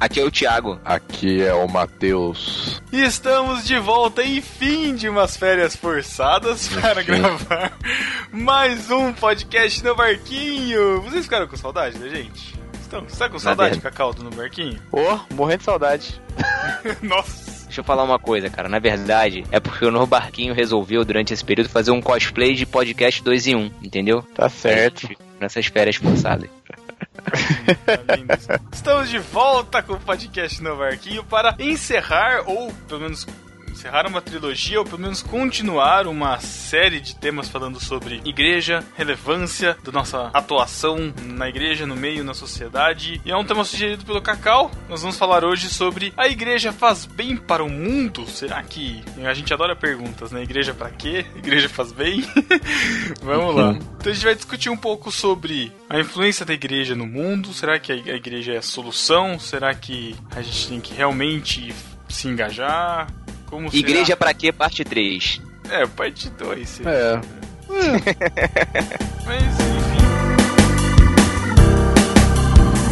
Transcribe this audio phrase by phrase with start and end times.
[0.00, 0.80] Aqui é o Thiago.
[0.84, 2.80] Aqui é o Matheus.
[2.92, 7.72] E estamos de volta, enfim, de umas férias forçadas para gravar
[8.32, 11.02] mais um podcast no Barquinho.
[11.02, 12.56] Vocês ficaram com saudade da gente?
[12.80, 14.80] Estão, você tá com saudade, Cacau, do no Barquinho?
[14.92, 16.22] Ô, oh, morrendo de saudade.
[17.02, 17.64] Nossa.
[17.64, 18.68] Deixa eu falar uma coisa, cara.
[18.68, 22.64] Na verdade, é porque o No Barquinho resolveu, durante esse período, fazer um cosplay de
[22.64, 24.22] podcast 2 em 1, um, entendeu?
[24.34, 25.08] Tá certo.
[25.38, 26.48] Nessas férias forçadas.
[28.72, 33.26] Estamos de volta com o podcast No Barquinho para encerrar, ou pelo menos
[33.78, 39.78] encerrar uma trilogia, ou pelo menos continuar uma série de temas falando sobre igreja, relevância
[39.84, 43.20] da nossa atuação na igreja, no meio, na sociedade.
[43.24, 44.68] E é um tema sugerido pelo Cacau.
[44.88, 48.26] Nós vamos falar hoje sobre a igreja faz bem para o mundo?
[48.26, 50.42] Será que a gente adora perguntas, né?
[50.42, 51.24] Igreja para quê?
[51.36, 52.22] Igreja faz bem?
[53.22, 53.68] vamos lá.
[53.70, 53.78] Uhum.
[54.00, 57.52] Então a gente vai discutir um pouco sobre a influência da igreja no mundo.
[57.52, 59.38] Será que a igreja é a solução?
[59.38, 61.72] Será que a gente tem que realmente
[62.08, 63.06] se engajar?
[63.50, 64.16] Como Igreja será?
[64.16, 64.52] pra quê?
[64.52, 65.40] Parte 3.
[65.70, 66.80] É, parte 2.
[66.84, 66.90] É.
[66.90, 67.20] é.
[69.26, 69.98] Mas enfim.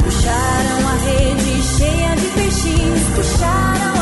[0.04, 3.95] Puxaram a rede cheia de peixinhos, puxaram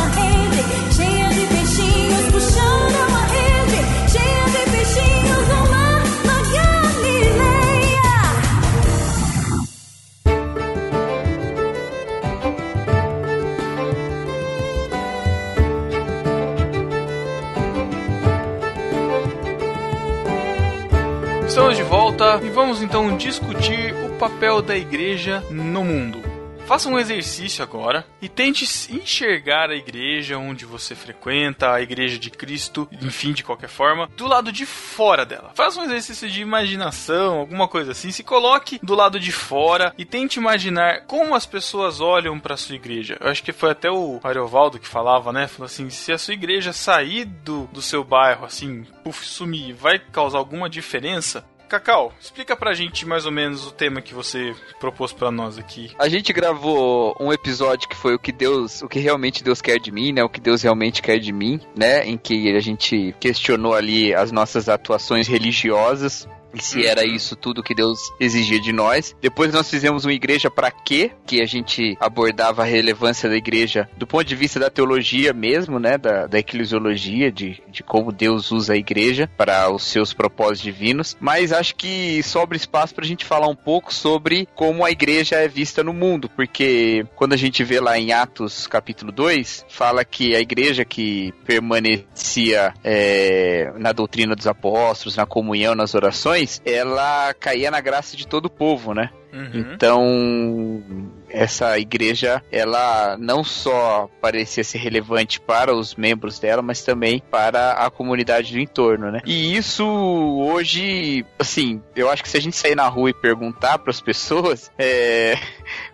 [21.55, 26.24] Estamos de volta e vamos então discutir o papel da igreja no mundo.
[26.67, 32.31] Faça um exercício agora e tente enxergar a igreja onde você frequenta, a igreja de
[32.31, 35.53] Cristo, enfim, de qualquer forma, do lado de fora dela.
[35.55, 38.11] Faça um exercício de imaginação, alguma coisa assim.
[38.11, 42.77] Se coloque do lado de fora e tente imaginar como as pessoas olham para sua
[42.77, 43.19] igreja.
[43.21, 45.47] Eu acho que foi até o Ariovaldo que falava, né?
[45.47, 49.99] Falou assim: se a sua igreja sair do, do seu bairro, assim, puf, sumir, vai
[49.99, 51.45] causar alguma diferença?
[51.75, 55.91] Cacau, explica pra gente mais ou menos o tema que você propôs para nós aqui.
[55.99, 59.81] A gente gravou um episódio que foi o que Deus, o que realmente Deus quer
[59.81, 60.23] de mim, né?
[60.23, 62.07] O que Deus realmente quer de mim, né?
[62.07, 66.29] Em que a gente questionou ali as nossas atuações religiosas
[66.63, 69.15] se era isso tudo que Deus exigia de nós.
[69.21, 71.11] Depois nós fizemos uma igreja para quê?
[71.27, 75.79] Que a gente abordava a relevância da igreja do ponto de vista da teologia mesmo,
[75.79, 75.99] né?
[75.99, 81.17] Da, da eclesiologia, de, de como Deus usa a igreja para os seus propósitos divinos.
[81.21, 85.37] Mas acho que sobra espaço para a gente falar um pouco sobre como a igreja
[85.37, 90.05] é vista no mundo, porque quando a gente vê lá em Atos capítulo 2, fala
[90.05, 97.35] que a igreja que permanecia é, na doutrina dos apóstolos, na comunhão, nas orações, ela
[97.35, 99.11] caía na graça de todo o povo, né?
[99.33, 99.73] Uhum.
[99.75, 100.85] Então,
[101.29, 107.73] essa igreja, ela não só parecia ser relevante para os membros dela, mas também para
[107.73, 109.21] a comunidade do entorno, né?
[109.27, 113.79] E isso hoje, assim, eu acho que se a gente sair na rua e perguntar
[113.79, 115.37] para as pessoas é,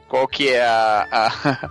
[0.07, 1.71] qual que é a, a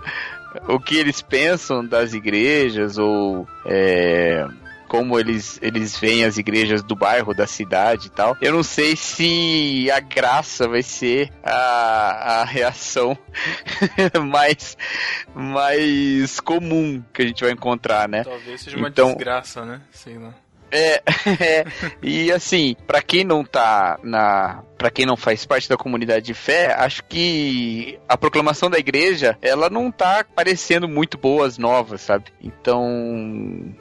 [0.66, 4.44] o que eles pensam das igrejas ou é,
[4.90, 8.36] como eles, eles veem as igrejas do bairro, da cidade e tal.
[8.40, 13.16] Eu não sei se a graça vai ser a, a reação
[14.28, 14.76] mais,
[15.32, 18.24] mais comum que a gente vai encontrar, né?
[18.24, 19.80] Talvez seja uma então, desgraça, né?
[19.92, 20.34] Sei lá.
[20.72, 21.00] É,
[21.40, 21.64] é,
[22.02, 26.34] e assim, para quem não tá na, para quem não faz parte da comunidade de
[26.34, 32.24] fé, acho que a proclamação da igreja, ela não tá parecendo muito boas novas, sabe?
[32.42, 33.72] Então,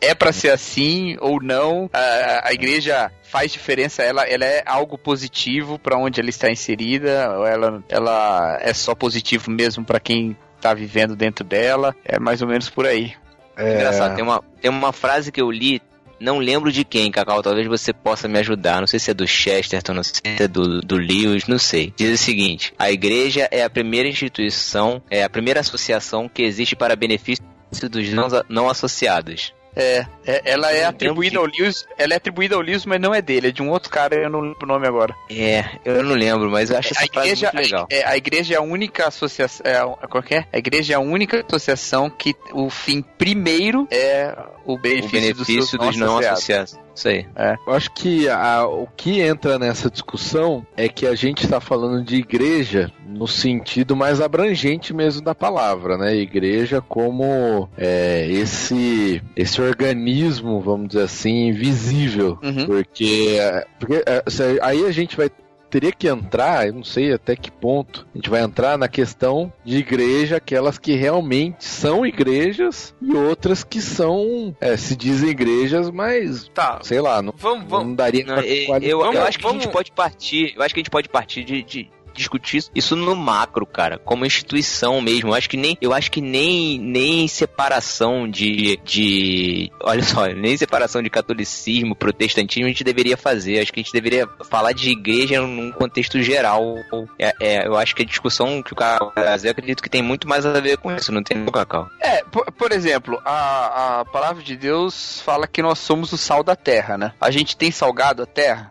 [0.00, 1.88] é para ser assim ou não.
[1.92, 7.38] A, a igreja faz diferença, ela, ela é algo positivo para onde ela está inserida,
[7.38, 11.94] ou ela, ela é só positivo mesmo para quem está vivendo dentro dela.
[12.04, 13.14] É mais ou menos por aí.
[13.56, 13.74] É...
[13.74, 15.80] Engraçado, tem uma, tem uma frase que eu li,
[16.20, 18.80] não lembro de quem, Cacau, talvez você possa me ajudar.
[18.80, 21.92] Não sei se é do Chesterton, não sei se é do, do Lewis, não sei.
[21.96, 26.76] Diz o seguinte: a igreja é a primeira instituição, é a primeira associação que existe
[26.76, 27.42] para benefício
[27.90, 29.54] dos não, não associados.
[29.74, 33.22] É, é, ela é atribuída ao Lewis, ela é atribuída ao Lewis, mas não é
[33.22, 35.14] dele, é de um outro cara, eu não lembro o nome agora.
[35.30, 37.88] É, eu não lembro, mas eu acho essa a igreja, muito legal.
[37.90, 40.56] A, é, a igreja é a única associação, é, qualquer, é?
[40.56, 45.78] a igreja é a única associação que o fim primeiro é o benefício, o benefício
[45.78, 46.72] dos, dos não associados.
[46.72, 47.26] Isso aí.
[47.36, 47.56] É.
[47.66, 52.04] Eu acho que a, o que entra nessa discussão é que a gente está falando
[52.04, 56.14] de igreja no sentido mais abrangente mesmo da palavra, né?
[56.14, 62.66] Igreja como é, esse esse organismo, vamos dizer assim, invisível, uhum.
[62.66, 63.38] porque,
[63.78, 64.22] porque é,
[64.62, 65.30] aí a gente vai
[65.70, 69.52] teria que entrar, eu não sei até que ponto, a gente vai entrar na questão
[69.64, 75.90] de igreja, aquelas que realmente são igrejas e outras que são, é, se dizem igrejas,
[75.90, 76.80] mas, Tá.
[76.82, 77.86] sei lá, não, Vamos, vamos.
[77.88, 80.52] não daria Não, pra eu, eu, Vamos- acho que a gente vamos- pode partir.
[80.56, 84.24] Eu acho que a gente pode partir de, de discutir isso no macro, cara, como
[84.24, 85.30] instituição mesmo.
[85.30, 90.56] Eu acho que nem, eu acho que nem, nem separação de, de, olha só, nem
[90.56, 93.60] separação de catolicismo, protestantismo a gente deveria fazer.
[93.60, 96.76] Acho que a gente deveria falar de igreja num contexto geral.
[97.18, 100.02] É, é, eu acho que a discussão que o Cacau trazer, eu acredito que tem
[100.02, 101.88] muito mais a ver com isso, não tem, Cacau?
[102.00, 106.42] É, por, por exemplo, a, a palavra de Deus fala que nós somos o sal
[106.42, 107.12] da terra, né?
[107.20, 108.70] A gente tem salgado a terra,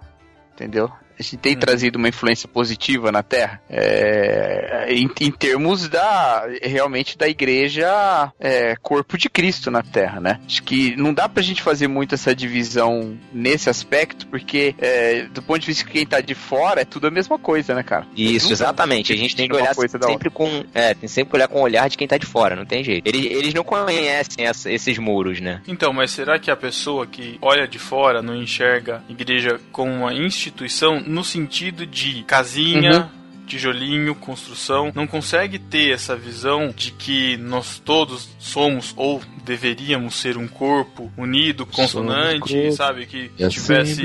[0.54, 0.92] entendeu?
[1.20, 1.60] A gente tem Uhum.
[1.60, 8.76] trazido uma influência positiva na Terra, é, em, em termos da realmente da igreja é,
[8.82, 10.40] corpo de Cristo na Terra, né?
[10.46, 15.42] Acho que não dá pra gente fazer muito essa divisão nesse aspecto, porque é, do
[15.42, 18.08] ponto de vista de quem tá de fora é tudo a mesma coisa, né, cara?
[18.16, 19.12] Isso, exatamente.
[19.12, 20.64] A gente tem que olhar sempre com.
[20.74, 22.84] É, tem sempre que olhar com o olhar de quem tá de fora, não tem
[22.84, 23.06] jeito.
[23.08, 25.62] Eles, eles não conhecem essa- esses muros, né?
[25.68, 29.92] Então, mas será que a pessoa que olha de fora não enxerga a igreja como
[29.92, 33.10] uma instituição no sentido de casinha,
[33.48, 40.38] tijolinho, construção, não consegue ter essa visão de que nós todos somos ou deveríamos ser
[40.38, 42.72] um corpo unido, consonante, corpo.
[42.74, 43.08] sabe?
[43.08, 44.04] Que E assim tivesse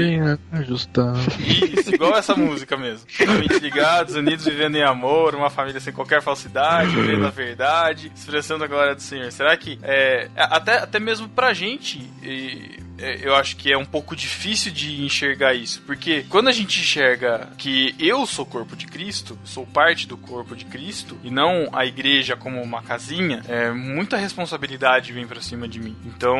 [0.51, 1.21] ajustado.
[1.79, 3.07] isso, igual essa música mesmo.
[3.19, 8.65] Totalmente ligados, unidos, vivendo em amor, uma família sem qualquer falsidade, vivendo a verdade, expressando
[8.65, 9.31] a glória do Senhor.
[9.31, 14.15] Será que, é, até, até mesmo pra gente, e, eu acho que é um pouco
[14.15, 19.39] difícil de enxergar isso, porque quando a gente enxerga que eu sou corpo de Cristo,
[19.45, 24.17] sou parte do corpo de Cristo, e não a igreja como uma casinha, é, muita
[24.17, 25.97] responsabilidade vem pra cima de mim.
[26.05, 26.39] Então,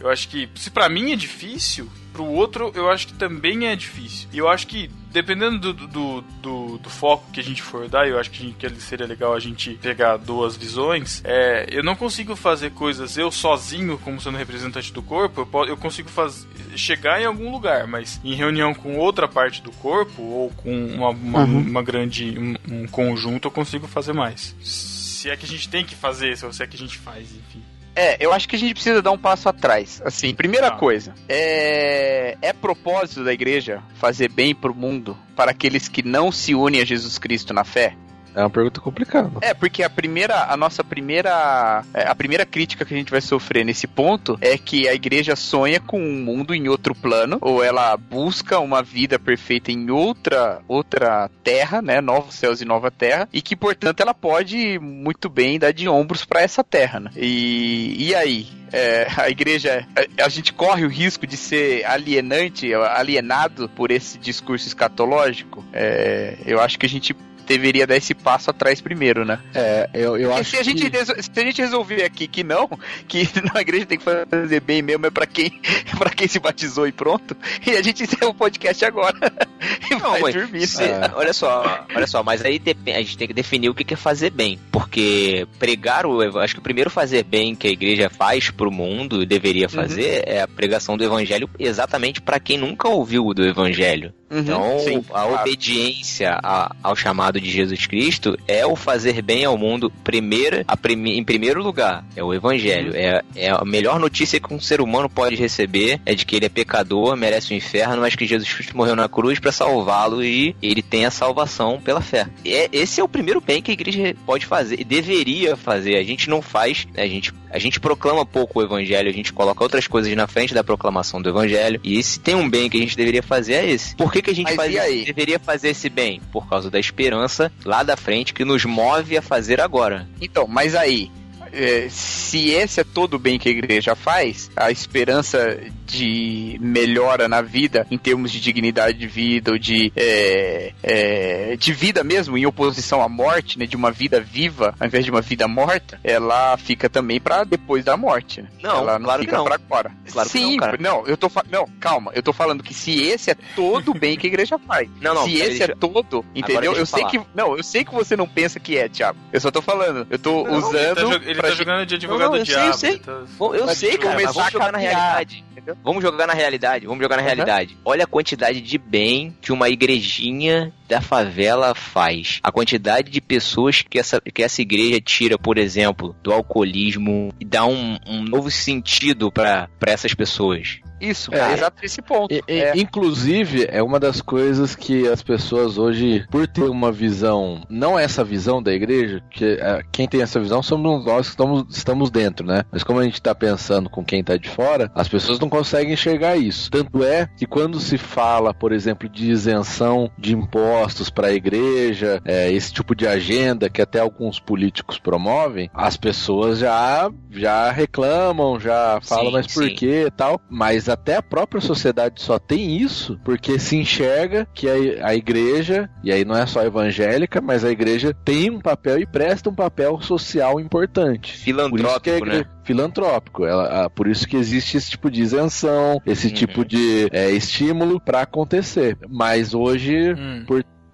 [0.00, 3.74] eu acho que, se pra mim é difícil, pro outro eu acho que também é
[3.76, 4.28] difícil.
[4.32, 8.08] E eu acho que dependendo do, do, do, do foco que a gente for dar,
[8.08, 11.20] eu acho que, a gente- que seria legal a gente pegar duas visões.
[11.24, 15.64] É, eu não consigo fazer coisas eu sozinho, como sendo representante do corpo, eu, po-
[15.66, 20.22] eu consigo faz, chegar em algum lugar, mas em reunião com outra parte do corpo,
[20.22, 22.38] ou com uma, uma, uma grande.
[22.38, 24.54] Um, um conjunto, eu consigo fazer mais.
[24.62, 27.62] Se é que a gente tem que fazer, se é que a gente faz, enfim.
[27.94, 30.00] É, eu acho que a gente precisa dar um passo atrás.
[30.04, 30.76] Assim, primeira Tá.
[30.76, 36.54] coisa, é, é propósito da igreja fazer bem pro mundo para aqueles que não se
[36.54, 37.94] unem a Jesus Cristo na fé?
[38.34, 39.30] É uma pergunta complicada.
[39.40, 43.20] É, porque a primeira, a nossa primeira, é, a primeira crítica que a gente vai
[43.20, 47.62] sofrer nesse ponto é que a igreja sonha com um mundo em outro plano, ou
[47.62, 53.28] ela busca uma vida perfeita em outra, outra terra, né, novos céus e nova terra,
[53.32, 57.10] e que portanto ela pode muito bem dar de ombros para essa terra, né?
[57.16, 62.72] E, e aí, é, a igreja, a, a gente corre o risco de ser alienante,
[62.72, 65.64] alienado por esse discurso escatológico.
[65.72, 67.14] É, eu acho que a gente
[67.46, 69.38] deveria dar esse passo atrás primeiro, né?
[69.54, 71.04] É, eu, eu acho se a, gente, que...
[71.22, 72.68] se a gente resolver aqui que não,
[73.08, 75.60] que a igreja tem que fazer bem mesmo, é pra quem,
[75.98, 79.16] pra quem se batizou e pronto, e a gente encerra o podcast agora
[79.90, 80.66] e Não, vai dormir.
[80.66, 81.10] se- É.
[81.14, 82.60] Olha só, olha só, mas aí
[82.94, 84.58] a gente tem que definir o que é fazer bem.
[84.70, 89.24] Porque pregar o acho que o primeiro fazer bem que a igreja faz pro mundo,
[89.26, 94.12] deveria fazer, é a pregação do evangelho exatamente para quem nunca ouviu do evangelho.
[94.30, 95.34] Uhum, Então, sim, a claro.
[95.34, 100.76] obediência a- ao chamado de Jesus Cristo é o fazer bem ao mundo primeiro, a
[100.76, 102.04] prime- em primeiro lugar.
[102.16, 102.92] É o evangelho.
[102.94, 106.46] É, é a melhor notícia que um ser humano pode receber é de que ele
[106.46, 110.54] é pecador, merece o inferno, mas que Jesus Cristo morreu na cruz para salvá-lo e
[110.62, 112.26] ele tem a salvação pela fé.
[112.44, 115.96] É, esse é o primeiro bem que a igreja pode fazer e deveria fazer.
[115.96, 117.02] A gente não faz, né?
[117.02, 120.54] a gente a gente proclama pouco o evangelho, a gente coloca outras coisas na frente
[120.54, 121.78] da proclamação do evangelho.
[121.84, 123.94] E se tem um bem que a gente deveria fazer é esse.
[123.94, 124.72] Por que, que a gente faz
[125.04, 126.20] deveria fazer esse bem?
[126.32, 127.21] Por causa da esperança
[127.64, 130.08] lá da frente que nos move a fazer agora.
[130.20, 131.10] Então, mas aí,
[131.52, 135.60] é, se esse é todo o bem que a igreja faz, a esperança
[135.92, 141.72] de melhora na vida, em termos de dignidade de vida, ou de, é, é, de
[141.72, 145.20] vida mesmo, em oposição à morte, né, de uma vida viva, ao invés de uma
[145.20, 148.40] vida morta, ela fica também pra depois da morte.
[148.42, 148.48] né?
[148.62, 149.44] Não, ela não claro que fica não.
[149.44, 149.92] pra agora.
[150.10, 150.76] Claro que Sim, não, cara.
[150.80, 154.16] não, eu tô não, calma, eu tô falando que se esse é todo o bem
[154.16, 156.72] que a igreja faz, Não, não, se esse deixa- é todo, entendeu?
[156.72, 159.18] eu Eu sei que não, eu sei que você não pensa que é, Thiago.
[159.32, 161.94] Eu só tô falando, eu tô Não, usando ele tá, ele tá gente- jogando de
[161.96, 162.68] advogado Não, não, eu sei, diabo.
[162.68, 162.98] eu sei.
[162.98, 165.44] tá- Bom, eu sei, cara, mas vamos a jogar na realidade.
[165.52, 165.76] entendeu?
[165.84, 167.26] Vamos jogar na realidade, vamos jogar na Uhum.
[167.26, 167.76] realidade.
[167.84, 172.38] Olha a quantidade de bem que uma igrejinha da favela faz.
[172.42, 177.44] A quantidade de pessoas que essa, que essa igreja tira, por exemplo, do alcoolismo e
[177.44, 180.78] dá um, um novo sentido para essas pessoas.
[181.02, 182.32] Isso, É, é, exato esse ponto.
[182.32, 182.72] E- É.
[182.76, 188.22] Inclusive, é uma das coisas que as pessoas hoje, por ter uma visão, não essa
[188.22, 192.46] visão da igreja, que é, quem tem essa visão somos nós que estamos, estamos dentro,
[192.46, 192.62] né?
[192.70, 195.92] Mas como a gente tá pensando com quem tá de fora, as pessoas não conseguem
[195.94, 196.70] enxergar isso.
[196.70, 202.20] Tanto é que quando se fala, por exemplo, de isenção de impostos para a igreja,
[202.24, 208.60] é, esse tipo de agenda que até alguns políticos promovem, as pessoas já, já reclamam,
[208.60, 209.74] já falam, Sim, mas por sim.
[209.74, 210.40] quê e tal.
[210.48, 215.88] Mas até a própria sociedade só tem isso porque se enxerga que a, a igreja,
[216.04, 219.54] e aí não é só evangélica, mas a igreja tem um papel e presta um
[219.54, 221.32] papel social importante.
[221.32, 222.44] Por a Filantrópico, igre- né?
[222.64, 223.44] Filantrópico.
[223.44, 226.34] Ela, ah, por isso que existe esse tipo de isenção, esse Uhum.
[226.34, 228.96] tipo de é, estímulo para acontecer.
[229.08, 230.44] Mas hoje, Hum.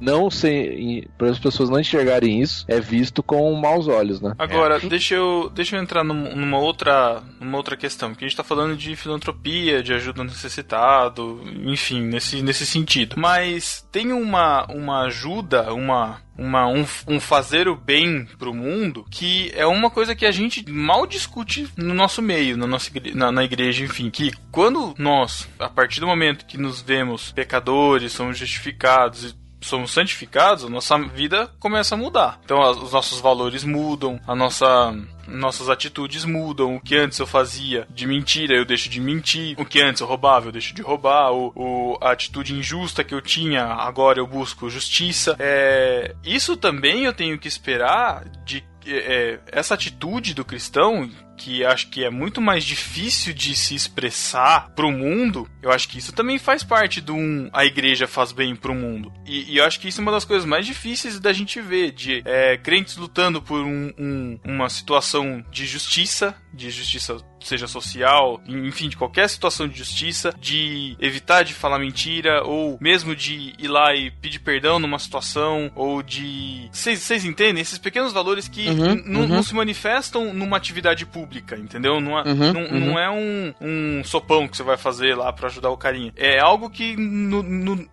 [0.01, 4.35] Não sem, para as pessoas não enxergarem isso, é visto com maus olhos, né?
[4.39, 8.37] Agora, deixa, eu, deixa eu entrar num- numa outra, numa outra questão, porque a gente
[8.37, 13.17] tá falando de filantropia, de ajuda ao necessitado, enfim, nesse, nesse sentido.
[13.19, 19.51] Mas tem uma, uma ajuda, uma, uma, um, um fazer o bem pro mundo, que
[19.55, 23.45] é uma coisa que a gente mal discute no nosso meio, na, nossa na, na
[23.45, 29.25] igreja, enfim, que quando nós, a partir do momento que nos vemos pecadores, somos justificados
[29.31, 32.41] e somos santificados, a nossa vida começa a mudar.
[32.45, 34.95] Então os nossos valores mudam, a nossa
[35.27, 36.77] nossas atitudes mudam.
[36.77, 39.55] O que antes eu fazia de mentira, eu deixo de mentir.
[39.61, 41.33] O que antes eu roubava, eu deixo de roubar.
[41.33, 45.37] O, o- a atitude injusta que eu tinha, agora eu busco justiça.
[45.39, 48.65] É, isso também eu tenho que esperar de
[48.97, 54.71] é, essa atitude do cristão, que acho que é muito mais difícil de se expressar
[54.75, 58.57] pro mundo, eu acho que isso também faz parte de um a igreja faz bem
[58.57, 59.13] pro mundo.
[59.27, 61.93] E, e eu acho que isso é uma das coisas mais difíceis da gente ver,
[61.93, 67.17] de é, crentes lutando por um- um- uma situação de justiça, de justiça
[67.49, 73.15] seja social, enfim, de qualquer situação de justiça, de evitar de falar mentira, ou mesmo
[73.17, 76.69] de ir lá e pedir perdão numa situação, ou de.
[76.73, 77.61] Vocês entendem?
[77.63, 79.29] Esses pequenos valores que Uhum, uhum.
[79.29, 82.01] não se manifestam numa atividade pública, entendeu?
[82.01, 82.81] Não, é- Uhum, não, uhum.
[82.81, 86.13] não é um, um sopão que você vai fazer lá pra ajudar o carinha.
[86.17, 87.89] É algo que no, no-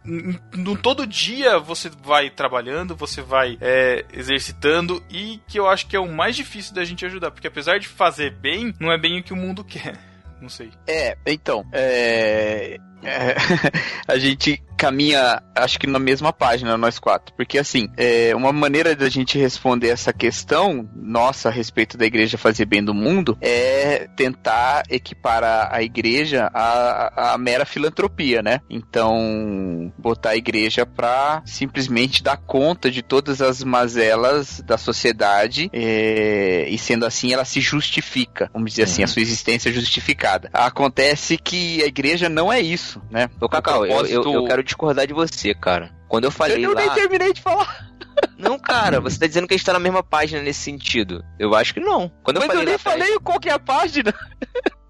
[0.55, 5.95] no todo dia você vai trabalhando, você vai é, exercitando e que eu acho que
[5.95, 9.19] é o mais difícil da gente ajudar, porque apesar de fazer bem, não é bem
[9.19, 9.97] o que o mundo quer.
[10.41, 10.71] Não sei.
[10.85, 13.35] É, então, é, é,
[14.07, 17.33] a gente caminha, acho que na mesma página, nós quatro.
[17.35, 22.37] Porque, assim, é, uma maneira da gente responder essa questão nossa a respeito da igreja
[22.37, 28.61] fazer bem do mundo é tentar equiparar a igreja à, à mera filantropia, né?
[28.69, 36.67] Então, botar a igreja pra simplesmente dar conta de todas as mazelas da sociedade é,
[36.69, 38.49] e, sendo assim, ela se justifica.
[38.53, 40.49] Vamos dizer assim, a sua existência é justificada.
[40.53, 43.29] Acontece que a igreja não é isso, né?
[43.39, 45.93] Ô, Cacau, eu, eu, eu quero discordar de você, cara.
[46.07, 46.93] Quando eu falei Eu nem lá...
[46.93, 47.89] terminei de falar.
[48.37, 51.23] Não, cara, você tá dizendo que a gente tá na mesma página nesse sentido.
[51.39, 52.09] Eu acho que não.
[52.23, 54.13] Quando eu Mas falei eu nem lá atrás, falei qual que é a página.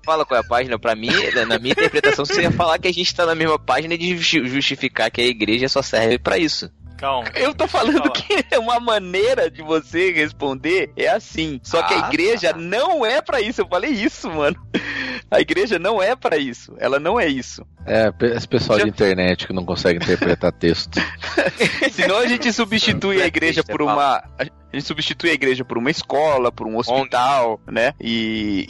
[0.05, 2.87] fala qual é a página, pra mim, na- na minha interpretação, você ia falar que
[2.87, 6.37] a gente tá na mesma página de justi- justificar que a igreja só serve pra
[6.37, 6.69] isso.
[6.97, 7.27] Calma.
[7.35, 8.11] Eu tô falando Fala.
[8.11, 11.59] que é uma maneira de você responder é assim.
[11.61, 12.57] Só que a Ah, igreja tá.
[12.59, 13.59] não é pra isso.
[13.61, 14.55] Eu falei isso, mano.
[15.29, 16.73] A igreja não é pra isso.
[16.77, 17.65] Ela não é isso.
[17.85, 20.99] É, esse pessoal Já- de internet que não consegue interpretar texto.
[21.91, 24.23] Senão a gente substitui a igreja por uma.
[24.37, 27.93] A gente substitui a igreja por uma escola, por um hospital, né?
[27.99, 28.65] E,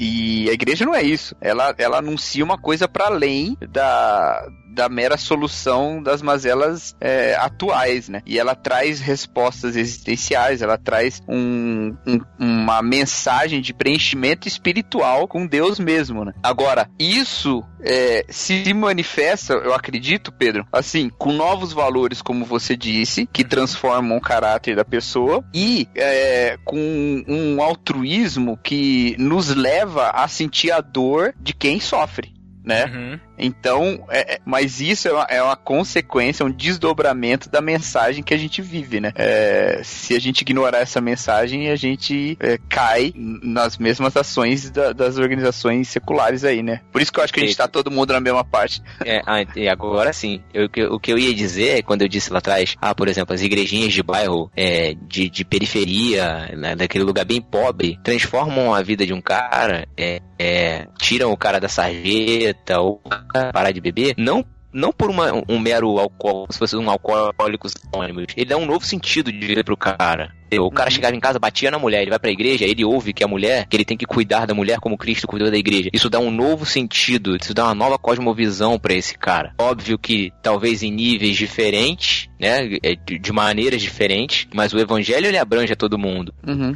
[0.45, 1.35] e a igreja não é isso.
[1.41, 8.09] Ela, ela anuncia uma coisa para além da, da mera solução das mazelas é, atuais,
[8.09, 8.21] né?
[8.25, 15.47] E ela traz respostas existenciais, ela traz um, um- uma mensagem de preenchimento espiritual com
[15.47, 16.33] Deus mesmo, né?
[16.43, 23.27] Agora, isso é, se manifesta, eu acredito, Pedro, assim, com novos valores, como você disse,
[23.31, 30.27] que transformam o caráter da pessoa e é, com um altruísmo que nos leva a
[30.27, 32.33] sentir a dor de quem sofre.
[32.63, 32.85] Né?
[32.85, 33.19] Uhum.
[33.37, 38.33] Então, é- é- mas isso é uma, é uma consequência, um desdobramento da mensagem que
[38.33, 39.11] a gente vive, né?
[39.15, 44.93] É, se a gente ignorar essa mensagem, a gente é, cai nas mesmas ações da-
[44.93, 46.81] das organizações seculares aí, né?
[46.91, 48.81] Por isso que eu acho que a gente tá todo mundo na mesma parte.
[49.03, 50.41] É, ah, e agora sim.
[50.53, 53.07] Eu- o que- o que eu ia dizer, quando eu disse lá atrás, ah, por
[53.07, 58.73] exemplo, as igrejinhas de bairro, é, de, de periferia, né, daquele lugar bem pobre, transformam
[58.73, 63.81] a vida de um cara, é, é, tiram o cara da sarjeta ou parar de
[63.81, 68.25] beber, não não por uma, um mero alcoólico, se fosse um alcoólico anônimo.
[68.35, 70.35] Ele dá um novo sentido de vida pro cara.
[70.59, 73.23] O cara chegava em casa, batia na mulher, ele vai pra igreja, ele ouve que
[73.23, 75.89] a mulher, que ele tem que cuidar da mulher como Cristo cuidou da igreja.
[75.93, 79.53] Isso dá um novo sentido, isso dá uma nova cosmovisão pra esse cara.
[79.59, 85.25] Óbvio que talvez em níveis diferentes, né, é, de de maneiras diferentes, mas o evangelho
[85.27, 86.75] ele abrange a todo mundo Uhum.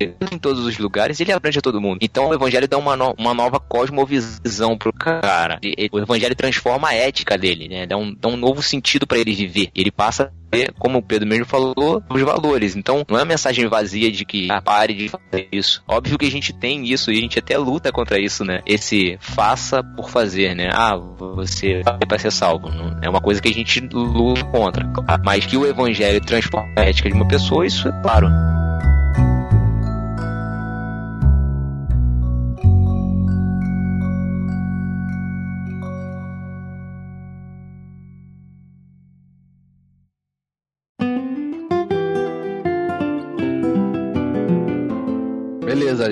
[0.00, 1.98] Em todos os lugares, ele abrange a todo mundo.
[2.00, 5.58] Então o evangelho dá uma, no- uma nova cosmovisão pro cara.
[5.62, 7.86] E- O evangelho transforma a ética dele, né?
[7.86, 9.68] Dá um, dá um novo sentido pra ele viver.
[9.74, 12.76] Ele passa a ver, como o Pedro mesmo falou, os valores.
[12.76, 15.82] Então não é uma mensagem vazia de que ah, pare de fazer isso.
[15.88, 18.60] Óbvio que a gente tem isso e a gente até luta contra isso, né?
[18.66, 20.70] Esse faça por fazer, né?
[20.72, 22.68] Ah, você vai pra ser salvo.
[22.70, 24.84] Não- É uma coisa que a gente luta contra.
[25.24, 28.28] Mas que o evangelho transforma a ética de uma pessoa, isso é claro.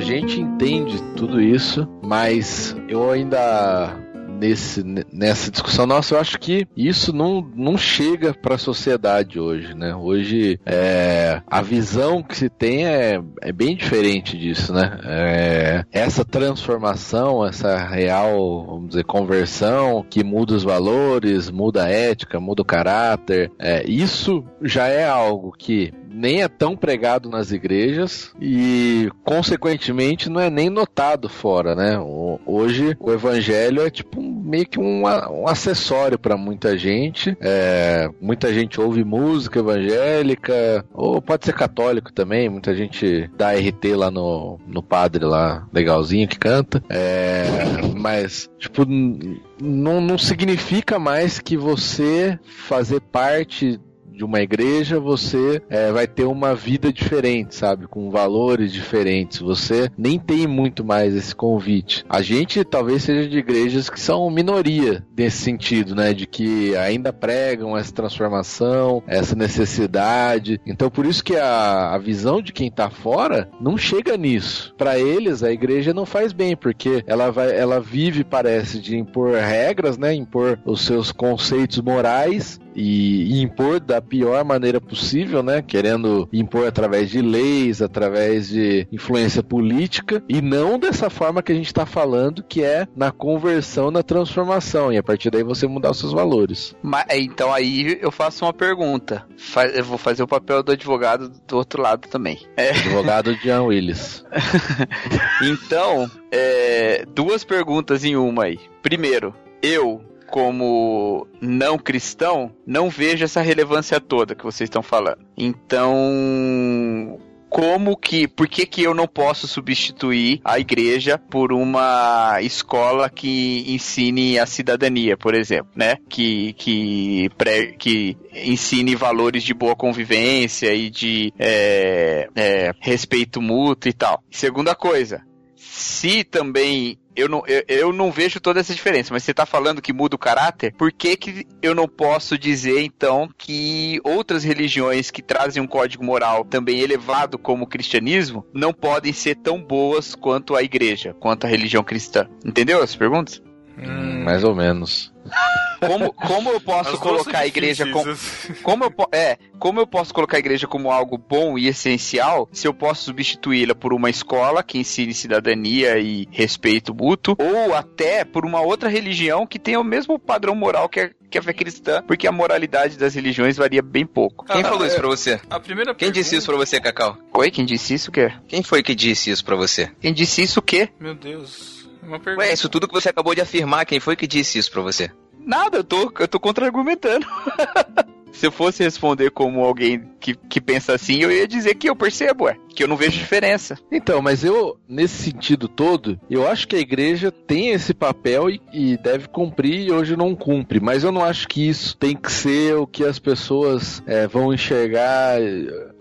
[0.03, 4.03] Gente entende tudo isso, mas eu ainda
[4.43, 4.83] nesse,
[5.13, 9.95] nessa discussão, nossa, eu acho que isso não, não chega para a sociedade hoje, né?
[9.95, 14.99] Hoje é, a visão que se tem é, é bem diferente disso, né?
[15.05, 22.41] É, essa transformação, essa real, vamos dizer, conversão que muda os valores, muda a ética,
[22.41, 28.33] muda o caráter, é, isso já é algo que nem é tão pregado nas igrejas
[28.41, 31.99] e, consequentemente, não é nem notado fora, né?
[32.47, 37.37] Hoje o evangelho é tipo meio que um, um acessório para muita gente.
[37.41, 42.49] É, muita gente ouve música evangélica, ou pode ser católico também.
[42.49, 46.83] Muita gente dá RT lá no, no padre lá, legalzinho que canta.
[46.91, 47.55] É,
[47.97, 53.81] mas, tipo, não, não significa mais que você fazer parte
[54.23, 57.89] de uma igreja, você é, vai ter uma vida diferente, sabe?
[57.89, 59.41] Com valores diferentes.
[59.41, 62.05] Você nem tem muito mais esse convite.
[62.09, 66.15] A gente talvez seja de igrejas que são minoria nesse sentido, né?
[66.15, 70.61] De que ainda pregam essa transformação, essa necessidade.
[70.65, 74.73] Então, por isso que a, a visão de quem tá fora não chega nisso.
[74.79, 79.35] Para eles, a igreja não faz bem, porque ela vai, ela vive, parece, de impor
[79.35, 80.15] regras, né?
[80.15, 85.63] Impor os seus conceitos morais e, e impor da pior maneira possível, né?
[85.63, 91.55] Querendo impor através de leis, através de influência política e não dessa forma que a
[91.55, 95.91] gente está falando, que é na conversão, na transformação e a partir daí você mudar
[95.91, 96.75] os seus valores.
[96.83, 99.27] Mas, então aí eu faço uma pergunta.
[99.75, 102.41] Eu vou fazer o papel do advogado do outro lado também.
[102.57, 104.25] É, Advogado Jean Willis.
[105.43, 108.59] então, é, duas perguntas em uma aí.
[108.83, 110.03] Primeiro, eu,
[110.33, 115.19] como não cristão, não vejo essa relevância toda que vocês estão falando.
[115.37, 123.11] Então, como que, por que que eu não posso substituir a igreja por uma escola
[123.11, 125.99] que ensine a cidadania, por exemplo, né?
[126.09, 133.91] Que que pré, que ensine valores de boa convivência e de é, é, respeito mútuo
[133.91, 134.25] e tal.
[134.31, 135.21] Segunda coisa,
[135.55, 139.83] se também eu não, eu, eu não vejo toda essa diferença, mas você tá falando
[139.83, 145.11] que muda o caráter, por que, que eu não posso dizer então que outras religiões
[145.11, 150.15] que trazem um código moral também elevado como o cristianismo não podem ser tão boas
[150.15, 152.29] quanto a igreja, quanto a religião cristã?
[152.45, 153.43] Entendeu as perguntas?
[153.79, 155.13] Hum, Mais ou menos.
[155.87, 158.17] Como, como eu posso colocar a igreja como
[158.63, 162.67] como eu, é, como eu posso colocar a igreja como algo bom e essencial se
[162.67, 168.45] eu posso substituí-la por uma escola que ensine cidadania e respeito mútuo, ou até por
[168.47, 172.03] uma outra religião que tenha o mesmo padrão moral que a, que a fé cristã,
[172.07, 174.45] porque a moralidade das religiões varia bem pouco.
[174.47, 175.41] Quem Ah, falou isso é- pra você?
[175.51, 177.17] A primeira Quem disse isso pra você, Cacau?
[177.35, 178.33] Oi, quem disse isso o quê?
[178.49, 179.91] Quem foi que disse isso pra você?
[180.01, 180.89] Quem disse isso o quê?
[181.01, 181.83] Meu Deus.
[182.03, 182.45] Uma pergunta.
[182.47, 185.11] Ué, isso tudo que você acabou de afirmar, quem foi que disse isso pra você?
[185.45, 187.27] Nada, eu tô, eu tô contra-argumentando.
[188.33, 191.95] Se eu fosse responder como alguém que, que pensa assim, eu ia dizer que eu
[191.95, 192.57] percebo, é.
[192.75, 193.79] Que eu não vejo diferença.
[193.91, 198.61] Então, mas eu, nesse sentido todo, eu acho que a igreja tem esse papel e,
[198.73, 200.81] e deve cumprir e hoje não cumpre.
[200.81, 204.53] Mas eu não acho que isso tem que ser o que as pessoas é, vão
[204.53, 205.39] enxergar.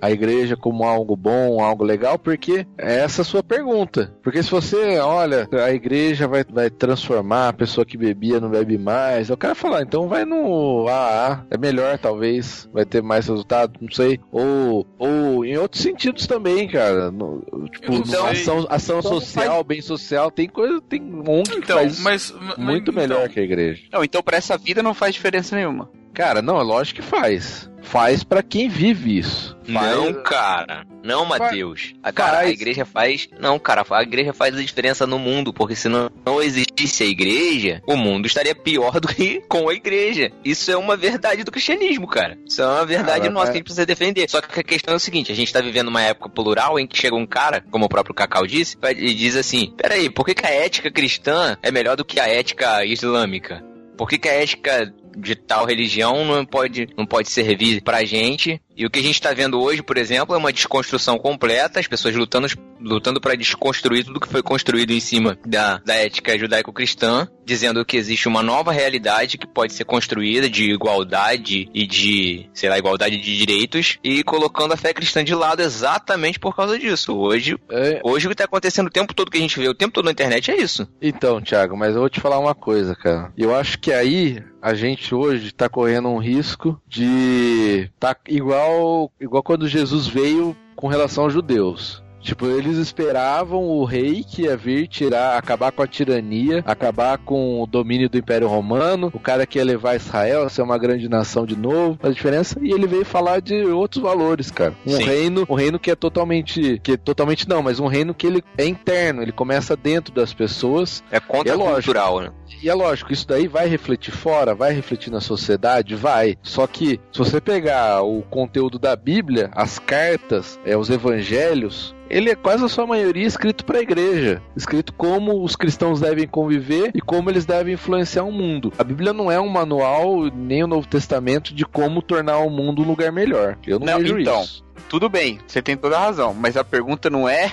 [0.02, 4.14] A igreja como algo bom, algo legal, porque é essa a sua pergunta.
[4.24, 8.78] Porque se você, olha, a igreja vai, vai transformar a pessoa que bebia não bebe
[8.78, 13.74] mais, eu quero falar, então vai no AA, é melhor talvez, vai ter mais resultado,
[13.80, 14.20] não sei.
[14.32, 17.12] Ou, ou em outros sentidos também, cara.
[17.12, 18.20] No, tipo, sei.
[18.20, 22.34] ação, ação Então social, bem social, tem coisa, tem ONG que Então, faz mas.
[22.58, 23.84] muito mas- melhor então, que a igreja.
[23.92, 25.90] Não, então pra essa vida não faz diferença nenhuma.
[26.14, 27.70] Cara, não, é lógico que faz.
[27.82, 29.58] Faz pra quem vive isso.
[29.74, 30.86] Faz- Não, cara.
[31.04, 31.94] Não, Matheus.
[32.04, 32.50] A, cara, Faz.
[32.50, 33.28] a igreja faz.
[33.40, 37.08] Não, cara, a igreja faz a diferença no mundo, porque se não, não existisse a
[37.08, 40.32] igreja, o mundo estaria pior do que com a igreja.
[40.46, 42.38] Isso é uma verdade do cristianismo, cara.
[42.48, 44.30] Isso é uma verdade Cara, nossa é- que a gente precisa defender.
[44.30, 46.86] Só que a questão é o seguinte: a gente tá vivendo uma época plural em
[46.86, 50.36] que chega um cara, como o próprio Cacau disse, e diz assim: peraí, por que,
[50.36, 53.64] que a ética cristã é melhor do que a ética islâmica?
[53.98, 58.62] Por que, que a ética de tal religião não pode, não pode servir pra gente?
[58.76, 61.88] E o que a gente tá vendo hoje, por exemplo, é uma desconstrução completa, as
[61.88, 62.48] pessoas lutando,
[62.82, 67.98] lutando para desconstruir tudo que foi construído em cima da, da ética judaico-cristã, dizendo que
[67.98, 73.18] existe uma nova realidade que pode ser construída de igualdade e de, sei lá, igualdade
[73.18, 77.16] de direitos, e colocando a fé cristã de lado exatamente por causa disso.
[77.16, 79.76] Hoje, É, hoje o que tá acontecendo o tempo todo que a gente vê, o
[79.76, 80.88] tempo todo na internet é isso.
[81.02, 83.32] Então, Thiago, mas eu vou te falar uma coisa, cara.
[83.38, 89.44] Eu acho que aí a gente hoje tá correndo um risco de tá igual igual
[89.44, 92.04] quando Jesus veio com relação aos judeus.
[92.22, 97.62] Tipo, eles esperavam o rei que ia vir tirar, acabar com a tirania, acabar com
[97.62, 101.10] o domínio do Império Romano, o cara que ia levar Israel a ser uma grande
[101.10, 104.74] nação de novo, a diferença, e ele veio falar de outros valores, cara.
[104.86, 105.04] Um Sim.
[105.04, 108.66] reino, um reino que é totalmente, que totalmente não, mas um reino que ele é
[108.66, 112.32] interno, ele começa dentro das pessoas, É contracultural, né?
[112.62, 116.38] e é lógico, isso daí vai refletir fora, vai refletir na sociedade, vai.
[116.44, 122.30] Só que se você pegar o conteúdo da Bíblia, as cartas, é, os evangelhos, ele
[122.30, 126.92] é quase a sua maioria escrito para a igreja, escrito como os cristãos devem conviver
[126.94, 128.74] e como eles devem influenciar o mundo.
[128.78, 132.82] A Bíblia não é um manual nem o Novo Testamento de como tornar o mundo
[132.82, 133.58] um lugar melhor.
[133.66, 134.42] Eu não, Não, vejo então.
[134.44, 134.64] isso.
[134.90, 137.50] Tudo bem, você tem toda a razão, mas a pergunta não é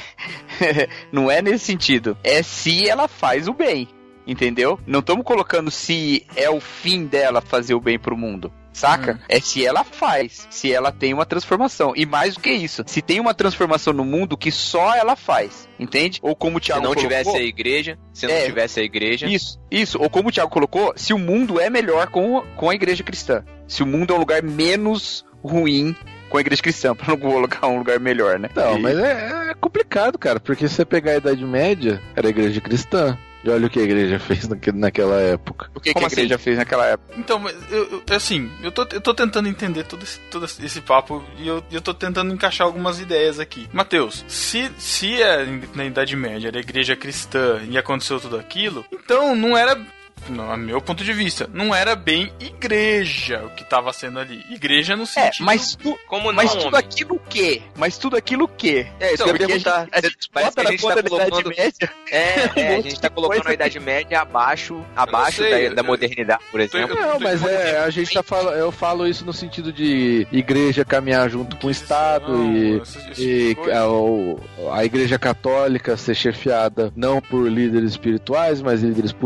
[1.13, 2.17] não é nesse sentido.
[2.25, 3.87] É se ela faz o bem,
[4.27, 4.79] entendeu?
[4.87, 8.53] Não estamos colocando se é o fim dela fazer o bem pro mundo.
[8.79, 9.15] Saca?
[9.15, 9.19] Hum.
[9.29, 11.93] É se ela faz, se ela tem uma transformação.
[11.97, 15.69] E mais do que isso, se tem uma transformação no mundo que só ela faz,
[15.79, 16.19] entende?
[16.23, 18.47] Ou como o Se Thiago não colocou, tivesse a igreja, se não É.
[18.47, 19.99] tivesse a igreja, Isso, isso.
[20.01, 23.45] Ou como o Thiago colocou, se o mundo é melhor com, com a igreja cristã.
[23.67, 25.95] Se o mundo é um lugar menos ruim
[26.31, 28.49] com a igreja cristã, pra não colocar um lugar melhor, né?
[28.55, 32.27] Não, E- mas é, é complicado, cara, porque se você pegar a Idade Média, era
[32.27, 33.19] a igreja cristã.
[33.45, 35.71] E olha o que a igreja fez naque- naquela época.
[35.75, 36.45] O que, que a igreja assim?
[36.45, 37.15] fez naquela época?
[37.17, 40.81] Então, mas eu, eu- assim, eu tô, eu tô tentando entender todo esse, todo esse
[40.81, 43.69] papo e eu, eu tô tentando encaixar algumas ideias aqui.
[43.73, 48.85] Mateus, se, se é na Idade Média era a igreja cristã e aconteceu tudo aquilo,
[48.93, 49.79] então não era.
[50.29, 54.45] No meu ponto de vista, não era bem igreja o que tava sendo ali.
[54.51, 55.45] Igreja no É, sentido.
[55.45, 56.79] mas, tu, como não, mas tudo homem?
[56.81, 57.63] aquilo o quê?
[57.77, 58.87] Mas tudo aquilo o quê?
[59.01, 59.81] É, isso Então, que eu ia porque a perguntar.
[59.85, 61.49] gente- a gente bota que a na gente tá da Idade colocando...
[61.57, 61.93] Média.
[62.11, 62.17] É,
[62.61, 65.83] é, a monte gente tá colocando coisa a Idade Média abaixo, abaixo sei, da, da
[65.83, 66.97] modernidade, por eu- exemplo.
[66.97, 70.85] eu- Não, mas é, a gente tá falando, eu falo isso no sentido de igreja
[70.85, 74.39] caminhar junto com o Estado e, essas- essas e a, o-
[74.73, 79.17] a igreja católica ser chefiada não por líderes espirituais, mas líderes Sim.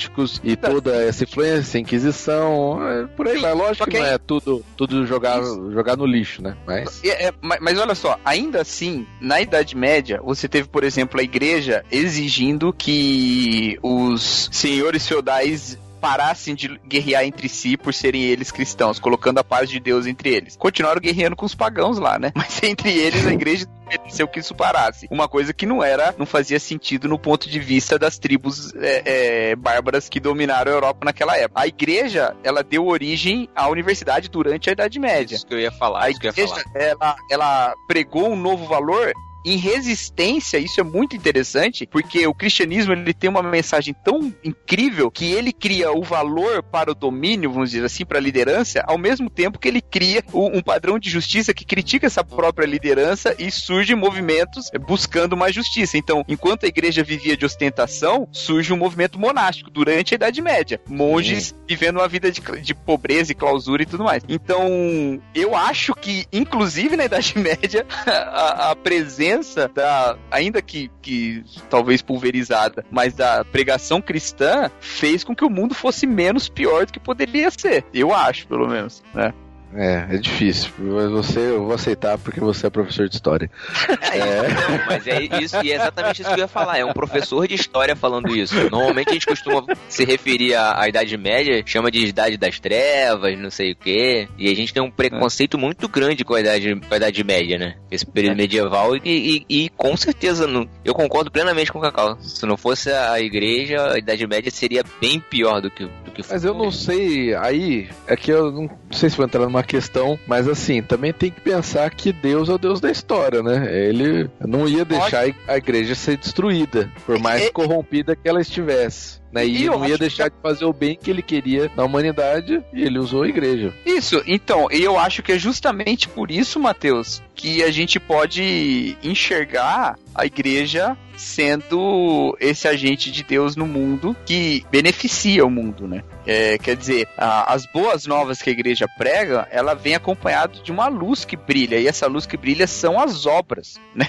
[0.00, 4.18] Políticos e toda essa influência, Inquisição, é, por aí só Lógico que que não é
[4.18, 6.56] tudo, tudo jogar, jogar no lixo, né?
[6.66, 7.02] Mas.
[7.04, 11.20] É, é, mas, mas olha só, ainda assim, na Idade Média, você teve, por exemplo,
[11.20, 18.50] a igreja exigindo que os senhores feudais parassem de guerrear entre si por serem eles
[18.50, 20.56] cristãos, colocando a paz de Deus entre eles.
[20.56, 22.32] Continuaram guerreando com os pagãos lá, né?
[22.36, 25.08] Mas entre eles a igreja permitiu que isso parasse.
[25.10, 29.02] Uma coisa que não era, não fazia sentido no ponto de vista das tribos é,
[29.50, 31.60] é, bárbaras que dominaram a Europa naquela época.
[31.60, 35.34] A igreja, ela deu origem à universidade durante a Idade Média.
[35.34, 36.62] Isso que eu ia falar, A igreja, falar.
[36.74, 39.12] ela, ela pregou um novo valor
[39.44, 45.10] em resistência, isso é muito interessante, porque o cristianismo ele tem uma mensagem tão incrível
[45.10, 48.98] que ele cria o valor para o domínio, vamos dizer assim, para a liderança, ao
[48.98, 53.34] mesmo tempo que ele cria o- um padrão de justiça que critica essa própria liderança
[53.38, 55.96] e surgem movimentos buscando mais justiça.
[55.96, 60.80] Então, enquanto a igreja vivia de ostentação, surge um movimento monástico durante a Idade Média.
[60.88, 64.22] Monges vivendo uma vida de, de pobreza e clausura e tudo mais.
[64.28, 69.29] Então, eu acho que, inclusive na Idade Média, a, a presença
[69.74, 75.74] da, ainda que, que talvez pulverizada, mas da pregação cristã fez com que o mundo
[75.74, 77.84] fosse menos pior do que poderia ser.
[77.92, 79.32] Eu acho, pelo menos, né?
[79.74, 80.70] É, é difícil.
[80.78, 83.50] Mas você, eu vou aceitar porque você é professor de história.
[84.12, 86.78] É, não, mas é isso, e é exatamente isso que eu ia falar.
[86.78, 88.54] É um professor de história falando isso.
[88.68, 93.38] Normalmente a gente costuma se referir à, à Idade Média, chama de Idade das Trevas,
[93.38, 94.28] não sei o quê.
[94.36, 97.56] E a gente tem um preconceito muito grande com a Idade, com a idade Média,
[97.56, 97.76] né?
[97.88, 98.96] Esse período medieval.
[98.96, 102.18] E, e- e com certeza, não- eu concordo plenamente com o Cacau.
[102.20, 106.22] Se não fosse a igreja, a Idade Média seria bem pior do que, do que
[106.28, 110.18] Mas eu não sei, aí é que eu não sei se vou entrar numa questão,
[110.26, 113.68] mas assim, também tem que pensar que Deus é o Deus da história, né?
[113.88, 119.20] Ele não ia deixar a igreja ser destruída, por mais E- corrompida que ela estivesse.
[119.32, 119.46] Né?
[119.46, 122.82] E, E não ia deixar de fazer o bem que ele queria na humanidade, e
[122.82, 123.72] ele usou a igreja.
[123.86, 128.96] Isso, então, e eu acho que é justamente por isso, Mateus, que a gente pode
[129.04, 136.02] enxergar a igreja sendo esse agente de Deus no mundo que beneficia o mundo, né?
[136.32, 140.70] É, quer dizer, a- as boas novas que a igreja prega, ela vem acompanhado de
[140.70, 144.06] uma luz que brilha, e essa luz que brilha são as obras, né?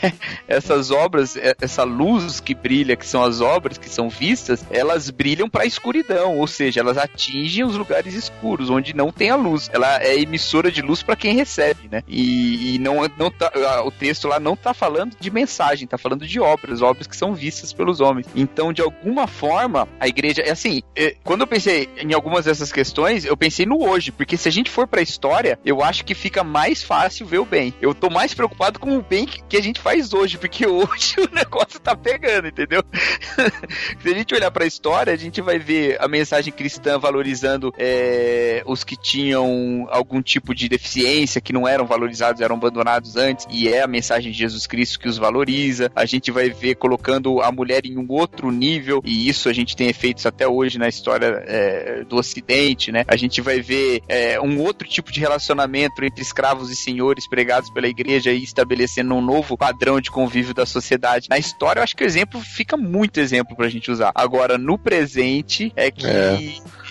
[0.48, 5.10] Essas obras, é- essa luz que brilha, que são as obras que são vistas, elas
[5.10, 9.36] brilham para a escuridão, ou seja, elas atingem os lugares escuros, onde não tem a
[9.36, 9.68] luz.
[9.74, 12.04] Ela é emissora de luz para quem recebe, né?
[12.08, 13.52] E, e não, não tá,
[13.84, 17.34] o texto lá não tá falando de mensagem, tá falando de obras, obras que são
[17.34, 18.28] vistas pelos homens.
[18.36, 22.72] Então, de alguma forma, a igreja, é assim, é, quando eu pensei em algumas dessas
[22.72, 26.14] questões, eu pensei no hoje, porque se a gente for pra história, eu acho que
[26.14, 27.74] fica mais fácil ver o bem.
[27.82, 31.16] Eu tô mais preocupado com o bem que, que a gente faz hoje, porque hoje
[31.18, 32.84] o negócio tá pegando, entendeu?
[34.02, 38.64] se a gente olhar pra história, a gente vai ver a mensagem cristã valorizando é,
[38.66, 43.68] os que tinham algum tipo de deficiência, que não eram valorizados, eram abandonados antes, e
[43.68, 45.92] é a mensagem de Jesus Cristo que os valoriza.
[45.96, 49.76] A gente vai ver colocando a mulher em um outro nível, e isso a gente
[49.76, 53.04] tem efeitos até hoje na história é, do Ocidente, né?
[53.08, 57.70] A gente vai ver é, um outro tipo de relacionamento entre escravos e senhores pregados
[57.70, 61.28] pela igreja e estabelecendo um novo padrão de convívio da sociedade.
[61.30, 64.12] Na história, eu acho que o exemplo fica muito exemplo pra gente usar.
[64.16, 66.38] Agora, no presente, é que É.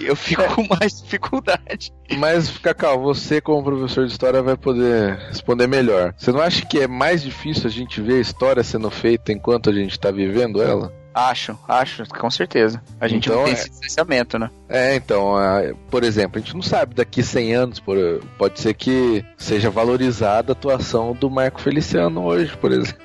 [0.01, 1.93] eu fico com mais dificuldade.
[2.19, 6.13] Mas, Cacau, você como professor de história vai poder responder melhor.
[6.17, 9.71] Você não acha que é mais difícil a gente ver a história sendo feita enquanto
[9.71, 10.93] a gente tá vivendo ela?
[11.13, 12.81] Acho, acho, com certeza.
[13.01, 14.49] A gente Então, não tem é- esse distanciamento, né?
[14.69, 18.75] É, então, a- por exemplo, a gente não sabe daqui 100 anos, por- pode ser
[18.75, 23.01] que seja valorizada a atuação do Marco Feliciano hoje, por exemplo.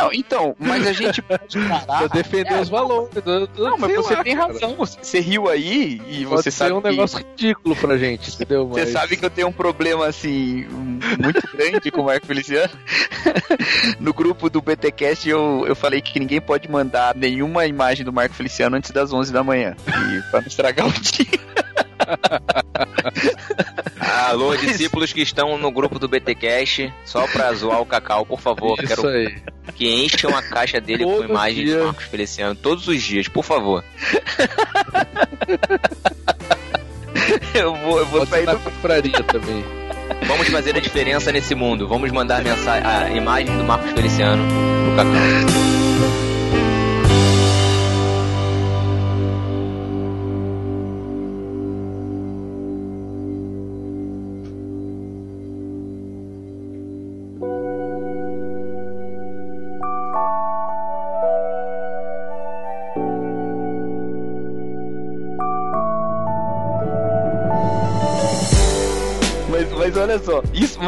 [0.00, 1.84] Não, então, mas a gente pode parar.
[1.86, 3.10] Pra defender é, os valores.
[3.24, 4.52] eu Não, mas você lá, tem cara.
[4.52, 4.74] razão.
[4.76, 8.30] Você, você riu aí e Pode você ser sabe um que- negócio ridículo pra gente,
[8.34, 8.66] entendeu?
[8.76, 10.66] Você Mas- sabe que eu tenho um problema, assim,
[11.22, 12.72] muito grande com o Marco Feliciano.
[14.00, 18.34] no grupo do BTcast eu, eu falei que ninguém pode mandar nenhuma imagem do Marco
[18.34, 19.74] Feliciano antes das 11 da manhã.
[19.86, 21.26] E pra não estragar o dia.
[24.16, 28.78] Alô, discípulos que estão no grupo do BTcast, só pra zoar o Cacau, por favor.
[28.82, 29.36] Isso Quero aí.
[29.74, 31.78] que encham a caixa dele com Todo imagens dia.
[31.78, 33.84] de Marcos Feliciano todos os dias, por favor.
[37.54, 38.60] Eu vou, eu vou sair na do.
[38.60, 39.64] confraria também.
[40.26, 41.88] Vamos fazer a diferença nesse mundo.
[41.88, 44.44] Vamos mandar mensagem, a imagem do Marcos Feliciano
[44.84, 45.75] pro Cacau.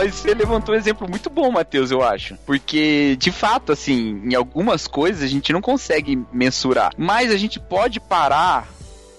[0.08, 2.36] Mas você levantou um exemplo muito bom, Matheus, eu acho.
[2.46, 6.92] Porque, de fato, assim, em algumas coisas a gente não consegue mensurar.
[6.96, 8.66] Mas a gente pode parar.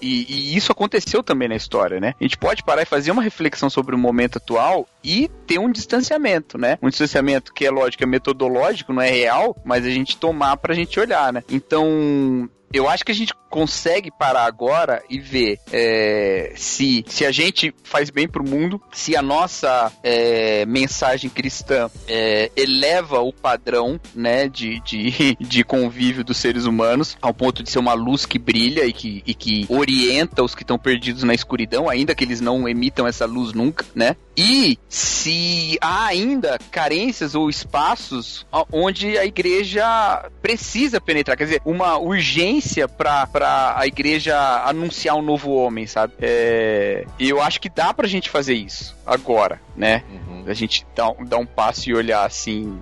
[0.02, 2.14] E, e isso aconteceu também na história, né?
[2.18, 5.70] A gente pode parar e fazer uma reflexão sobre o momento atual e ter um
[5.70, 6.78] distanciamento, né?
[6.82, 10.74] Um distanciamento que é lógico, é metodológico, não é real, mas a gente tomar pra
[10.74, 11.44] gente olhar, né?
[11.50, 17.32] Então, eu acho que a gente consegue parar agora e ver é, se, se a
[17.32, 24.00] gente faz bem pro mundo, se a nossa é, mensagem cristã é, eleva o padrão
[24.14, 28.38] né, de, de, de convívio dos seres humanos ao ponto de ser uma luz que
[28.38, 32.40] brilha e que, e que orienta os que estão perdidos na escuridão, ainda que eles
[32.40, 34.14] não emitam essa luz nunca, né?
[34.36, 41.98] E se há ainda carências ou espaços onde a igreja precisa penetrar, quer dizer, uma
[41.98, 42.59] urgência
[42.96, 46.14] para a igreja anunciar um novo homem, sabe?
[46.20, 50.02] É, E eu acho que dá pra gente fazer isso agora, né?
[50.10, 50.44] Uhum.
[50.46, 52.80] A gente dar, dar um passo e olhar assim.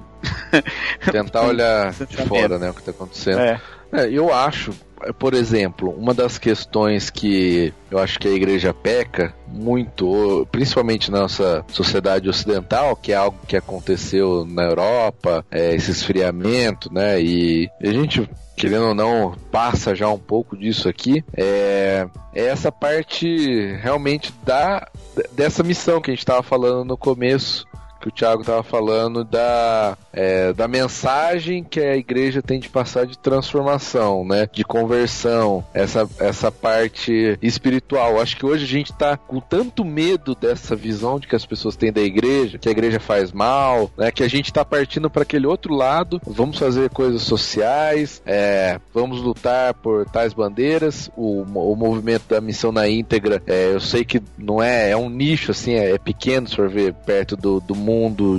[1.11, 3.41] Tentar olhar de fora, né, o que tá acontecendo.
[3.41, 3.61] É.
[3.93, 4.73] É, eu acho,
[5.19, 11.21] por exemplo, uma das questões que eu acho que a igreja peca muito, principalmente na
[11.21, 17.21] nossa sociedade ocidental, que é algo que aconteceu na Europa, é, esse esfriamento, né?
[17.21, 22.73] E a gente querendo ou não, passa já um pouco disso aqui, é, é essa
[22.73, 24.85] parte realmente da
[25.33, 27.65] dessa missão que a gente estava falando no começo,
[28.01, 33.07] que o Thiago estava falando da, é, da mensagem que a igreja tem de passar
[33.07, 34.49] de transformação, né?
[34.51, 38.21] De conversão, essa, essa parte espiritual.
[38.21, 41.77] Acho que hoje a gente está com tanto medo dessa visão de que as pessoas
[41.77, 44.11] têm da igreja, que a igreja faz mal, né?
[44.11, 46.21] Que a gente está partindo para aquele outro lado.
[46.25, 51.11] Vamos fazer coisas sociais, é, vamos lutar por tais bandeiras.
[51.17, 55.09] O, o movimento da missão na íntegra, é, eu sei que não é, é um
[55.09, 57.88] nicho assim, é, é pequeno se for ver perto do, do mundo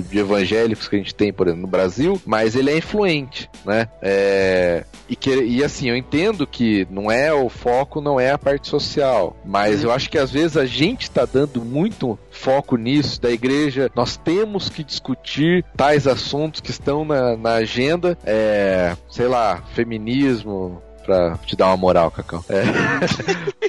[0.02, 3.88] de evangélicos que a gente tem, por exemplo, no Brasil, mas ele é influente, né?
[4.00, 8.38] É, e, que, e assim, eu entendo que não é o foco, não é a
[8.38, 13.20] parte social, mas eu acho que às vezes a gente está dando muito foco nisso,
[13.20, 19.26] da igreja, nós temos que discutir tais assuntos que estão na, na agenda, é, sei
[19.26, 22.44] lá, feminismo, pra te dar uma moral, Cacau.
[22.48, 22.62] É.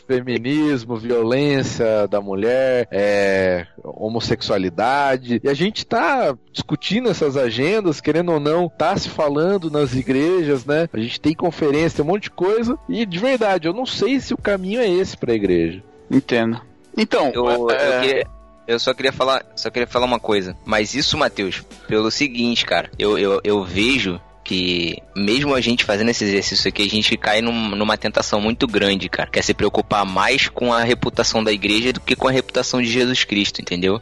[0.08, 5.40] Feminismo, violência da mulher, é, homossexualidade.
[5.44, 10.66] E a gente tá discutindo essas agendas, querendo ou não, tá se falando nas igrejas,
[10.66, 10.88] né?
[10.92, 12.78] A gente tem conferência, tem um monte de coisa.
[12.90, 15.82] E de verdade, eu não sei se o caminho é esse pra igreja.
[16.10, 16.60] Entendo.
[16.98, 18.28] Então, Eu, eu, é, queria-
[18.68, 20.56] eu só queria falar, só queria falar uma coisa.
[20.66, 24.20] Mas isso, Matheus, pelo seguinte, cara, eu, eu, eu vejo
[24.52, 28.68] que mesmo a gente fazendo esse exercício aqui, a gente cai num- numa tentação muito
[28.68, 29.30] grande, cara.
[29.30, 32.90] Quer se preocupar mais com a reputação da igreja do que com a reputação de
[32.92, 34.02] Jesus Cristo, entendeu?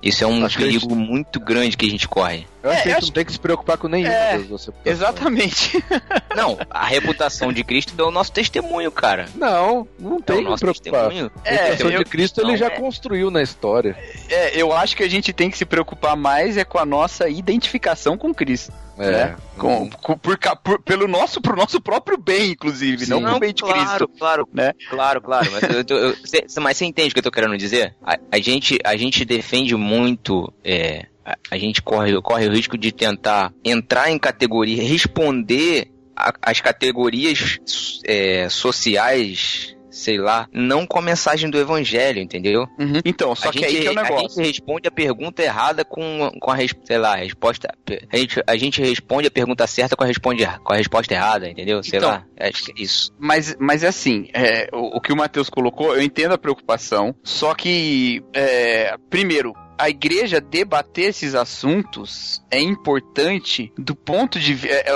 [0.00, 2.46] Isso é um Acho que perigo muito grande que a gente corre.
[2.62, 4.76] Eu acho É, que a gente não tem que se preocupar com nenhuma É, reputações.
[4.84, 5.82] exatamente.
[6.36, 9.26] Não, a reputação de Cristo é o nosso testemunho, cara.
[9.34, 11.08] Não, não É tem o que nosso preocupar.
[11.08, 11.30] testemunho.
[11.44, 12.70] A reputação eu- de Cristo ele não, já é.
[12.70, 13.96] construiu na história.
[14.28, 17.28] É, eu acho que a gente tem que se preocupar mais é com a nossa
[17.28, 18.72] identificação com Cristo.
[18.98, 19.10] É.
[19.10, 19.36] né?
[19.58, 23.10] Com, com- por, por- pelo nosso, pro nosso próprio bem, inclusive, Sim.
[23.10, 24.08] não pro bem de claro, Cristo.
[24.18, 24.72] claro, né?
[24.90, 25.48] claro, claro.
[25.50, 27.94] Mas, eu eu- cê- cê- mas você entende o que eu tô querendo dizer?
[28.04, 30.52] A, a gente, a gente defende muito.
[30.64, 36.34] é, a, a gente corre, corre o risco de tentar entrar em categoria, responder a-
[36.42, 37.58] as categorias
[38.06, 42.66] é, sociais, sei lá, não com a mensagem do evangelho, entendeu?
[42.78, 43.00] Uhum.
[43.04, 44.28] Então, só a que gente, aí que é o a negócio.
[44.42, 47.72] gente responde a pergunta errada com, com a, sei lá, a resposta.
[48.12, 51.48] A gente, a gente responde a pergunta certa com a, responde, com a resposta errada,
[51.48, 51.82] entendeu?
[51.82, 52.24] Sei Então, lá.
[52.38, 53.12] Acho que é isso.
[53.18, 57.14] Mas, mas é assim, é, o, o que o Matheus colocou, eu entendo a preocupação,
[57.22, 64.90] só que, é, primeiro, a igreja debater esses assuntos é importante do ponto de é,
[64.90, 64.92] é,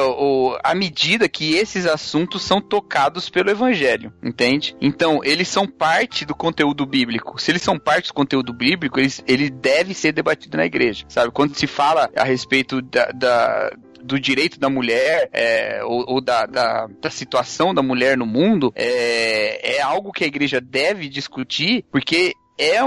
[0.62, 4.77] à medida que esses assuntos são tocados pelo evangelho, entende?
[4.81, 7.41] Então, eles são parte do conteúdo bíblico.
[7.41, 11.31] Se eles são parte do conteúdo bíblico, eles, ele deve ser debatido na igreja, sabe?
[11.33, 13.71] Quando se fala a respeito da- da,
[14.03, 18.73] do direito da mulher é, ou, ou da, da, da situação da mulher no mundo
[18.77, 22.79] é, é algo que a igreja deve discutir porque é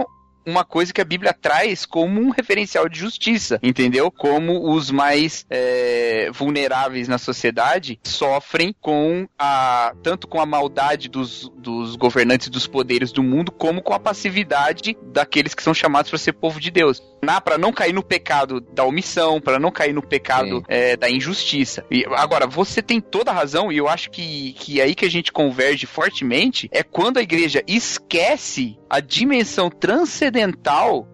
[0.46, 4.12] uma coisa que a Bíblia traz como um referencial de justiça, entendeu?
[4.12, 11.52] Como os mais é, vulneráveis na sociedade sofrem com a tanto com a maldade dos,
[11.58, 16.20] dos governantes dos poderes do mundo, como com a passividade daqueles que são chamados para
[16.20, 17.02] ser povo de Deus.
[17.44, 21.86] Para não cair no pecado da omissão, para não cair no pecado é, da injustiça.
[21.92, 25.10] E, agora, você tem toda a razão, e eu acho que, que aí que a
[25.10, 30.31] gente converge fortemente é quando a igreja esquece a dimensão transcendental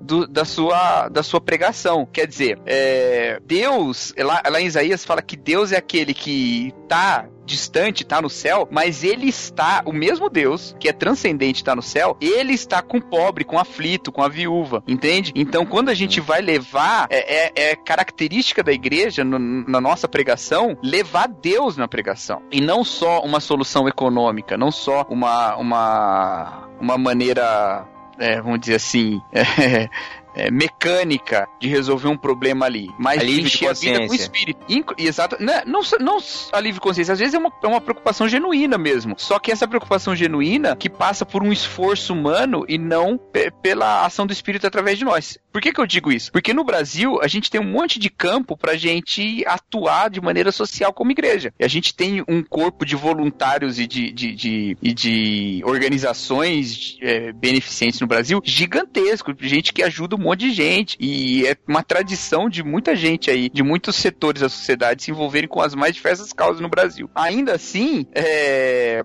[0.02, 2.06] do- da, sua, da sua pregação.
[2.06, 7.26] Quer dizer, é, Deus, lá, lá em Isaías fala que Deus é aquele que tá
[7.46, 11.82] distante, tá no céu, mas ele está, o mesmo Deus, que é transcendente, tá no
[11.82, 15.32] céu, ele está com o pobre, com o aflito, com a viúva, entende?
[15.34, 20.10] Então, quando a gente vai levar, é, é- é característica da igreja, no- na nossa
[20.10, 22.42] pregação, levar Deus na pregação.
[22.52, 27.86] E não só uma solução econômica, não só uma, uma, uma maneira,
[28.20, 29.90] é, vamos dizer assim, é,
[30.38, 34.60] é, mecânica de resolver um problema ali, mas Alívio encher a vida com o espírito.
[34.70, 35.36] Inclu- Exato.
[35.44, 36.18] Né, Não, não, não
[36.54, 39.16] alívio de consciência, às vezes é uma, é uma preocupação genuína mesmo.
[39.18, 44.06] Só que essa preocupação genuína que passa por um esforço humano e não pe- pela
[44.06, 45.38] ação do espírito através de nós.
[45.52, 46.32] Por que, que eu digo isso?
[46.32, 50.52] Porque no Brasil a gente tem um monte de campo pra gente atuar de maneira
[50.52, 51.52] social como igreja.
[51.60, 56.98] E a gente tem um corpo de voluntários e de, de, de- e de organizações
[57.02, 60.98] é, beneficentes no Brasil gigantesco, gente que ajuda um monte de gente.
[61.00, 65.48] E é uma tradição de muita gente aí, de muitos setores da sociedade se envolverem
[65.48, 67.10] com as mais diversas causas no Brasil.
[67.16, 69.04] Ainda assim, é,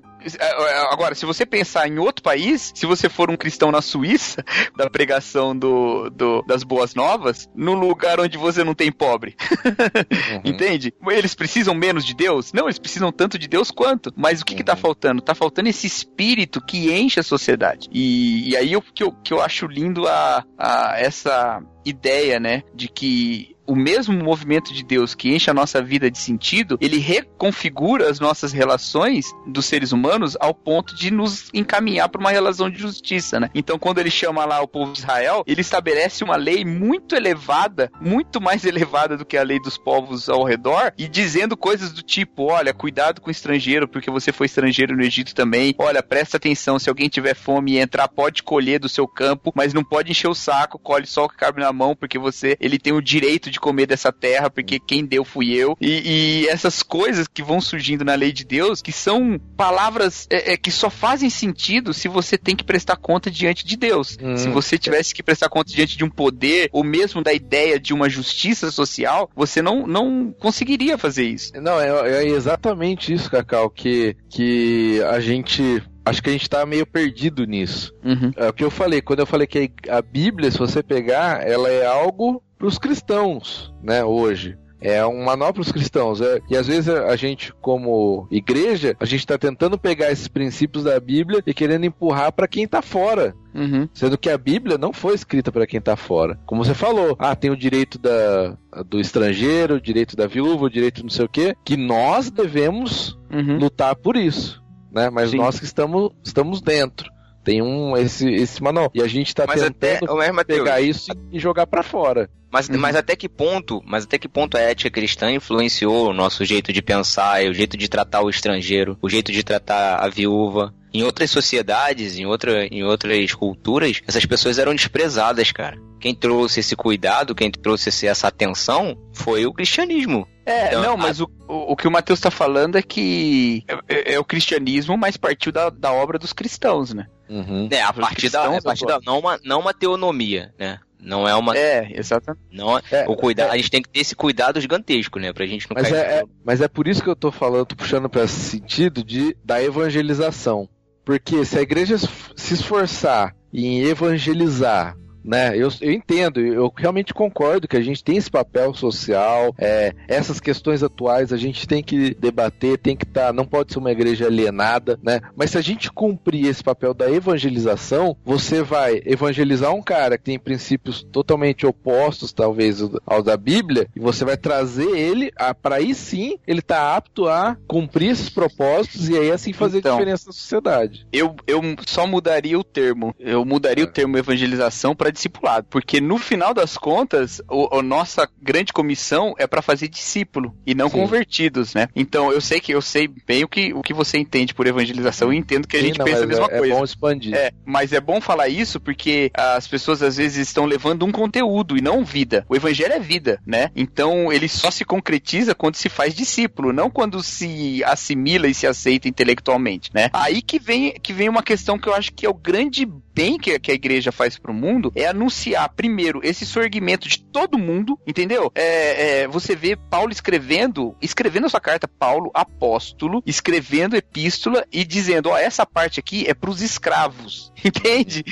[0.91, 4.45] Agora, se você pensar em outro país, se você for um cristão na Suíça,
[4.77, 9.37] da pregação do, do das boas novas, no lugar onde você não tem pobre.
[9.65, 10.41] Uhum.
[10.53, 10.95] Entende?
[11.11, 12.53] Eles precisam menos de Deus?
[12.53, 14.13] Não, eles precisam tanto de Deus quanto.
[14.17, 14.59] Mas o que, uhum.
[14.59, 14.79] que tá uhum.
[14.79, 15.23] faltando?
[15.23, 17.89] Tá faltando esse espírito que enche a sociedade.
[17.93, 22.63] E, e aí o que eu, que eu acho lindo a, a essa ideia, né,
[22.75, 26.99] de que o mesmo movimento de Deus que enche a nossa vida de sentido, ele
[26.99, 32.69] reconfigura as nossas relações dos seres humanos ao ponto de nos encaminhar para uma relação
[32.69, 33.49] de justiça, né?
[33.55, 37.91] Então, quando ele chama lá o povo de Israel, ele estabelece uma lei muito elevada,
[37.99, 42.03] muito mais elevada do que a lei dos povos ao redor, e dizendo coisas do
[42.03, 45.75] tipo: olha, cuidado com o estrangeiro, porque você foi estrangeiro no Egito também.
[45.79, 49.73] Olha, presta atenção, se alguém tiver fome e entrar, pode colher do seu campo, mas
[49.73, 52.79] não pode encher o saco, colhe só o que cabe na mão, porque você ele
[52.79, 55.77] tem o direito de comer dessa terra, porque quem deu fui eu.
[55.81, 60.53] E, e essas coisas que vão surgindo na lei de Deus, que são palavras é,
[60.53, 64.19] é, que só fazem sentido se você tem que prestar conta diante de Deus.
[64.21, 64.37] Hum.
[64.37, 67.95] Se você tivesse que prestar conta diante de um poder, ou mesmo da ideia de
[67.95, 71.53] uma justiça social, você não, não conseguiria fazer isso.
[71.61, 76.67] Não, é, é exatamente isso, Cacau, que, que a gente acho que a gente tá
[76.67, 77.95] meio perdido nisso.
[78.05, 78.33] Uhum.
[78.37, 81.69] É o que eu falei, quando eu falei que a Bíblia, se você pegar, ela
[81.71, 84.57] é algo para os cristãos, né, hoje.
[84.81, 86.21] É um manual para os cristãos.
[86.21, 90.83] É, e às vezes a gente, como igreja, a gente está tentando pegar esses princípios
[90.83, 93.33] da Bíblia e querendo empurrar para quem está fora.
[93.55, 93.89] Uhum.
[93.95, 96.37] Sendo que a Bíblia não foi escrita para quem está fora.
[96.47, 98.57] Como você falou, ah, tem o direito da,
[98.89, 103.17] do estrangeiro, o direito da viúva, o direito não sei o quê, que nós devemos
[103.31, 103.59] uhum.
[103.59, 105.09] lutar por isso né?
[105.11, 105.39] Mas Sim.
[105.39, 107.11] nós que estamos, estamos dentro.
[107.45, 108.91] Tem um esse, esse manual.
[108.95, 112.31] E a gente tá mas tentando até, pegar isso e jogar para fora.
[112.53, 112.79] Mas, uhum.
[112.79, 116.71] mas até que ponto, mas até que ponto a ética cristã influenciou o nosso jeito
[116.71, 120.75] de pensar, o jeito de tratar o estrangeiro, o jeito de tratar a viúva?
[120.93, 125.79] Em outras sociedades, em, outra, em outras culturas, essas pessoas eram desprezadas, cara.
[125.99, 130.29] Quem trouxe esse cuidado, quem trouxe essa atenção foi o cristianismo.
[130.45, 131.25] É, então, não, mas a...
[131.25, 135.17] o, o, que o Mateus está falando é que é, é, é, o cristianismo, mas
[135.17, 137.07] partiu da, da obra dos cristãos, né?
[137.29, 137.69] Uhum.
[137.71, 140.79] É, a partir da, a partir da não, uma, não uma teonomia, né?
[141.03, 141.57] Não é uma.
[141.57, 142.45] É, exatamente.
[142.53, 145.33] Não, é, é o cuidado, é, a gente tem que ter esse cuidado gigantesco, né?
[145.33, 146.01] Pra gente não mas cair.
[146.01, 149.03] É, é, mas é por isso que eu tô falando, tô puxando pra esse sentido
[149.03, 150.69] de, da evangelização.
[151.05, 155.57] Porque se a igreja se esforçar em evangelizar né?
[155.57, 160.41] Eu, eu entendo, eu realmente concordo que a gente tem esse papel social, é, essas
[160.41, 163.93] questões atuais a gente tem que debater, tem que estar, tá, não pode ser uma
[163.93, 165.21] igreja alienada, né?
[165.37, 170.25] Mas se a gente cumprir esse papel da evangelização, você vai evangelizar um cara que
[170.25, 175.95] tem princípios totalmente opostos, talvez, ao da Bíblia, e você vai trazer ele para aí
[175.95, 180.33] sim ele tá apto a cumprir esses propósitos e aí assim fazer então, diferença na
[180.33, 181.07] sociedade.
[181.13, 183.15] Eu, eu só mudaria o termo.
[183.19, 183.87] Eu mudaria é.
[183.87, 189.35] o termo evangelização para discipulado, porque no final das contas, o, a nossa grande comissão
[189.39, 190.99] é para fazer discípulo e não Sim.
[190.99, 191.89] convertidos, né?
[191.95, 195.33] Então eu sei que eu sei bem o que, o que você entende por evangelização
[195.33, 196.75] e entendo que a Sim, gente não, pensa a mesma é, coisa.
[196.75, 197.35] É bom expandir.
[197.35, 201.77] É, mas é bom falar isso porque as pessoas às vezes estão levando um conteúdo
[201.77, 202.45] e não vida.
[202.49, 203.71] O evangelho é vida, né?
[203.75, 208.67] Então ele só se concretiza quando se faz discípulo, não quando se assimila e se
[208.67, 210.11] aceita intelectualmente, né?
[210.13, 213.39] Aí que vem que vem uma questão que eu acho que é o grande bem
[213.39, 217.99] que, que a igreja faz pro mundo é anunciar primeiro esse sorgimento de todo mundo,
[218.07, 218.51] entendeu?
[218.55, 224.85] É, é, você vê Paulo escrevendo, escrevendo a sua carta, Paulo, apóstolo, escrevendo epístola e
[224.85, 228.25] dizendo: ó, essa parte aqui é pros escravos, entende?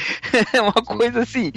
[0.52, 1.52] É uma coisa assim,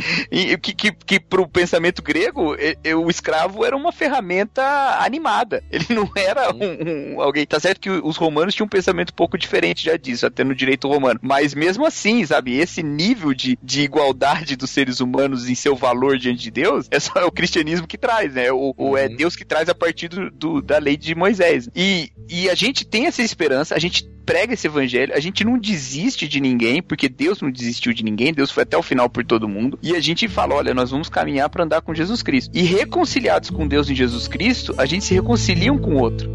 [0.61, 2.55] que, que, que pro pensamento grego,
[3.03, 4.63] o escravo era uma ferramenta
[4.99, 5.63] animada.
[5.71, 7.45] Ele não era um, um, alguém.
[7.45, 10.55] Tá certo que os romanos tinham um pensamento um pouco diferente já disso, até no
[10.55, 11.19] direito romano.
[11.21, 16.17] Mas mesmo assim, sabe, esse nível de, de igualdade dos seres humanos em seu valor
[16.17, 18.51] diante de Deus, é só o cristianismo que traz, né?
[18.51, 19.15] O, o é uhum.
[19.15, 21.69] Deus que traz a partir do, do, da lei de Moisés.
[21.75, 25.57] E, e a gente tem essa esperança, a gente prega esse evangelho, a gente não
[25.57, 29.23] desiste de ninguém, porque Deus não desistiu de ninguém, Deus foi até o final por
[29.25, 32.51] todo mundo, e a gente fala, olha, nós vamos caminhar para andar com Jesus Cristo.
[32.57, 36.29] E reconciliados com Deus em Jesus Cristo, a gente se reconcilia um com o outro.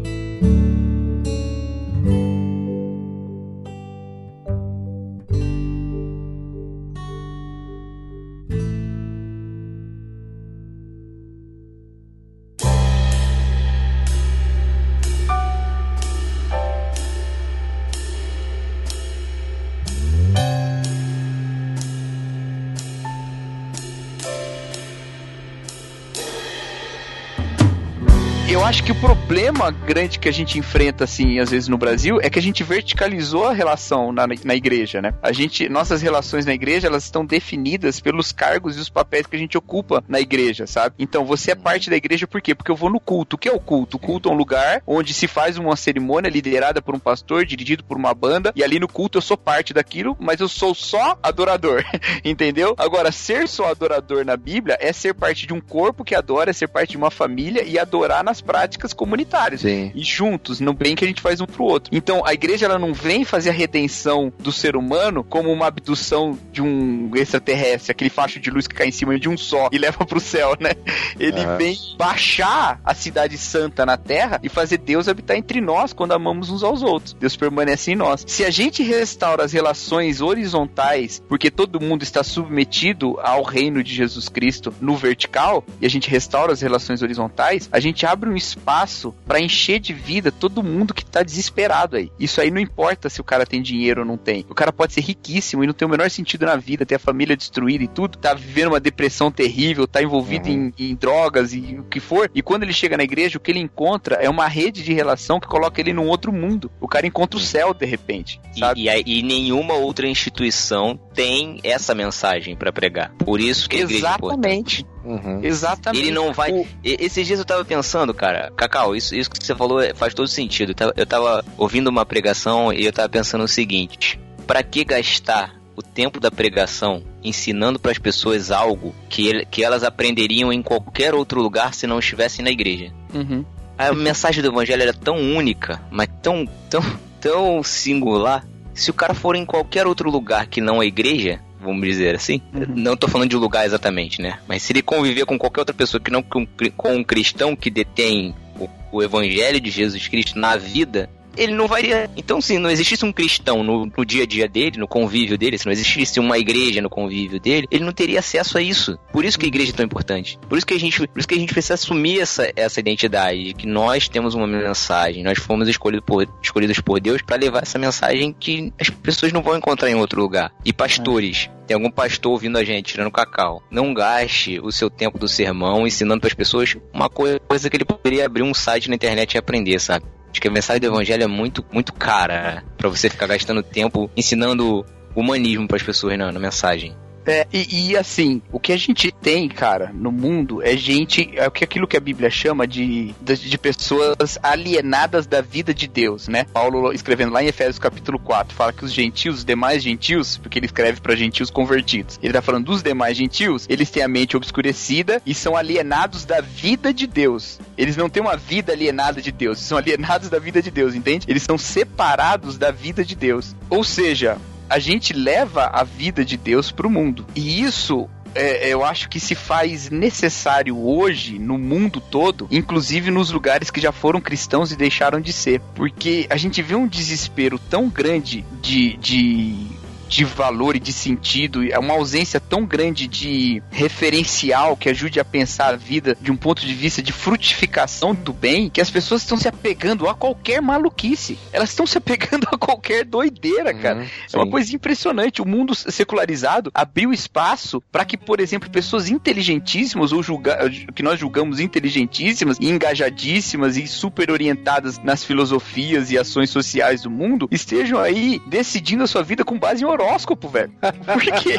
[28.89, 32.19] Eu acho que o problema grande que a gente enfrenta, assim, às vezes no Brasil,
[32.19, 35.13] é que a gente verticalizou a relação na, na igreja, né?
[35.21, 39.35] A gente, nossas relações na igreja, elas estão definidas pelos cargos e os papéis que
[39.35, 40.95] a gente ocupa na igreja, sabe?
[40.97, 42.55] Então, você é parte da igreja por quê?
[42.55, 43.35] Porque eu vou no culto.
[43.35, 43.97] O que é o culto?
[43.97, 47.83] O culto é um lugar onde se faz uma cerimônia liderada por um pastor, dirigido
[47.83, 51.19] por uma banda, e ali no culto eu sou parte daquilo, mas eu sou só
[51.21, 51.85] adorador,
[52.25, 52.73] entendeu?
[52.79, 56.53] Agora, ser só adorador na Bíblia é ser parte de um corpo que adora, é
[56.53, 59.18] ser parte de uma família e adorar nas práticas comunitárias.
[59.57, 59.91] Sim.
[59.93, 61.95] E juntos, no bem que a gente faz um pro outro.
[61.95, 66.37] Então, a igreja ela não vem fazer a redenção do ser humano como uma abdução
[66.51, 69.77] de um extraterrestre, aquele facho de luz que cai em cima de um só e
[69.79, 70.71] leva pro céu, né?
[71.19, 71.57] Ele Aham.
[71.57, 76.49] vem baixar a cidade santa na terra e fazer Deus habitar entre nós quando amamos
[76.49, 77.13] uns aos outros.
[77.13, 78.23] Deus permanece em nós.
[78.27, 83.93] Se a gente restaura as relações horizontais, porque todo mundo está submetido ao reino de
[83.93, 88.35] Jesus Cristo no vertical, e a gente restaura as relações horizontais, a gente abre um
[88.35, 92.11] espaço para encher de vida todo mundo que tá desesperado aí.
[92.19, 94.45] Isso aí não importa se o cara tem dinheiro ou não tem.
[94.49, 96.99] O cara pode ser riquíssimo e não ter o menor sentido na vida, ter a
[96.99, 101.77] família destruída e tudo, tá vivendo uma depressão terrível, tá envolvido em, em drogas e
[101.79, 102.29] o que for.
[102.33, 105.39] E quando ele chega na igreja, o que ele encontra é uma rede de relação
[105.39, 106.71] que coloca ele num outro mundo.
[106.79, 108.81] O cara encontra o céu de repente, sabe?
[108.81, 113.11] E, e, e nenhuma outra instituição tem essa mensagem pra pregar.
[113.17, 114.09] Por isso que a igreja é.
[114.09, 114.85] Exatamente.
[115.09, 115.39] Uhum.
[115.43, 116.03] Exatamente.
[116.03, 116.51] Ele não vai.
[116.51, 120.13] O- Esses dias eu tava pensando, cara, Cacau, isso, isso que você falou é- faz
[120.13, 120.73] todo sentido.
[120.95, 125.81] Eu tava, ouvindo uma pregação e eu tava pensando o seguinte: pra que gastar o
[125.81, 131.41] tempo da pregação ensinando pras pessoas algo que, ele- que elas aprenderiam em qualquer outro
[131.41, 132.91] lugar se não estivessem na igreja?
[133.13, 133.43] Uhum.
[133.77, 136.83] A mensagem do evangelho era tão única, mas tão, tão,
[137.21, 138.45] tão singular.
[138.73, 142.41] Se o cara for em qualquer outro lugar que não a igreja, vamos dizer assim,
[142.53, 142.65] Uhum.
[142.75, 144.39] não tô falando de lugar exatamente, né?
[144.47, 146.47] Mas se ele conviver com qualquer outra pessoa que não com,
[146.77, 151.67] com um cristão que detém o, o evangelho de Jesus Cristo na vida, ele não
[151.67, 151.83] vai.
[152.15, 155.57] Então, se não existisse um cristão no, no dia a dia dele, no convívio dele,
[155.57, 158.97] se não existisse uma igreja no convívio dele, ele não teria acesso a isso.
[159.11, 160.37] Por isso que a igreja é tão importante.
[160.47, 163.43] Por isso que a gente, por isso que a gente precisa assumir essa, essa identidade
[163.43, 167.63] de que nós temos uma mensagem, nós fomos escolhidos por, escolhidos por Deus para levar
[167.63, 170.51] essa mensagem que as pessoas não vão encontrar em outro lugar.
[170.65, 173.61] E pastores, tem algum pastor ouvindo a gente, tirando cacau.
[173.69, 177.85] Não gaste o seu tempo do sermão ensinando para as pessoas uma coisa que ele
[177.85, 180.05] poderia abrir um site na internet e aprender, sabe?
[180.31, 184.09] Acho que a mensagem do evangelho é muito, muito cara pra você ficar gastando tempo
[184.15, 186.95] ensinando humanismo pras pessoas na, na mensagem.
[187.25, 191.45] É, e, e, assim, o que a gente tem, cara, no mundo é gente, é
[191.45, 196.45] aquilo que a Bíblia chama de, de, de pessoas alienadas da vida de Deus, né?
[196.45, 200.59] Paulo escrevendo lá em Efésios capítulo 4, fala que os gentios, os demais gentios, porque
[200.59, 202.19] ele escreve para gentios convertidos.
[202.21, 206.41] Ele tá falando dos demais gentios, eles têm a mente obscurecida e são alienados da
[206.41, 207.59] vida de Deus.
[207.77, 211.25] Eles não têm uma vida alienada de Deus, são alienados da vida de Deus, entende?
[211.29, 213.55] Eles são separados da vida de Deus.
[213.69, 214.37] Ou seja,
[214.69, 217.25] a gente leva a vida de Deus pro mundo.
[217.35, 223.31] E isso é, eu acho que se faz necessário hoje no mundo todo, inclusive nos
[223.31, 225.59] lugares que já foram cristãos e deixaram de ser.
[225.73, 228.97] Porque a gente vê um desespero tão grande de.
[228.97, 229.78] de
[230.09, 235.23] de valor e de sentido, é uma ausência tão grande de referencial que ajude a
[235.23, 239.21] pensar a vida de um ponto de vista de frutificação do bem, que as pessoas
[239.21, 241.37] estão se apegando a qualquer maluquice.
[241.53, 243.99] Elas estão se apegando a qualquer doideira, cara.
[243.99, 245.41] Uhum, É uma coisa impressionante.
[245.41, 250.57] O mundo secularizado abriu espaço para que, por exemplo, pessoas inteligentíssimas ou julga
[250.95, 257.11] que nós julgamos inteligentíssimas e engajadíssimas e super orientadas nas filosofias e ações sociais do
[257.11, 260.71] mundo estejam aí decidindo a sua vida com base em horóscopo, velho.
[261.05, 261.55] Porque,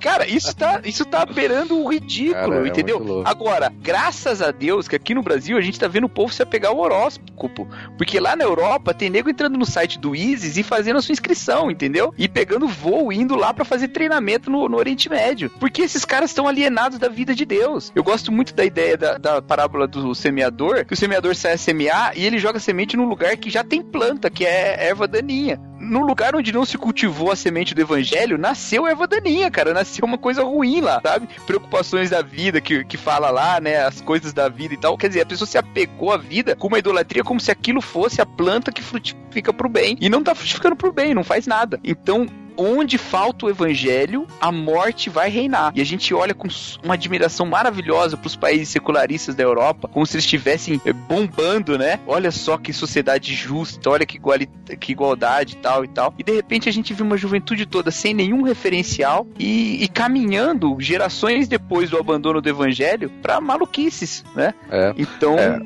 [0.00, 2.98] cara, isso tá, isso tá beirando o ridículo, Cara, é entendeu?
[2.98, 3.28] louco.
[3.28, 6.42] Agora, graças a Deus que aqui no Brasil a gente tá vendo o povo se
[6.42, 7.68] apegar ao horóscopo.
[7.96, 11.12] Porque lá na Europa tem nego entrando no site do ISIS e fazendo a sua
[11.12, 12.12] inscrição, entendeu?
[12.16, 15.50] E pegando voo, indo lá pra fazer treinamento no, no Oriente Médio.
[15.60, 17.92] Porque esses caras estão alienados da vida de Deus.
[17.94, 21.58] Eu gosto muito da ideia da, da parábola do semeador, que o semeador sai a
[21.58, 25.60] semear e ele joga semente num lugar que já tem planta, que é erva daninha.
[25.80, 29.74] No lugar onde não se cultivou a semente do evangelho, nasceu erva daninha, cara.
[29.74, 31.28] Nasceu uma coisa ruim lá, sabe?
[31.46, 33.84] Preocupações da vida, que, que fala lá, né?
[33.84, 34.96] As coisas da vida e tal.
[34.96, 38.20] Quer dizer, a pessoa se apegou à vida com uma idolatria como se aquilo fosse
[38.20, 39.96] a planta que frutifica pro bem.
[40.00, 41.80] E não tá frutificando pro bem, não faz nada.
[41.84, 45.72] Então, onde falta o evangelho, a morte vai reinar.
[45.74, 46.48] E a gente olha com
[46.82, 51.76] uma admiração maravilhosa para os países secularistas da Europa, como se eles estivessem eh, bombando,
[51.78, 52.00] né?
[52.06, 54.48] Olha só que sociedade justa, olha que, iguali-
[54.78, 56.14] que igualdade e tal e tal.
[56.18, 60.76] E de repente a gente viu uma juventude toda sem nenhum referencial e, e caminhando
[60.80, 64.54] gerações depois do abandono do evangelho para maluquices, né?
[64.70, 64.94] É.
[64.96, 65.58] Então, É.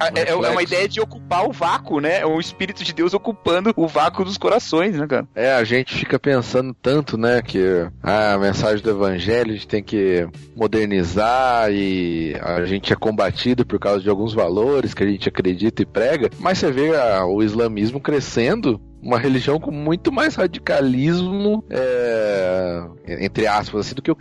[0.00, 0.74] A- É, é uma reflexo.
[0.74, 2.20] ideia de ocupar o vácuo, né?
[2.20, 5.26] É o Espírito de Deus ocupando o vácuo dos corações, né, cara?
[5.34, 9.82] É, a gente fica pensando tanto, né, que a mensagem do evangelho a gente tem
[9.82, 10.26] que
[10.56, 15.82] modernizar e a gente é combatido por causa de alguns valores que a gente acredita
[15.82, 21.62] e prega, mas você vê a- o islamismo crescendo uma religião com muito mais radicalismo,
[21.68, 24.16] é, entre aspas, assim, do que, o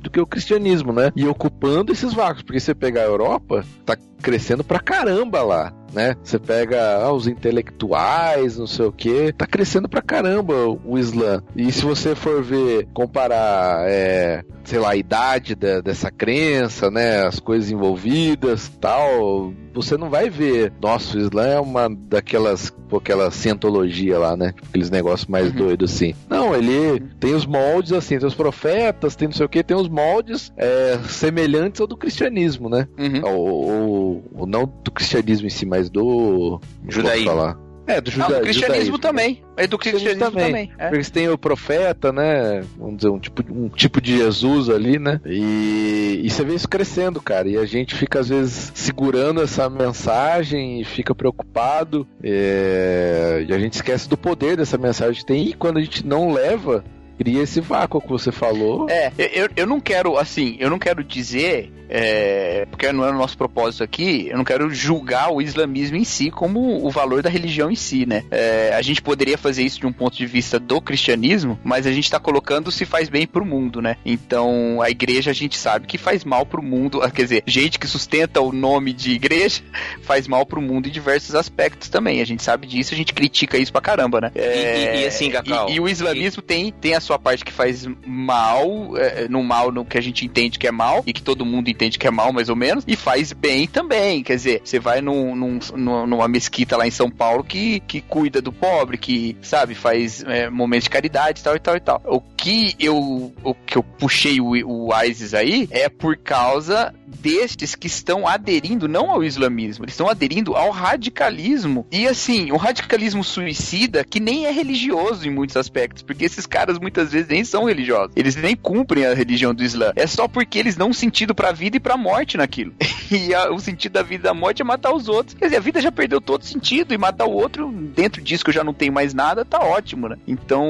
[0.00, 1.12] do que o cristianismo, né?
[1.14, 6.16] E ocupando esses vácuos, porque você pegar a Europa, tá crescendo pra caramba lá, né?
[6.22, 11.42] Você pega ah, os intelectuais, não sei o que, tá crescendo pra caramba o Islã.
[11.56, 17.26] E se você for ver, comparar, é, sei lá, a idade da- dessa crença, né?
[17.26, 20.72] As coisas envolvidas, tal, você não vai ver.
[20.80, 24.54] Nossa, o Islã é uma daquelas, pô, aquela cientologia lá, né?
[24.68, 26.14] Aqueles negócios mais doidos assim.
[26.28, 29.76] Não, ele tem os moldes assim, tem os profetas, tem não sei o que, tem
[29.76, 32.86] os moldes é, semelhantes ao do cristianismo, né?
[32.98, 33.20] Uhum.
[33.24, 36.60] Ou, ou- ou não do cristianismo em si, mas do.
[36.88, 37.26] Judaísmo.
[37.26, 37.64] Posso falar?
[37.86, 38.98] É, do Ah, juda, do cristianismo judaísmo.
[38.98, 39.42] também.
[39.58, 40.70] É do cristianismo também.
[40.78, 40.88] é.
[40.88, 42.64] Porque você tem o profeta, né?
[42.78, 45.20] Vamos dizer, um tipo, um tipo de Jesus ali, né?
[45.26, 47.46] E, e você vê isso crescendo, cara.
[47.46, 52.06] E a gente fica, às vezes, segurando essa mensagem e fica preocupado.
[52.22, 55.48] é, E a gente esquece do poder dessa mensagem que tem.
[55.48, 56.82] E quando a gente não leva,
[57.18, 58.88] cria esse vácuo que você falou.
[58.88, 63.14] É, eu, eu não quero, assim, eu não quero dizer, é, porque não é o
[63.14, 67.30] nosso propósito aqui, eu não quero julgar o islamismo em si como o valor da
[67.30, 68.24] religião em si, né?
[68.32, 71.92] É, a gente poderia fazer isso de um ponto de vista do cristianismo, mas a
[71.92, 73.96] gente tá colocando se faz bem pro mundo, né?
[74.04, 77.86] Então, a igreja a gente sabe que faz mal pro mundo, quer dizer, gente que
[77.86, 79.62] sustenta o nome de igreja
[80.02, 82.20] faz mal pro mundo em diversos aspectos também.
[82.20, 84.32] A gente sabe disso, a gente critica isso pra caramba, né?
[84.34, 87.52] E- e- e assim, Cacau, e, e o islamismo tem, tem a sua parte que
[87.52, 91.22] faz mal, é, no mal no que a gente entende que é mal, e que
[91.22, 94.22] todo mundo entende que é mal, mais ou menos, e faz bem também.
[94.22, 95.58] Quer dizer, você vai num, num-
[96.06, 100.48] numa- mesquita lá em São Paulo que, que cuida do pobre, que, sabe, faz é,
[100.50, 102.02] momentos de caridade e tal e tal e tal.
[102.06, 104.50] O que eu, o que eu puxei o,
[104.88, 110.08] o ISIS aí é por causa destes que estão aderindo não ao islamismo, eles estão
[110.08, 111.86] aderindo ao radicalismo.
[111.90, 116.78] E assim, o radicalismo suicida que nem é religioso em muitos aspectos, porque esses caras
[116.78, 118.12] muitas vezes nem são religiosos.
[118.16, 119.92] Eles nem cumprem a religião do Islã.
[119.96, 122.74] É só porque eles um sentido pra vida e pra morte naquilo.
[123.10, 125.34] E a- o sentido da vida e da morte é matar os outros.
[125.34, 128.50] Quer dizer, a vida já perdeu todo sentido e matar o outro dentro disso que
[128.50, 130.16] eu já não tenho mais nada, tá ótimo, né?
[130.26, 130.64] Então,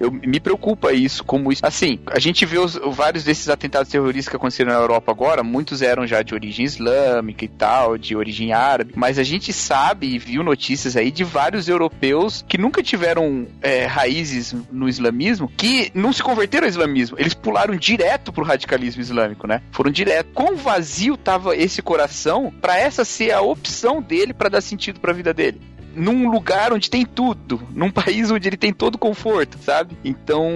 [0.00, 1.64] eu me preocupa isso, como isso.
[1.64, 5.82] Assim, a gente vê os- vários desses atentados terroristas que aconteceram na Europa agora, muitos
[5.82, 10.18] eram já de origem islâmica e tal, de origem árabe, mas a gente sabe e
[10.18, 16.12] viu notícias aí de vários europeus que nunca tiveram é, raízes no islamismo, que não
[16.12, 19.62] se converteram ao islamismo, eles pularam direto pro radicalismo islâmico, né?
[19.70, 20.28] Foram direto.
[20.34, 25.12] Quão vazio tava esse coração pra essa ser a opção dele pra dar sentido pra
[25.12, 25.60] vida dele?
[25.98, 29.96] num lugar onde tem tudo, num país onde ele tem todo o conforto, sabe?
[30.04, 30.52] Então,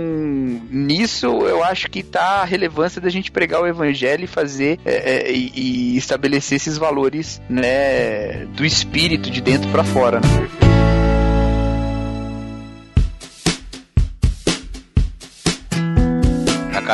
[0.70, 5.30] nisso eu acho que tá a relevância da gente pregar o evangelho e fazer é,
[5.30, 10.70] é, e, estabelecer esses valores, né, do espírito de dentro pra fora, né?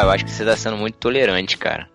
[0.02, 1.88] Eu acho que você tá sendo muito tolerante, cara.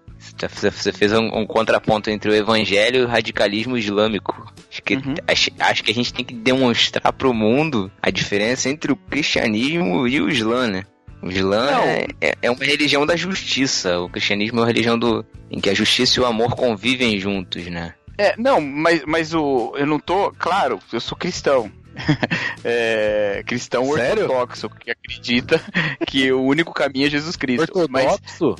[0.49, 4.51] Você fez um, um contraponto entre o evangelho e o radicalismo islâmico.
[4.71, 5.15] Acho que, Uhum.
[5.27, 10.07] acho, acho que a gente tem que demonstrar pro mundo a diferença entre o cristianismo
[10.07, 10.83] e o islã, né?
[11.21, 13.99] O islã é, é- é uma religião da justiça.
[13.99, 17.67] O cristianismo é uma religião do, em que a justiça e o amor convivem juntos,
[17.67, 17.93] né?
[18.17, 20.31] É, não, mas, mas o, eu não tô.
[20.37, 21.71] Claro, eu sou cristão.
[22.63, 24.23] É, cristão Sério?
[24.23, 25.59] ortodoxo, que acredita
[26.05, 27.87] que o único caminho é Jesus Cristo.
[27.89, 28.55] Mas Ortodoxo?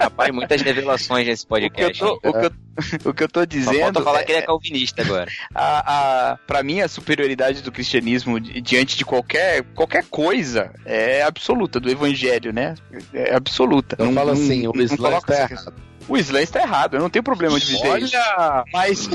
[0.00, 1.98] Rapaz, muitas revelações nesse o que, eu podcast.
[1.98, 3.80] tô, o, que eu, o que eu tô Só dizendo.
[3.80, 5.30] falta falar é- que ele é calvinista agora.
[5.54, 11.22] a, a, pra mim, a superioridade do cristianismo di- diante de qualquer, qualquer coisa é
[11.22, 12.74] absoluta, do evangelho, né?
[13.12, 13.96] É absoluta.
[14.00, 15.74] Então fala assim, o não Islã está errado.
[16.08, 18.16] O Islã está errado, eu não tenho problema de dizer isso.
[18.16, 18.64] Olha!
[18.72, 19.08] Mas,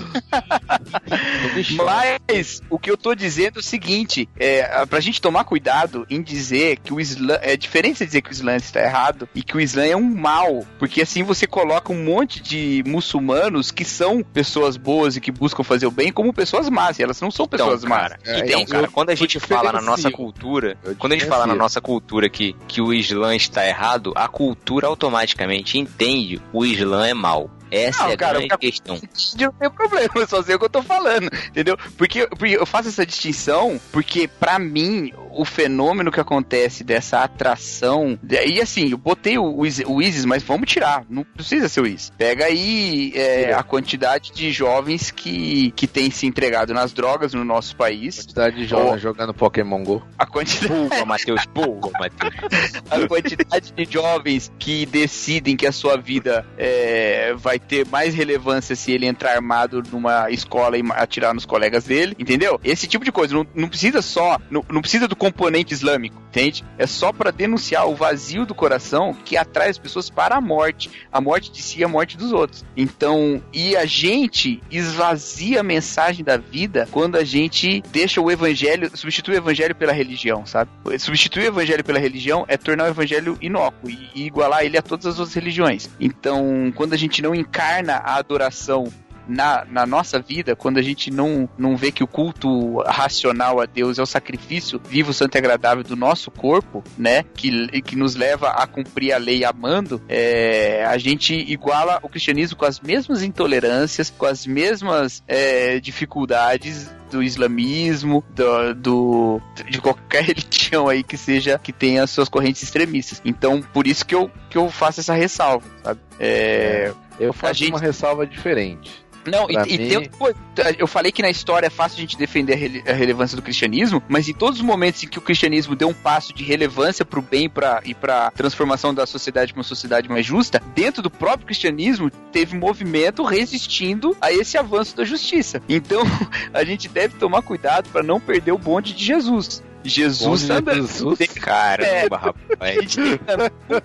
[1.56, 1.84] me choque.
[1.86, 6.22] mas o que eu tô dizendo é o seguinte: é, pra gente tomar cuidado em
[6.22, 7.38] dizer que o Islã.
[7.42, 10.04] É diferente de dizer que o Islã está errado e que o Islã é um
[10.16, 10.66] mal.
[10.78, 15.64] Porque assim você coloca um monte de muçulmanos que são pessoas boas e que buscam
[15.64, 17.00] fazer o bem como pessoas más.
[17.00, 18.10] E elas não são pessoas Então, más.
[18.14, 21.28] cara, É, então, cara, eu- quando a gente fala na nossa cultura, quando a gente
[21.28, 26.66] fala na nossa cultura que, que o Islã está errado, a cultura automaticamente entende o
[26.80, 27.50] Islã é mal.
[27.72, 28.96] Essa Não, é a cara, grande questão.
[29.40, 31.78] Não tem problema, eu só sei o que eu tô falando, entendeu?
[31.98, 38.18] Porque, porque eu faço essa distinção porque, pra mim, o fenômeno que acontece dessa atração.
[38.46, 41.06] E assim, eu botei o, o, Is- o ISIS, mas vamos tirar.
[41.10, 42.12] Não precisa ser o ISIS.
[42.18, 47.44] Pega aí é, a quantidade de jovens que, que têm se entregado nas drogas no
[47.46, 48.18] nosso país.
[48.20, 48.98] Quantidade de jovens Oh.
[48.98, 50.02] jogando Pokémon GO.
[50.18, 51.06] A quantidade.
[51.06, 52.34] Matheus, boa, Matheus.
[52.90, 58.76] a quantidade de jovens que decidem que a sua vida é, vai ter mais relevância
[58.76, 62.60] se ele entrar armado numa escola e atirar nos colegas dele, entendeu?
[62.64, 63.34] Esse tipo de coisa.
[63.34, 66.64] Não, não precisa só, não, não precisa do componente islâmico, entende?
[66.78, 70.90] É só pra denunciar o vazio do coração que atrai as pessoas para a morte.
[71.12, 72.66] A morte de si e a morte dos outros.
[72.76, 78.90] Então, e a gente esvazia a mensagem da vida quando a gente deixa o evangelho,
[78.96, 80.72] substitui o evangelho pela religião, sabe?
[80.98, 85.06] Substituir o evangelho pela religião é tornar o evangelho inócuo e igualar ele a todas
[85.06, 85.90] as outras religiões.
[86.00, 88.92] Então, quando a gente não encarna a adoração
[89.30, 93.66] na, na nossa vida, quando a gente não, não vê que o culto racional a
[93.66, 97.24] Deus é o sacrifício vivo, santo e agradável do nosso corpo, né?
[97.36, 102.58] Que, que nos leva a cumprir a lei amando, é, a gente iguala o cristianismo
[102.58, 110.24] com as mesmas intolerâncias, com as mesmas é, dificuldades do islamismo, do, do- de qualquer
[110.30, 113.22] religião aí que seja que tenha suas correntes extremistas.
[113.26, 116.00] Então, por isso que eu, que eu faço essa ressalva, sabe?
[116.20, 119.04] É, Eu faço gente- uma ressalva diferente.
[119.30, 120.38] Não, e, Pra e mim- tem outra coisa.
[120.78, 123.42] eu falei que na história é fácil a gente defender a, rele- a relevância do
[123.42, 127.06] cristianismo, mas em todos os momentos em que o cristianismo deu um passo de relevância
[127.06, 131.10] pro bem pra, e pra transformação da sociedade para uma sociedade mais justa, dentro do
[131.10, 135.62] próprio cristianismo teve movimento resistindo a esse avanço da justiça.
[135.70, 136.02] Então,
[136.54, 139.64] a gente deve tomar cuidado para não perder o bonde de Jesus.
[139.84, 140.76] Jesus andando.
[140.76, 141.18] Jesus?
[141.18, 142.76] Tem- Caramba, A rapaz.
[142.82, 143.20] gente tem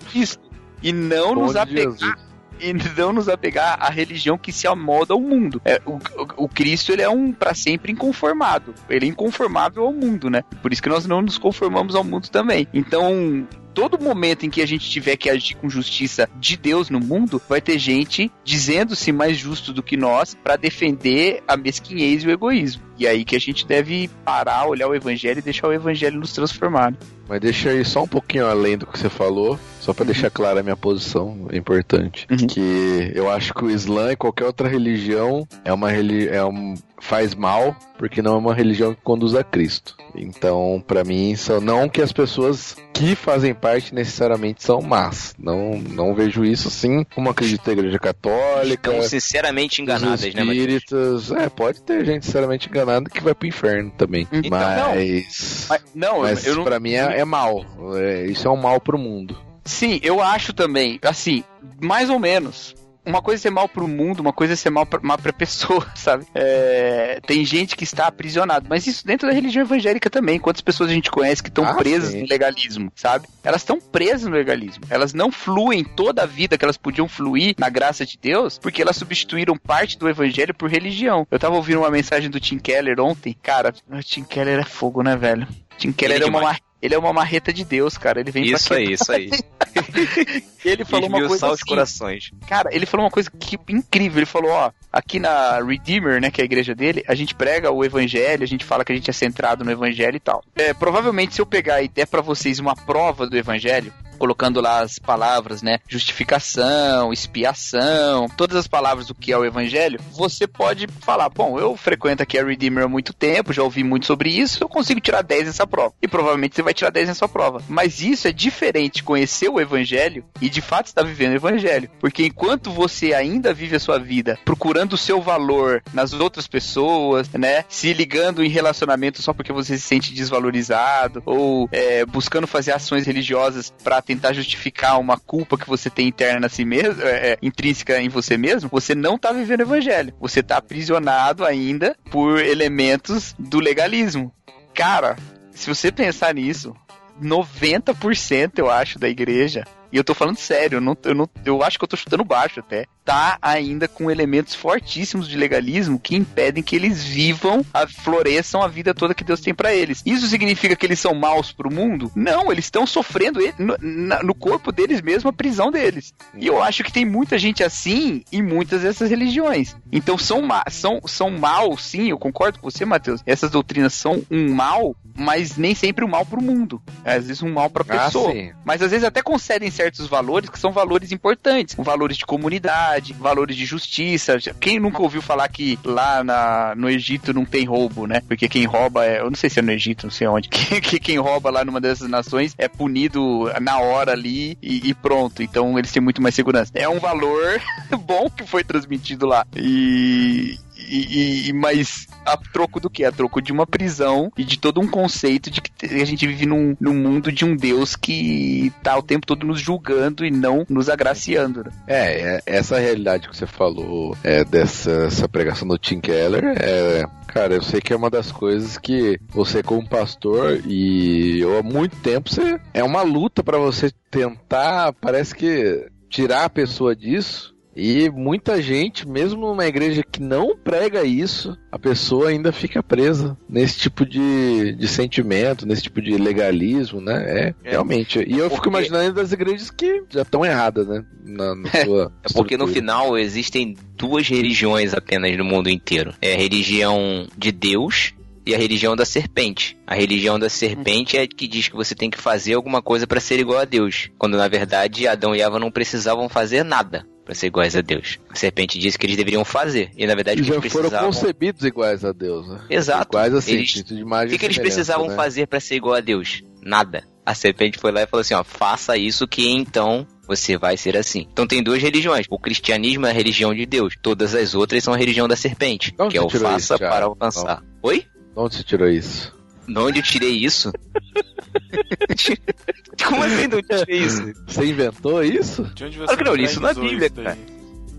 [0.09, 0.37] que isso.
[0.83, 2.24] E não nos apegar Jesus.
[2.59, 5.61] E não nos apegar à religião que se amolda ao mundo.
[5.65, 5.99] É, o,
[6.37, 8.73] o- Cristo ele é um para sempre inconformado.
[8.89, 10.41] Ele é inconformável ao mundo, né?
[10.61, 12.67] Por isso que nós não nos conformamos ao mundo também.
[12.73, 16.99] Então, todo momento em que a gente tiver que agir com justiça de Deus no
[16.99, 22.27] mundo, vai ter gente dizendo-se mais justo do que nós para defender a mesquinhez e
[22.27, 22.84] o egoísmo.
[22.97, 26.31] E aí que a gente deve parar, olhar o evangelho e deixar o evangelho nos
[26.31, 26.93] transformar.
[27.27, 30.59] Mas deixa aí só um pouquinho além do que você falou, só pra deixar clara
[30.59, 32.27] a minha posição, é importante.
[32.29, 32.47] Uhum.
[32.47, 36.75] Que eu acho que o Islã e qualquer outra religião é uma reli é um,
[36.99, 39.95] faz mal, porque não é uma religião que conduz a Cristo.
[40.15, 45.35] Então, pra mim, são não que as pessoas que fazem parte necessariamente são más.
[45.37, 48.91] Não, não vejo isso sim, como acredita a Igreja Católica.
[48.91, 50.57] Estão sinceramente enganadas, os né, Matheus?
[50.57, 54.27] espíritas, é, pode ter gente sinceramente enganada que vai pro inferno também.
[54.31, 54.95] Então, não.
[54.95, 57.65] mas, Mas, não, mas eu não, pra mim é, é mal.
[57.95, 59.37] É, isso é um mal pro mundo.
[59.63, 61.43] Sim, eu acho também, assim,
[61.81, 62.75] mais ou menos.
[63.05, 65.31] Uma coisa é ser mal pro mundo, uma coisa é ser mal pra, mal pra
[65.33, 66.25] pessoa, sabe?
[66.33, 70.39] É, tem gente que está aprisionado, mas isso dentro da religião evangélica também.
[70.39, 72.21] Quantas pessoas a gente conhece que estão Ah, presas sim.
[72.21, 73.27] no legalismo, sabe?
[73.43, 74.83] Elas estão presas no legalismo.
[74.89, 78.81] Elas não fluem toda a vida que elas podiam fluir na graça de Deus, porque
[78.81, 81.27] elas substituíram parte do evangelho por religião.
[81.29, 83.35] Eu tava ouvindo uma mensagem do Tim Keller ontem.
[83.41, 85.47] Cara, o Tim Keller é fogo, né, velho?
[85.77, 86.55] Tim Keller Ele é uma
[86.85, 88.19] ele é uma marreta de Deus, cara.
[88.19, 89.29] Ele vem Isso aí, isso aí.
[90.63, 92.31] Ele falou uma coisa assim, corações.
[92.47, 94.17] Cara, ele falou uma coisa que incrível.
[94.17, 97.69] Ele falou, ó, aqui na Redeemer, né, que é a igreja dele, a gente prega
[97.69, 100.43] o evangelho, a gente fala que a gente é centrado no evangelho e tal.
[100.55, 104.81] É, provavelmente se eu pegar e der pra vocês uma prova do evangelho, colocando lá
[104.81, 110.87] as palavras, né, justificação, expiação, todas as palavras do que é o evangelho, você pode
[111.01, 114.63] falar, bom, eu frequento aqui a Redeemer há muito tempo, já ouvi muito sobre isso,
[114.63, 115.93] eu consigo tirar 10 nessa prova.
[116.01, 117.61] E provavelmente você vai tirar 10 nessa prova.
[117.67, 121.89] Mas isso é diferente conhecer o evangelho e de fato estar vivendo o evangelho.
[121.99, 127.29] Porque enquanto você ainda vive a sua vida procurando o seu valor nas outras pessoas,
[127.29, 127.65] né?
[127.69, 133.05] Se ligando em relacionamento só porque você se sente desvalorizado, ou é, buscando fazer ações
[133.05, 137.37] religiosas para tentar justificar uma culpa que você tem interna na si mesmo, é, é,
[137.41, 140.13] intrínseca em você mesmo, você não tá vivendo o evangelho.
[140.19, 144.31] Você tá aprisionado ainda por elementos do legalismo.
[144.73, 145.15] Cara,
[145.51, 146.75] se você pensar nisso,
[147.21, 149.63] 90% eu acho da igreja,
[149.95, 152.25] e eu tô falando sério, eu, não, eu, não, eu acho que eu tô chutando
[152.25, 157.87] baixo até, tá ainda com elementos fortíssimos de legalismo que impedem que eles vivam, a,
[157.87, 160.03] floresçam a vida toda que Deus tem pra eles.
[160.05, 162.11] Isso significa que eles são maus pro mundo?
[162.13, 163.77] Não, eles estão sofrendo no,
[164.21, 166.13] no corpo deles mesmo a prisão deles.
[166.35, 169.77] E eu acho que tem muita gente assim em muitas dessas religiões.
[169.89, 173.21] Então são, ma são, são mal, sim, eu concordo com você, Matheus.
[173.25, 176.81] Essas doutrinas são um mal mas nem sempre o mal pro mundo.
[177.03, 178.31] É, às vezes um mal pra Ah, pessoa.
[178.31, 178.51] sim.
[178.65, 181.75] Mas às vezes até concedem certos valores que são valores importantes.
[181.77, 184.37] Valores de comunidade, valores de justiça.
[184.59, 188.21] Quem nunca ouviu falar que lá na, no Egito não tem roubo, né?
[188.27, 189.19] Porque quem rouba é.
[189.19, 190.49] Eu não sei se é no Egito, não sei onde.
[190.65, 194.93] Que, que quem rouba lá numa dessas nações é punido na hora ali e, e
[194.93, 195.43] pronto.
[195.43, 196.71] Então eles têm muito mais segurança.
[196.73, 197.61] É um valor
[198.05, 199.45] bom que foi transmitido lá.
[199.55, 200.57] E.
[200.87, 203.03] E, e- mas a troco do que?
[203.03, 206.45] A troco de uma prisão e de todo um conceito de que a gente vive
[206.45, 210.65] num, num mundo de um Deus que tá o tempo todo nos julgando e não
[210.69, 211.63] nos agraciando.
[211.63, 211.71] né?
[211.87, 217.05] É, é, essa realidade que você falou é, dessa essa pregação do Tim Keller é.
[217.27, 221.63] Cara, eu sei que é uma das coisas que você, como pastor, e eu há
[221.63, 227.53] muito tempo, você, é uma luta pra você tentar, parece que, tirar a pessoa disso.
[227.75, 233.37] E muita gente, mesmo numa igreja que não prega isso, a pessoa ainda fica presa
[233.49, 237.23] nesse tipo de, de sentimento, nesse tipo de legalismo, né?
[237.27, 237.71] É, É.
[237.71, 238.19] realmente.
[238.19, 241.03] E eu fico Porque- imaginando das igrejas que já estão erradas, né?
[241.25, 246.13] Na, na sua É porque no final existem duas religiões apenas no mundo inteiro.
[246.21, 248.13] É a religião de Deus
[248.45, 249.75] e a religião da serpente.
[249.85, 253.05] A religião da serpente é a que diz que você tem que fazer alguma coisa
[253.07, 257.05] para ser igual a Deus, quando na verdade Adão e Eva não precisavam fazer nada
[257.25, 258.19] para ser iguais a Deus.
[258.29, 260.89] A serpente disse que eles deveriam fazer e na verdade E que já eles foram
[260.89, 262.61] precisavam concebidos iguais a Deus, né?
[262.69, 263.09] Exato.
[263.17, 265.15] Iguais assim, Eles- de imagem O que, que eles precisavam né?
[265.15, 266.43] fazer para ser igual a Deus?
[266.61, 267.03] Nada.
[267.25, 270.95] A serpente foi lá e falou assim: ó, faça isso que então você vai ser
[270.95, 271.27] assim.
[271.31, 272.25] Então tem duas religiões.
[272.29, 273.95] O cristianismo é a religião de Deus.
[274.01, 276.77] Todas as outras são a religião da serpente, De onde que é o faça isso,
[276.77, 277.63] para alcançar.
[277.81, 277.99] Oi?
[278.01, 279.33] De onde você tirou isso?
[279.67, 280.71] De onde eu tirei isso?
[283.05, 284.33] Como assim eu tirei isso?
[284.47, 285.63] Você inventou isso?
[285.75, 287.37] De onde você Claro que não, li isso na Bíblia, cara.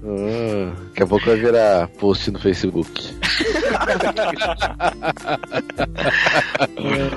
[0.04, 3.10] Ah, daqui a pouco vai virar post no Facebook.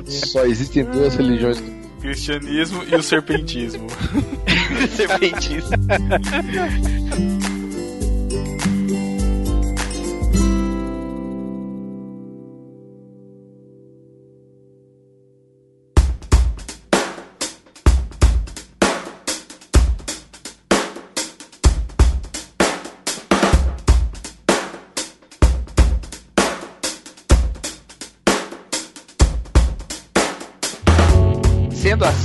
[0.07, 1.59] Só existem duas religiões.
[1.59, 3.87] O cristianismo e o serpentismo.
[4.95, 5.75] Serpentista.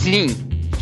[0.05, 0.26] Assim,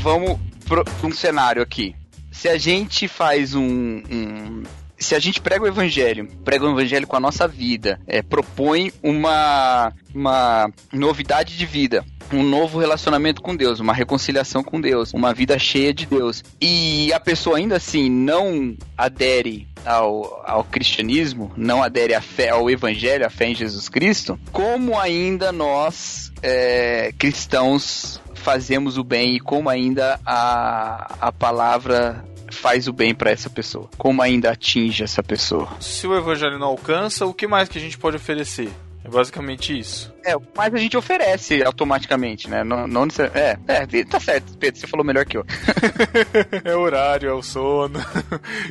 [0.00, 0.36] vamos
[0.68, 1.94] para um cenário aqui.
[2.32, 4.64] Se a gente faz um, um-
[4.98, 8.92] se a gente prega o evangelho, prega o evangelho com a nossa vida, é, propõe
[9.00, 15.32] uma, uma novidade de vida, um novo relacionamento com Deus, uma reconciliação com Deus, uma
[15.32, 21.80] vida cheia de Deus, e a pessoa ainda assim não adere ao, ao cristianismo, não
[21.80, 28.20] adere à fé, ao evangelho, à fé em Jesus Cristo, como ainda nós, é, cristãos,
[28.42, 33.88] fazemos o bem e como ainda a, a palavra faz o bem para essa pessoa,
[33.96, 35.68] como ainda atinge essa pessoa.
[35.80, 38.70] Se o evangelho não alcança, o que mais que a gente pode oferecer?
[39.04, 40.12] É basicamente isso.
[40.24, 42.62] É, mas a gente oferece automaticamente, né?
[42.64, 45.44] Não, não é, é, tá certo, Pedro, você falou melhor que eu.
[46.64, 47.98] É horário, é o sono.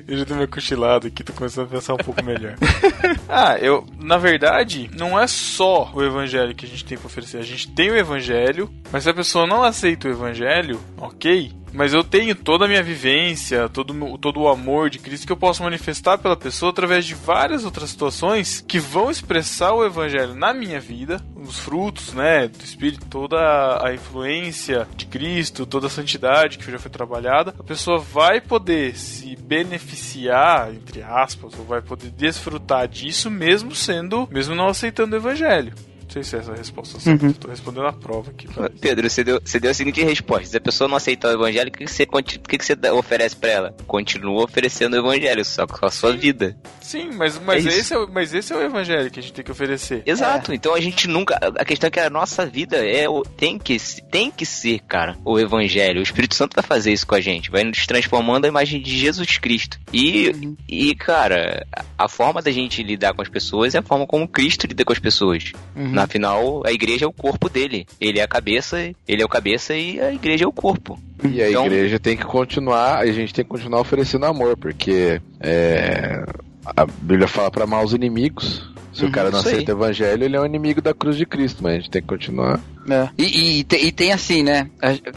[0.07, 2.55] eu já dei minha cochilada aqui, tô começando a pensar um pouco melhor.
[3.27, 7.37] ah, eu, na verdade, não é só o evangelho que a gente tem pra oferecer.
[7.37, 11.51] A gente tem o evangelho, mas se a pessoa não aceita o evangelho, ok.
[11.73, 15.25] Mas eu tenho toda a minha vivência, todo, o meu- todo o amor de Cristo
[15.25, 19.85] que eu posso manifestar pela pessoa através de várias outras situações que vão expressar o
[19.85, 25.87] evangelho na minha vida, os frutos, né, do Espírito, toda a influência de Cristo, toda
[25.87, 31.65] a santidade que já foi trabalhada, a pessoa vai poder se beneficiar, entre aspas, ou
[31.65, 35.73] vai poder desfrutar disso mesmo sendo, mesmo não aceitando o evangelho.
[36.11, 37.31] Não sei se é essa a resposta certa, Uhum.
[37.31, 38.45] tô respondendo a prova aqui.
[38.53, 38.75] parece.
[38.81, 41.69] Pedro, você deu, você deu a seguinte resposta: se a pessoa não aceitar o evangelho,
[41.69, 43.75] o que, que você, que, que você oferece pra ela?
[43.87, 46.57] Continua oferecendo o evangelho, só com a sua vida.
[46.81, 47.79] Sim, mas, mas, É isso.
[47.79, 50.03] esse é, o- mas esse é o evangelho que a gente tem que oferecer.
[50.05, 51.39] Exato, então a gente nunca.
[51.57, 53.77] A questão é que a nossa vida é o, tem, que,
[54.11, 56.01] tem que ser, cara, o Evangelho.
[56.01, 58.97] O Espírito Santo vai fazer isso com a gente, vai nos transformando a imagem de
[58.97, 59.79] Jesus Cristo.
[59.93, 61.65] E, e cara,
[61.97, 64.91] a- forma da gente lidar com as pessoas é a forma como Cristo lida com
[64.91, 65.53] as pessoas.
[65.73, 67.85] Na final, a igreja é o corpo dele.
[67.99, 68.77] Ele é a cabeça,
[69.07, 70.99] ele é o cabeça e a igreja é o corpo.
[71.23, 75.21] E a Então- igreja tem que continuar, a gente tem que continuar oferecendo amor, porque
[75.39, 76.23] é,
[76.65, 80.25] a Bíblia fala para amar os inimigos, Se o Uhum, cara não aceita o evangelho,
[80.25, 82.59] ele é um inimigo da cruz de Cristo, mas a gente tem que continuar.
[82.89, 83.09] É.
[83.17, 84.69] E, e, e tem assim, né?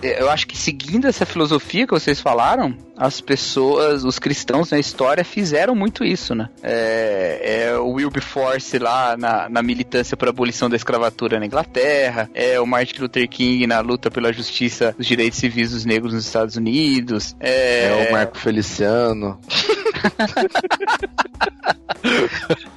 [0.03, 5.25] Eu acho que seguindo essa filosofia que vocês falaram, as pessoas, os cristãos na história
[5.25, 6.49] fizeram muito isso, né?
[6.63, 12.61] É, é o Wilberforce lá na, na militância por abolição da escravatura na Inglaterra, é
[12.61, 16.57] o Martin Luther King na luta pela justiça dos direitos civis dos negros nos Estados
[16.57, 17.35] Unidos.
[17.41, 19.39] É, É, o Marco Feliciano.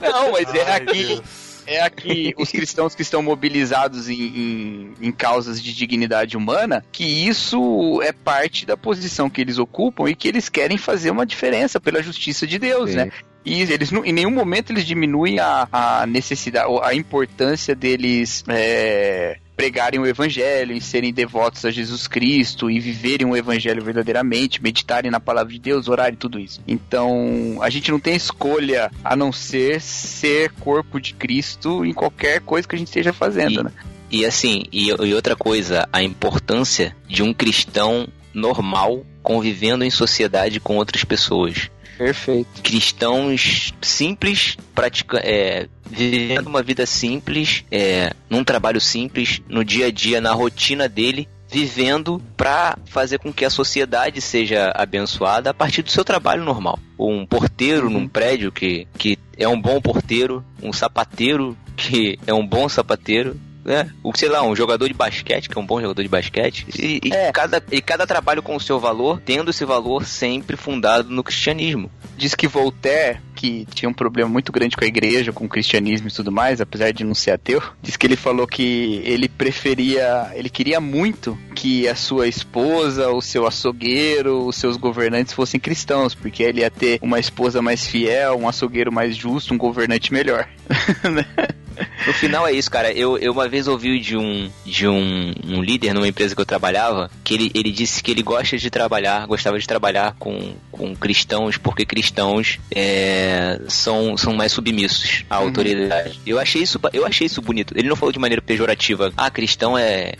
[0.01, 1.03] Não, mas é Ai, aqui.
[1.07, 1.46] Deus.
[1.67, 7.03] É aqui os cristãos que estão mobilizados em, em, em causas de dignidade humana, que
[7.03, 11.79] isso é parte da posição que eles ocupam e que eles querem fazer uma diferença
[11.79, 12.95] pela justiça de Deus, Sim.
[12.95, 13.11] né?
[13.45, 19.37] E eles em nenhum momento eles diminuem a, a necessidade, ou a importância deles é,
[19.57, 25.09] pregarem o evangelho, em serem devotos a Jesus Cristo e viverem o evangelho verdadeiramente, meditarem
[25.09, 26.61] na palavra de Deus, orar e tudo isso.
[26.67, 32.39] Então, a gente não tem escolha a não ser ser corpo de Cristo em qualquer
[32.41, 33.71] coisa que a gente esteja fazendo, E- né?
[34.09, 40.59] E assim, e, e outra coisa, a importância de um cristão normal convivendo em sociedade
[40.61, 41.69] com outras pessoas.
[41.97, 42.61] Perfeito.
[42.61, 49.91] Cristãos simples, pratica é, vivendo uma vida simples, é, num trabalho simples, no dia a
[49.91, 55.81] dia, na rotina dele, vivendo para fazer com que a sociedade seja abençoada a partir
[55.81, 56.77] do seu trabalho normal.
[56.99, 62.45] Um porteiro num prédio que, que é um bom porteiro, um sapateiro que é um
[62.45, 63.91] bom sapateiro, né?
[64.01, 66.65] O, sei lá, um jogador de basquete, que é um bom jogador de basquete.
[66.79, 67.31] E, e É.
[67.33, 71.91] cada, e cada trabalho com o seu valor, tendo esse valor sempre fundado no cristianismo.
[72.15, 76.07] Diz que Voltaire, que tinha um problema muito grande com a igreja, com o cristianismo
[76.07, 80.31] e tudo mais, apesar de não ser ateu, diz que ele falou que ele preferia,
[80.33, 86.15] ele queria muito que a sua esposa, o seu açougueiro, os seus governantes fossem cristãos,
[86.15, 90.49] porque ele ia ter uma esposa mais fiel, um açougueiro mais justo, um governante melhor.
[92.05, 92.91] No final é isso, cara.
[92.91, 96.45] Eu, eu uma vez ouvi de um de um, um líder numa empresa que eu
[96.45, 100.95] trabalhava que ele, ele disse que ele gosta de trabalhar, gostava de trabalhar com, com
[100.95, 106.19] cristãos porque cristãos é, são, são mais submissos à autoridade.
[106.25, 107.73] Eu achei isso eu achei isso bonito.
[107.75, 109.11] Ele não falou de maneira pejorativa.
[109.17, 110.13] Ah, cristão é,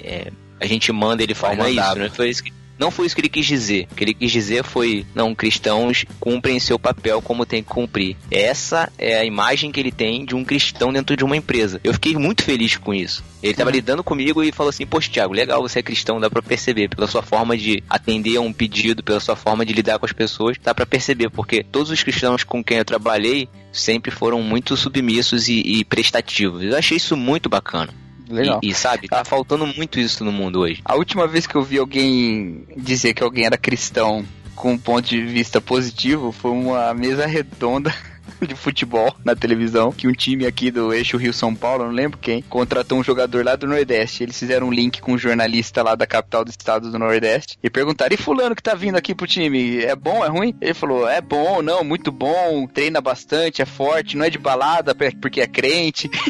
[0.00, 0.30] é-
[0.60, 2.00] a gente manda ele é isso, mandado.
[2.00, 3.86] não foi isso que não foi isso que ele quis dizer.
[3.92, 8.16] O que ele quis dizer foi: não, cristãos cumprem seu papel como tem que cumprir.
[8.30, 11.78] Essa é a imagem que ele tem de um cristão dentro de uma empresa.
[11.84, 13.22] Eu fiquei muito feliz com isso.
[13.42, 16.40] Ele estava lidando comigo e falou assim: Poxa, Thiago, legal, você é cristão, dá pra
[16.40, 16.88] perceber.
[16.88, 20.12] Pela sua forma de atender a um pedido, pela sua forma de lidar com as
[20.12, 21.28] pessoas, dá pra perceber.
[21.28, 26.62] Porque todos os cristãos com quem eu trabalhei sempre foram muito submissos e, e prestativos.
[26.62, 27.92] Eu achei isso muito bacana.
[28.30, 28.60] Legal.
[28.62, 30.80] E, e, sabe, tá faltando muito isso no mundo hoje.
[30.84, 34.24] A última vez que eu vi alguém dizer que alguém era cristão
[34.54, 37.94] com um ponto de vista positivo foi uma mesa redonda
[38.46, 42.42] de futebol na televisão, que um time aqui do eixo Rio-São Paulo, não lembro quem,
[42.42, 44.22] contratou um jogador lá do Nordeste.
[44.22, 47.70] Eles fizeram um link com um jornalista lá da capital do estado do Nordeste e
[47.70, 50.54] perguntaram, e fulano que tá vindo aqui pro time, é bom, é ruim?
[50.60, 54.94] Ele falou, é bom, não, muito bom, treina bastante, é forte, não é de balada
[55.20, 56.10] porque é crente.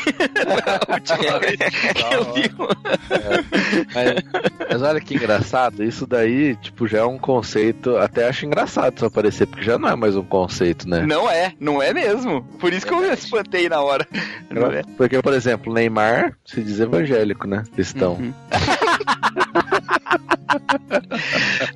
[2.34, 2.50] vi
[3.94, 4.14] Mas,
[4.70, 7.96] mas olha que engraçado, isso daí, tipo, já é um conceito.
[7.96, 11.04] Até acho engraçado isso aparecer, porque já não é mais um conceito, né?
[11.06, 11.99] Não é, não é mesmo.
[12.59, 14.07] Por isso que eu me espantei na hora.
[14.96, 17.64] Porque, por exemplo, Neymar se diz evangélico, né?
[17.74, 18.14] Cristão.
[18.14, 18.32] Uhum.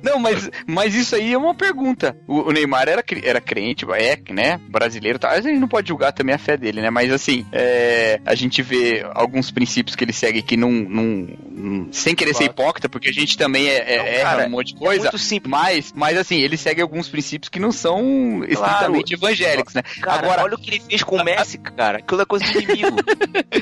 [0.01, 2.15] Não, mas, mas isso aí é uma pergunta.
[2.27, 4.59] O, o Neymar era, era crente, é, né?
[4.69, 5.29] Brasileiro, tá?
[5.31, 6.89] A gente não pode julgar também a fé dele, né?
[6.89, 10.71] Mas assim, é, a gente vê alguns princípios que ele segue que não.
[10.71, 14.51] não- sem querer ser hipócrita, porque a gente também é, é- Não, erra cara, um
[14.51, 15.01] monte de É coisa.
[15.03, 15.49] muito simples.
[15.51, 19.81] Mas, mas assim, ele segue alguns princípios que não são estritamente evangélicos, né?
[20.01, 21.99] Cara, Agora, olha o que ele fez com o Messi, cara.
[21.99, 22.97] Aquilo é coisa do inimigo.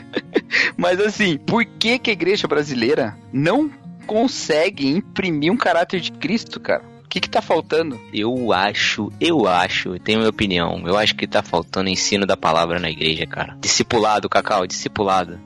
[0.78, 3.63] Mas assim, por que, que a igreja brasileira não
[4.08, 6.84] consegue imprimir um caráter de Cristo, cara?
[7.06, 8.00] O que que tá faltando?
[8.12, 10.82] Eu acho, eu acho, tenho minha opinião.
[10.88, 13.56] Eu acho que tá faltando ensino da palavra na igreja, cara.
[13.62, 15.40] Discipulado, Cacau, discipulado.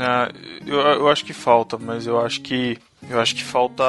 [0.00, 0.28] Ah,
[0.66, 2.76] eu, eu acho que falta, mas eu acho que
[3.08, 3.84] eu acho que falta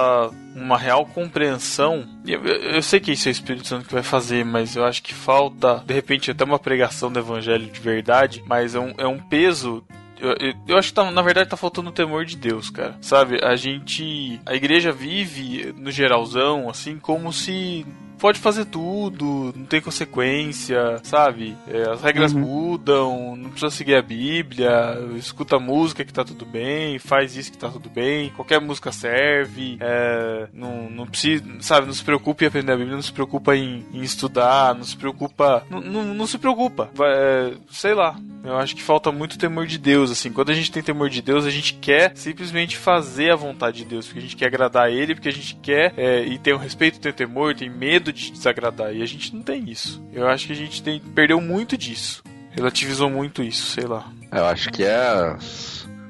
[0.56, 2.08] uma real compreensão.
[2.24, 4.76] E Eu, eu- eu sei que isso é o Espírito Santo que vai fazer, mas
[4.76, 8.80] eu acho que falta, de repente, até uma pregação do Evangelho de verdade, mas é
[8.80, 9.84] um, é um peso.
[10.20, 10.36] Eu,
[10.68, 12.98] eu- acho que tá- na verdade tá faltando o temor de Deus, cara.
[13.02, 13.40] Sabe?
[13.44, 14.40] A gente.
[14.46, 17.86] A igreja vive, no geralzão, assim, como se
[18.20, 21.56] pode fazer tudo, não tem consequência, sabe?
[21.68, 24.70] É, as regras mudam, não precisa seguir a Bíblia,
[25.16, 28.92] escuta a música que tá tudo bem, faz isso que tá tudo bem, qualquer música
[28.92, 31.88] serve, é, não, não precisa, sabe?
[31.88, 34.98] Não se preocupe em aprender a Bíblia, não se preocupa em, em estudar, não se
[34.98, 38.16] preocupa, não, não, não se preocupa, é, sei lá.
[38.44, 40.32] Eu acho que falta muito temor de Deus, assim.
[40.32, 43.86] Quando a gente tem temor de Deus, a gente quer simplesmente fazer a vontade de
[43.86, 46.58] Deus, porque a gente quer agradar Ele, porque a gente quer é, e tem o
[46.58, 48.94] respeito, tem o temor, tem medo de desagradar.
[48.94, 50.02] E a gente não tem isso.
[50.14, 52.24] Eu acho que a gente tem, perdeu muito disso.
[52.52, 54.12] Relativizou muito isso, sei lá.
[54.32, 55.38] Eu acho que é.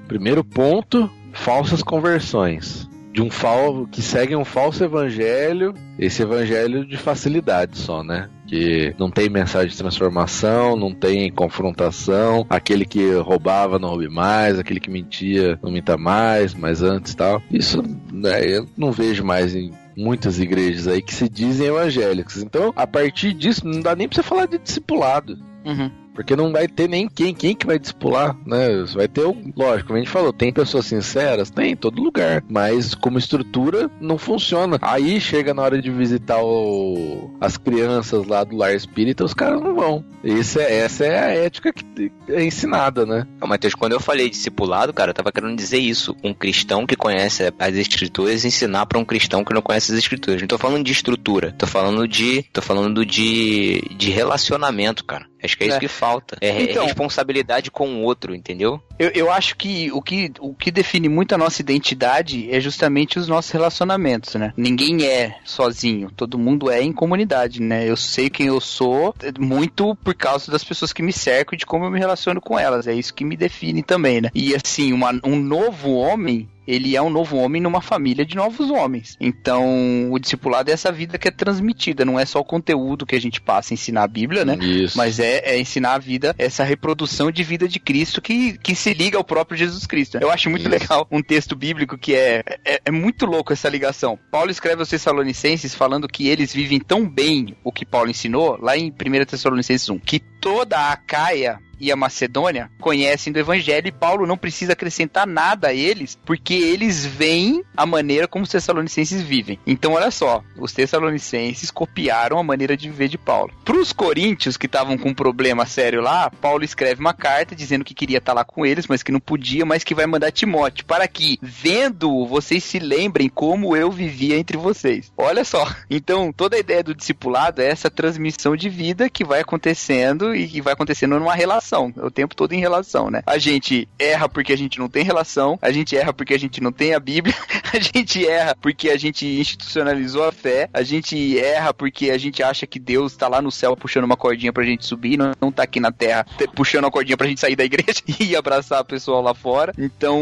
[0.08, 2.88] Primeiro ponto, falsas conversões.
[3.12, 8.30] De um fal que seguem um falso evangelho, esse evangelho de facilidade só, né?
[8.48, 14.60] Que não tem mensagem de transformação, não tem confrontação, aquele que roubava não roube mais,
[14.60, 17.42] aquele que mentia não minta mais, mas antes tal.
[17.52, 17.84] Isso
[18.14, 22.42] né, eu não vejo mais em muitas igrejas aí que se dizem evangélicas.
[22.42, 25.38] Então, a partir disso, não dá nem pra você falar de discipulado.
[25.66, 25.92] Uhum.
[26.20, 28.68] Porque não vai ter nem quem, quem que vai discipular, né?
[28.94, 29.24] Vai ter,
[29.56, 31.50] lógico, como a gente falou, tem pessoas sinceras?
[31.50, 32.44] Tem, em todo lugar.
[32.50, 34.78] Mas como estrutura, não funciona.
[34.82, 39.62] Aí chega na hora de visitar o, as crianças lá do lar espírita, os caras
[39.62, 40.04] não vão.
[40.22, 43.26] Esse é, essa é a ética que é ensinada, né?
[43.42, 46.14] Ô, Matheus, quando eu falei discipulado, cara, eu tava querendo dizer isso.
[46.22, 50.42] Um cristão que conhece as escrituras ensinar pra um cristão que não conhece as escrituras.
[50.42, 52.44] Não tô falando de estrutura, tô falando de.
[52.52, 55.29] tô falando de, de relacionamento, cara.
[55.42, 55.80] Acho que é isso É.
[55.80, 56.38] que falta.
[56.42, 58.82] É, Então- é responsabilidade com o outro, entendeu?
[59.00, 63.18] Eu, eu acho que o, que o que define muito a nossa identidade é justamente
[63.18, 64.54] os nossos relacionamentos, né?
[64.58, 67.90] Ninguém é sozinho, todo mundo é em comunidade, né?
[67.90, 71.66] Eu sei quem eu sou muito por causa das pessoas que me cercam e de
[71.66, 72.88] como eu me relaciono com elas.
[72.88, 74.30] É isso que me define também, né?
[74.36, 76.48] E assim, uma- um novo homem.
[76.68, 79.18] Ele é um novo homem numa família de novos homens.
[79.20, 83.16] Então, o discipulado é essa vida que é transmitida, não é só o conteúdo que
[83.16, 84.56] a gente passa a ensinar a Bíblia, né?
[84.62, 84.96] Isso.
[84.96, 88.89] Mas é, é ensinar a vida, essa reprodução de vida de Cristo que, que se
[88.94, 90.18] liga ao próprio Jesus Cristo.
[90.20, 90.70] Eu acho muito Isso.
[90.70, 94.18] legal um texto bíblico que é, é, é muito louco essa ligação.
[94.32, 98.78] Paulo escreve aos Tessalonicenses falando que eles vivem tão bem o que Paulo ensinou, lá
[98.78, 103.92] em 1 Tessalonicenses 1, que toda a Caia e a Macedônia conhecem do Evangelho e
[103.92, 109.22] Paulo não precisa acrescentar nada a eles, porque eles veem a maneira como os Tessalonicenses
[109.22, 109.60] vivem.
[109.66, 113.54] Então, olha só, os Tessalonicenses copiaram a maneira de viver de Paulo.
[113.64, 117.86] Para os coríntios que estavam com um problema sério lá, Paulo escreve uma carta dizendo
[117.86, 120.86] que queria estar lá com eles, mas que não podia, mas que vai mandar Timóteo
[120.86, 125.12] para que, vendo, vocês se lembrem como eu vivia entre vocês.
[125.18, 125.68] Olha só.
[125.92, 130.48] Então, toda a ideia do discipulado é essa transmissão de vida que vai acontecendo e
[130.48, 133.22] que vai acontecendo numa relação, o tempo todo em relação, né?
[133.26, 136.62] A gente erra porque a gente não tem relação, a gente erra porque a gente
[136.62, 137.36] não tem a Bíblia,
[137.74, 142.42] a gente erra porque a gente institucionalizou a fé, a gente erra porque a gente
[142.42, 145.52] acha que Deus tá lá no céu puxando uma cordinha pra gente subir, não, não
[145.52, 148.82] tá aqui na terra te- puxando a cordinha pra gente sair da igreja e abraçar
[148.82, 149.74] o pessoal lá fora.
[149.78, 150.20] Então,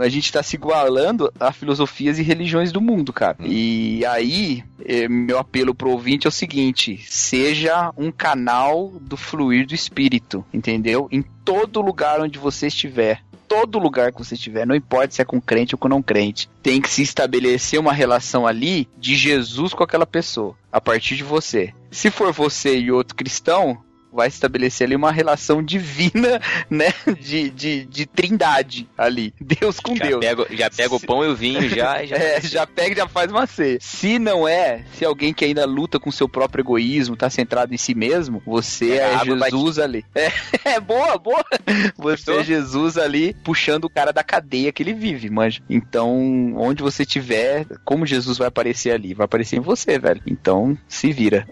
[0.00, 3.36] a gente tá se igualando a filosofias e religiões do mundo, cara.
[3.40, 9.66] E aí, eh, meu apelo pro ouvinte é o seguinte: seja um canal do fluir
[9.66, 11.08] do espírito, entendeu?
[11.10, 13.20] Em todo lugar onde você estiver.
[13.48, 16.48] Todo lugar que você estiver, não importa se é com crente ou com não crente,
[16.62, 21.24] tem que se estabelecer uma relação ali de Jesus com aquela pessoa, a partir de
[21.24, 21.74] você.
[21.90, 23.82] Se for você e outro cristão,
[24.12, 26.40] vai estabelecer ali uma relação divina,
[26.70, 26.92] né?
[27.20, 29.32] De, de, de trindade ali.
[29.40, 30.20] Deus com Já Deus.
[30.20, 32.04] pega, já pega o pão e o vinho já.
[32.06, 33.78] já É, já pega e já faz uma ceia.
[33.80, 37.78] Se não é, se alguém que ainda luta com seu próprio egoísmo, tá centrado em
[37.78, 40.04] si mesmo, você É, é, Jesus ali.
[40.14, 40.30] É,
[40.76, 41.44] é boa, boa.
[41.66, 42.40] Você Gostou?
[42.40, 45.60] é Jesus ali puxando o cara da cadeia que ele vive, manja.
[45.68, 49.14] Então, onde você tiver, como Jesus vai aparecer ali?
[49.14, 50.20] Vai aparecer em você, velho.
[50.26, 51.46] Então, se vira.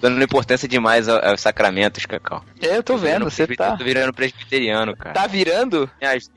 [0.00, 1.40] dando importância demais ao- aos
[1.94, 2.44] sacramentos, Cacau.
[2.60, 3.76] É, eu tô vendo, você tá.
[3.76, 5.14] Tô virando presbiteriano, cara.
[5.14, 5.86] Tá virando?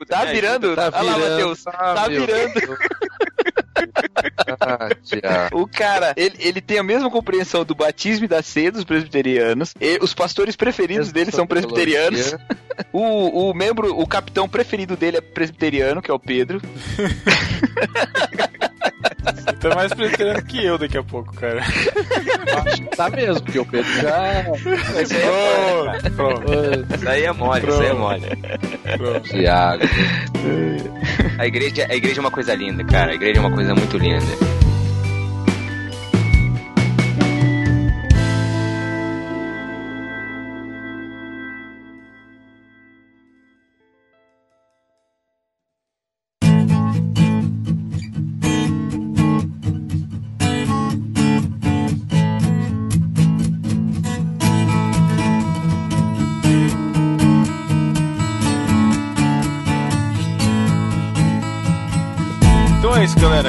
[0.08, 0.70] Tá virando?
[0.70, 0.90] ajuda.
[0.90, 1.64] Tá lá, virando, Matheus.
[1.64, 2.78] Tá virando.
[4.60, 5.62] Ah, Tiago.
[5.62, 9.72] O cara, ele, ele tem a mesma compreensão do batismo e da ceia dos presbiterianos.
[9.80, 12.34] E os pastores preferidos dele são presbiterianos.
[12.92, 16.62] O, o membro, o capitão preferido dele é presbiteriano, que é o Pedro.
[19.34, 21.60] Você tá mais presbiteriano que eu daqui a pouco, cara.
[21.60, 24.44] Acho que tá mesmo, porque o Pedro já.
[25.02, 26.10] Isso aí é mole.
[26.10, 28.26] Pronto, Isso aí é mole, isso aí é mole.
[28.96, 29.28] pronto.
[29.28, 29.82] Tiago.
[31.38, 33.12] A igreja, a igreja é uma coisa linda, cara.
[33.12, 34.24] A igreja é uma coisa muito linda.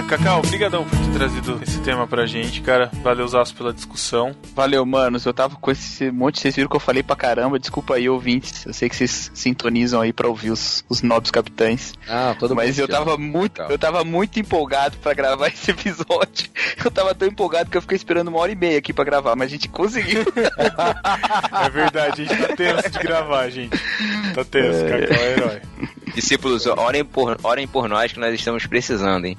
[0.09, 2.89] Cacau, obrigadão por ter trazido esse tema pra gente, cara.
[3.03, 4.35] Valeu, Zaço, pela discussão.
[4.55, 5.23] Valeu, manos.
[5.23, 7.59] Eu tava com esse monte, vocês viram que eu falei pra caramba.
[7.59, 8.65] Desculpa aí, ouvintes.
[8.65, 11.93] Eu sei que vocês sintonizam aí pra ouvir os, os nobres capitães.
[12.07, 16.49] Ah, todo Mas mundo eu tava muito, eu tava muito empolgado pra gravar esse episódio.
[16.83, 19.35] Eu tava tão empolgado que eu fiquei esperando uma hora e meia aqui pra gravar,
[19.35, 20.25] mas a gente conseguiu.
[21.65, 23.77] É verdade, a gente tá tenso de gravar, gente.
[24.33, 25.61] Tá tenso, Cacau é herói.
[26.15, 29.37] Discípulos, orem por, orem por nós que nós estamos precisando, hein?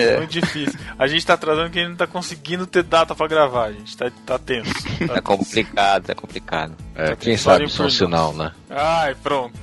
[0.00, 0.16] É.
[0.18, 0.78] Muito difícil.
[0.98, 3.72] A gente tá atrasando porque a gente não tá conseguindo ter data pra gravar, a
[3.72, 4.72] gente tá, tá tenso.
[5.06, 6.74] Tá Tá complicado, tá complicado.
[6.94, 7.94] É, quem Olhem sabe por só um nós.
[7.96, 8.52] sinal, né?
[8.70, 9.58] Ai, pronto.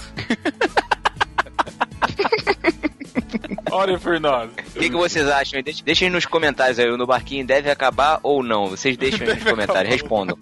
[3.72, 4.50] Orem por nós.
[4.76, 5.62] O que, que vocês acham?
[5.62, 8.68] Deixe- Deixem nos comentários aí, o No Barquinho deve acabar ou não.
[8.70, 10.38] Vocês deixem aí nos comentários, respondam.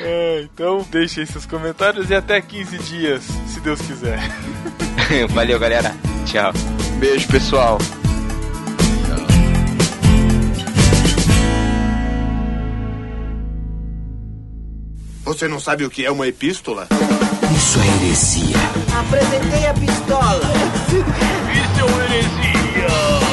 [0.00, 4.18] É, então, deixem seus comentários e até 15 dias, se Deus quiser.
[5.30, 5.94] Valeu, galera.
[6.26, 6.52] Tchau.
[6.98, 7.78] Beijo, pessoal.
[15.30, 16.88] Você não sabe o que é uma epístola?
[18.98, 20.40] Apresentei a pistola.
[21.54, 22.88] Isso é uma heresia!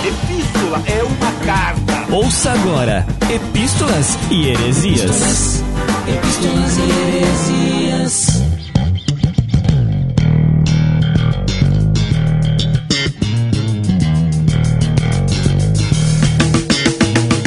[0.05, 2.05] Epístola é uma carta.
[2.13, 3.03] Ouça agora
[3.33, 5.63] Epístolas e Heresias.
[6.07, 8.27] Epístolas e Heresias.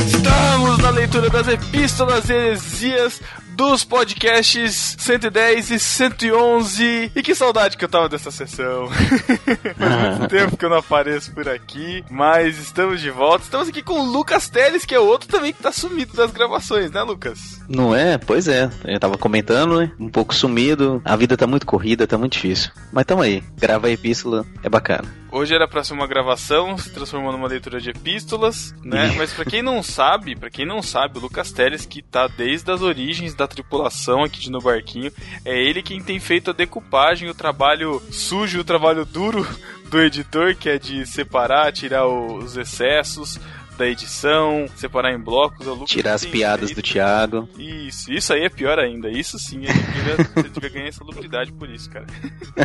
[0.08, 3.20] Estamos na leitura das epístolas e heresias
[3.60, 7.12] dos podcasts 110 e 111.
[7.14, 8.88] E que saudade que eu tava dessa sessão.
[9.76, 13.44] Faz muito tempo que eu não apareço por aqui, mas estamos de volta.
[13.44, 16.90] Estamos aqui com o Lucas Teles, que é outro também que tá sumido das gravações,
[16.90, 17.60] né, Lucas?
[17.68, 18.16] Não é?
[18.16, 18.70] Pois é.
[18.82, 19.92] Eu tava comentando, né?
[20.00, 21.02] Um pouco sumido.
[21.04, 22.70] A vida tá muito corrida, tá muito difícil.
[22.90, 23.44] Mas tamo aí.
[23.58, 25.19] Gravar a epístola é bacana.
[25.32, 29.14] Hoje era pra ser uma gravação, se transformou numa leitura de epístolas, né?
[29.16, 32.70] Mas pra quem não sabe, para quem não sabe, o Lucas Teles, que tá desde
[32.70, 35.12] as origens da tripulação aqui de No Barquinho,
[35.44, 39.46] é ele quem tem feito a decupagem, o trabalho sujo, o trabalho duro
[39.88, 43.38] do editor, que é de separar, tirar os excessos
[43.80, 45.66] da edição, separar em blocos.
[45.66, 46.82] O Lucas Tirar as piadas feito.
[46.82, 47.48] do Thiago.
[47.58, 49.08] Isso, isso aí é pior ainda.
[49.08, 49.70] Isso sim, ele
[50.36, 52.06] ele devia ganhar insalubridade por isso, cara.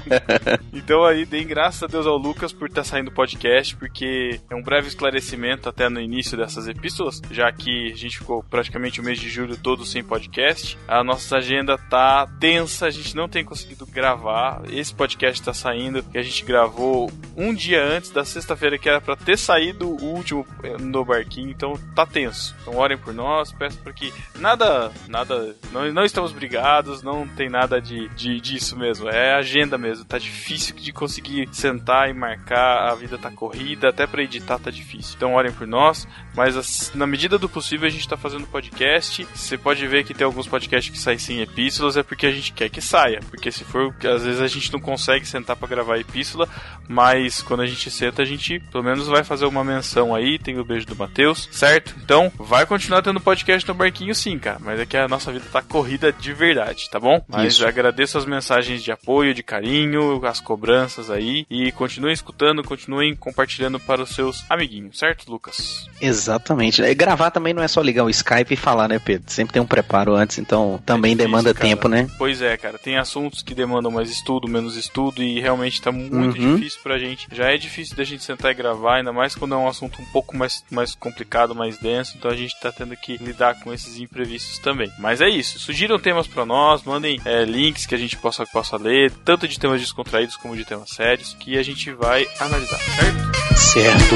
[0.74, 4.56] então aí, deem graças a Deus ao Lucas por estar saindo do podcast, porque é
[4.56, 9.04] um breve esclarecimento até no início dessas epístolas, já que a gente ficou praticamente o
[9.04, 10.78] mês de julho todo sem podcast.
[10.88, 14.64] A nossa agenda tá tensa, a gente não tem conseguido gravar.
[14.70, 19.00] Esse podcast tá saindo, que a gente gravou um dia antes da sexta-feira, que era
[19.00, 22.56] pra ter saído o último eh, barquinho, então tá tenso.
[22.61, 27.49] Então orem por nós, peço para que nada, nada, não, não estamos brigados, não tem
[27.49, 32.90] nada de, de disso mesmo, é agenda mesmo, tá difícil de conseguir sentar e marcar,
[32.91, 35.14] a vida tá corrida, até pra editar tá difícil.
[35.15, 39.26] Então orem por nós, mas as- na medida do possível a gente tá fazendo podcast,
[39.34, 42.52] você pode ver que tem alguns podcasts que saem sem epístolas, é porque a gente
[42.53, 45.98] quer que saia, porque se for, às vezes a gente não consegue sentar pra gravar
[45.99, 46.48] epístola,
[46.88, 50.57] mas quando a gente senta, a gente pelo menos vai fazer uma menção aí, tem
[50.60, 51.93] o beijo do Matheus, certo?
[52.03, 55.45] Então, vai continuar tendo podcast no barquinho sim, cara, mas é que a nossa vida
[55.51, 57.23] tá corrida de verdade, tá bom?
[57.27, 57.67] Mas Isso.
[57.67, 63.80] agradeço as mensagens de apoio, de carinho, as cobranças aí, e continuem escutando, continuem compartilhando
[63.80, 65.88] para os seus amiguinhos, certo, Lucas?
[66.01, 66.81] Exatamente.
[66.81, 69.30] E gravar também não é só ligar o Skype e falar, né, Pedro?
[69.31, 71.67] Sempre tem um preparo antes, então também É difícil, demanda cara.
[71.69, 72.07] tempo, né?
[72.17, 72.77] Pois é, cara.
[72.77, 76.55] Tem assuntos que demandam mais estudo, menos estudo, e realmente tá muito Uhum.
[76.57, 77.27] difícil pra gente.
[77.31, 80.05] Já é difícil da gente sentar e gravar, ainda mais quando é um assunto um
[80.05, 82.15] pouco mais, mais complicado, mais denso.
[82.18, 84.91] Então a gente tá tendo que lidar com esses imprevistos também.
[84.99, 85.57] Mas é isso.
[85.57, 89.60] Sugiram temas pra nós, mandem é, links que a gente possa, possa ler, tanto de
[89.60, 93.57] temas descontraídos como de temas sérios, que a gente vai analisar, certo?
[93.57, 94.15] Certo.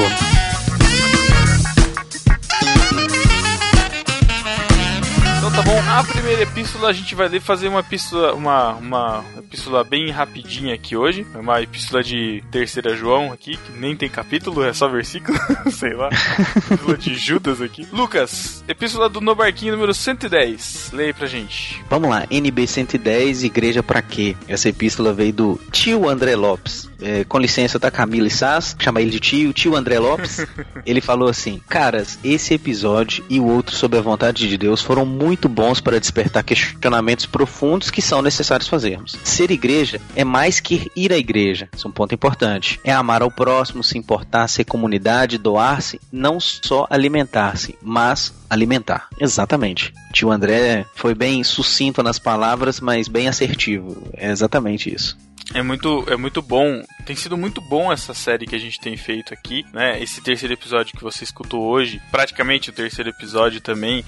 [5.38, 9.26] Então tá bom, a primeira epístola a gente vai ler fazer uma epístola, uma, uma
[9.40, 11.26] epístola bem rapidinha aqui hoje.
[11.34, 15.40] É uma epístola de terceira João aqui, que nem tem capítulo, é só versículo,
[15.72, 16.10] sei lá.
[16.56, 17.88] epístola de Judas aqui.
[17.92, 20.92] Lucas, epístola do No Barquinho número 110.
[20.94, 21.84] Leia aí pra gente.
[21.90, 24.38] Vamos lá, NB 110, Igreja pra quê?
[24.48, 26.88] Essa epístola veio do tio André Lopes.
[27.02, 30.46] É, com licença da Camila e Sass, chama ele de tio, tio André Lopes.
[30.86, 35.06] ele falou assim: Caras, esse episódio e o outro sobre a vontade de Deus foram
[35.06, 39.18] muito bons para despertar questionamentos profundos que são necessários fazermos.
[39.24, 42.80] Ser igreja é mais que ir à igreja, isso é um ponto importante.
[42.84, 49.08] É amar ao próximo, se importar, ser comunidade, doar-se, não só alimentar-se, mas alimentar.
[49.20, 49.94] Exatamente.
[50.12, 54.10] Tio André foi bem sucinto nas palavras, mas bem assertivo.
[54.14, 55.18] É exatamente isso.
[55.54, 56.84] É muito, é muito bom.
[57.06, 60.02] Tem sido muito bom essa série que a gente tem feito aqui, né?
[60.02, 64.06] Esse terceiro episódio que você escutou hoje, praticamente o terceiro episódio também,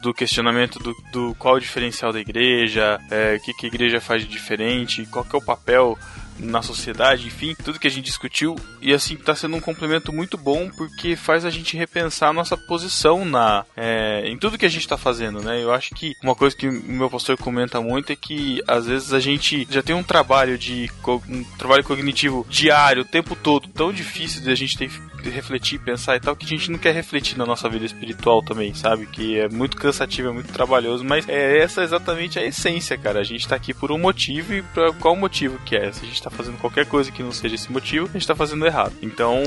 [0.00, 4.00] do questionamento do, do qual o diferencial da igreja, é, o que, que a igreja
[4.00, 5.98] faz de diferente, qual que é o papel
[6.42, 8.56] na sociedade, enfim, tudo que a gente discutiu.
[8.80, 12.56] E assim, tá sendo um complemento muito bom porque faz a gente repensar a nossa
[12.56, 15.62] posição na, é, em tudo que a gente tá fazendo, né?
[15.62, 19.12] Eu acho que uma coisa que o meu pastor comenta muito é que às vezes
[19.12, 20.90] a gente já tem um trabalho de
[21.28, 24.90] um trabalho cognitivo diário, o tempo todo, tão difícil de a gente ter
[25.22, 28.42] de refletir, pensar e tal, que a gente não quer refletir na nossa vida espiritual
[28.42, 29.06] também, sabe?
[29.06, 33.20] Que é muito cansativo, é muito trabalhoso, mas é essa exatamente a essência, cara.
[33.20, 35.92] A gente tá aqui por um motivo e pra qual motivo que é?
[35.92, 38.34] Se a gente tá fazendo qualquer coisa que não seja esse motivo, a gente tá
[38.34, 38.94] fazendo errado.
[39.02, 39.42] Então.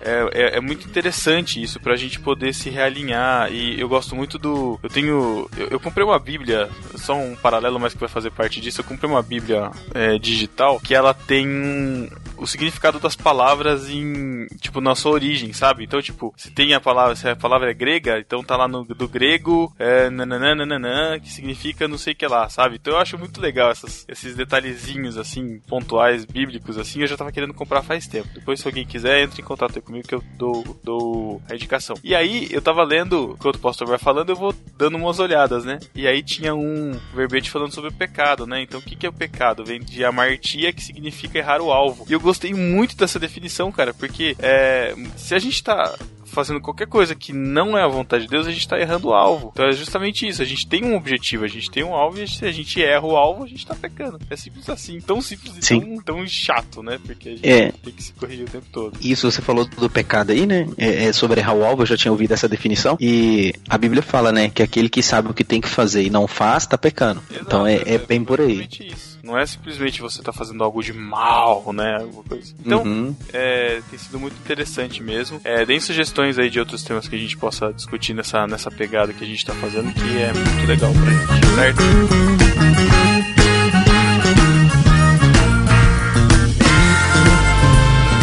[0.00, 3.52] É, é, é muito interessante isso pra gente poder se realinhar.
[3.52, 4.78] E eu gosto muito do.
[4.82, 5.48] Eu tenho.
[5.56, 8.80] Eu, eu comprei uma Bíblia, só um paralelo, mas que vai fazer parte disso.
[8.80, 14.80] Eu comprei uma Bíblia é, digital que ela tem o significado das palavras em, tipo,
[14.80, 15.84] na sua origem, sabe?
[15.84, 18.82] Então, tipo, se tem a palavra, se a palavra é grega, então tá lá no
[18.82, 22.76] do grego, é, nananana, que significa não sei o que lá, sabe?
[22.76, 25.60] Então eu acho muito legal essas, esses detalhezinhos, assim,
[26.00, 28.28] pontuais, bíblicos, assim, eu já tava querendo comprar faz tempo.
[28.34, 31.96] Depois, se alguém quiser, entre em contato comigo que eu dou, dou a indicação.
[32.02, 35.64] E aí, eu tava lendo, enquanto o pastor vai falando, eu vou dando umas olhadas,
[35.64, 35.78] né?
[35.94, 38.62] E aí tinha um verbete falando sobre o pecado, né?
[38.62, 39.64] Então, o que, que é o pecado?
[39.64, 42.06] Vem de amartia, que significa errar o alvo.
[42.08, 45.94] E eu gostei muito dessa definição, cara, porque é, se a gente tá
[46.30, 49.14] fazendo qualquer coisa que não é a vontade de Deus, a gente tá errando o
[49.14, 49.50] alvo.
[49.52, 50.40] Então é justamente isso.
[50.42, 53.06] A gente tem um objetivo, a gente tem um alvo e se a gente erra
[53.06, 54.18] o alvo, a gente tá pecando.
[54.30, 55.00] É simples assim.
[55.00, 55.80] Tão simples e Sim.
[55.80, 56.98] tão, tão chato, né?
[57.04, 57.72] Porque a gente É.
[57.72, 58.96] tem que se corrigir o tempo todo.
[59.00, 60.66] Isso você falou do pecado aí, né?
[60.78, 62.96] É, é sobre errar o alvo, eu já tinha ouvido essa definição.
[63.00, 66.10] E a Bíblia fala, né, que aquele que sabe o que tem que fazer e
[66.10, 67.22] não faz, tá pecando.
[67.40, 68.68] então é, é bem por aí.
[68.80, 69.09] isso.
[69.22, 71.98] Não é simplesmente você tá fazendo algo de mal, né?
[72.00, 72.54] Alguma coisa.
[72.58, 73.14] Então, Uhum.
[73.32, 75.40] é, tem sido muito interessante mesmo.
[75.44, 79.12] É, deem sugestões aí de outros temas que a gente possa discutir nessa, nessa pegada
[79.12, 82.90] que a gente tá fazendo, que é muito legal pra gente, certo?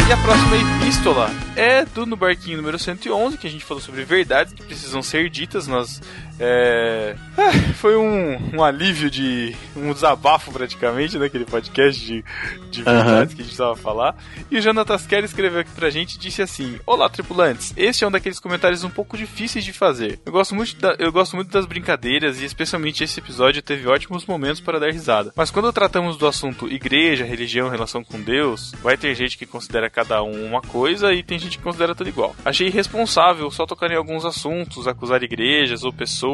[0.08, 4.04] E a próxima epístola é do No Barquinho número 111, que a gente falou sobre
[4.04, 5.66] verdades que precisam ser ditas.
[5.66, 6.00] Nós.
[6.40, 7.16] É...
[7.36, 9.54] ah, Foi um, um alívio de.
[9.76, 12.24] um desabafo praticamente naquele podcast de,
[12.70, 14.16] de verdades que a gente estava a falar.
[14.50, 17.72] E o Jonatas Kelly escreveu aqui pra gente e disse assim: Olá, tripulantes.
[17.76, 20.18] Este é um daqueles comentários um pouco difíceis de fazer.
[20.24, 24.24] Eu gosto muito, da- eu gosto muito das brincadeiras e, especialmente, esse episódio teve ótimos
[24.26, 25.32] momentos para dar risada.
[25.36, 29.90] Mas quando tratamos do assunto igreja, religião, relação com Deus, vai ter gente que considera
[29.90, 32.34] cada um uma coisa e tem gente que considera tudo igual.
[32.44, 36.27] Achei irresponsável só tocar em alguns assuntos, acusar igrejas ou pessoas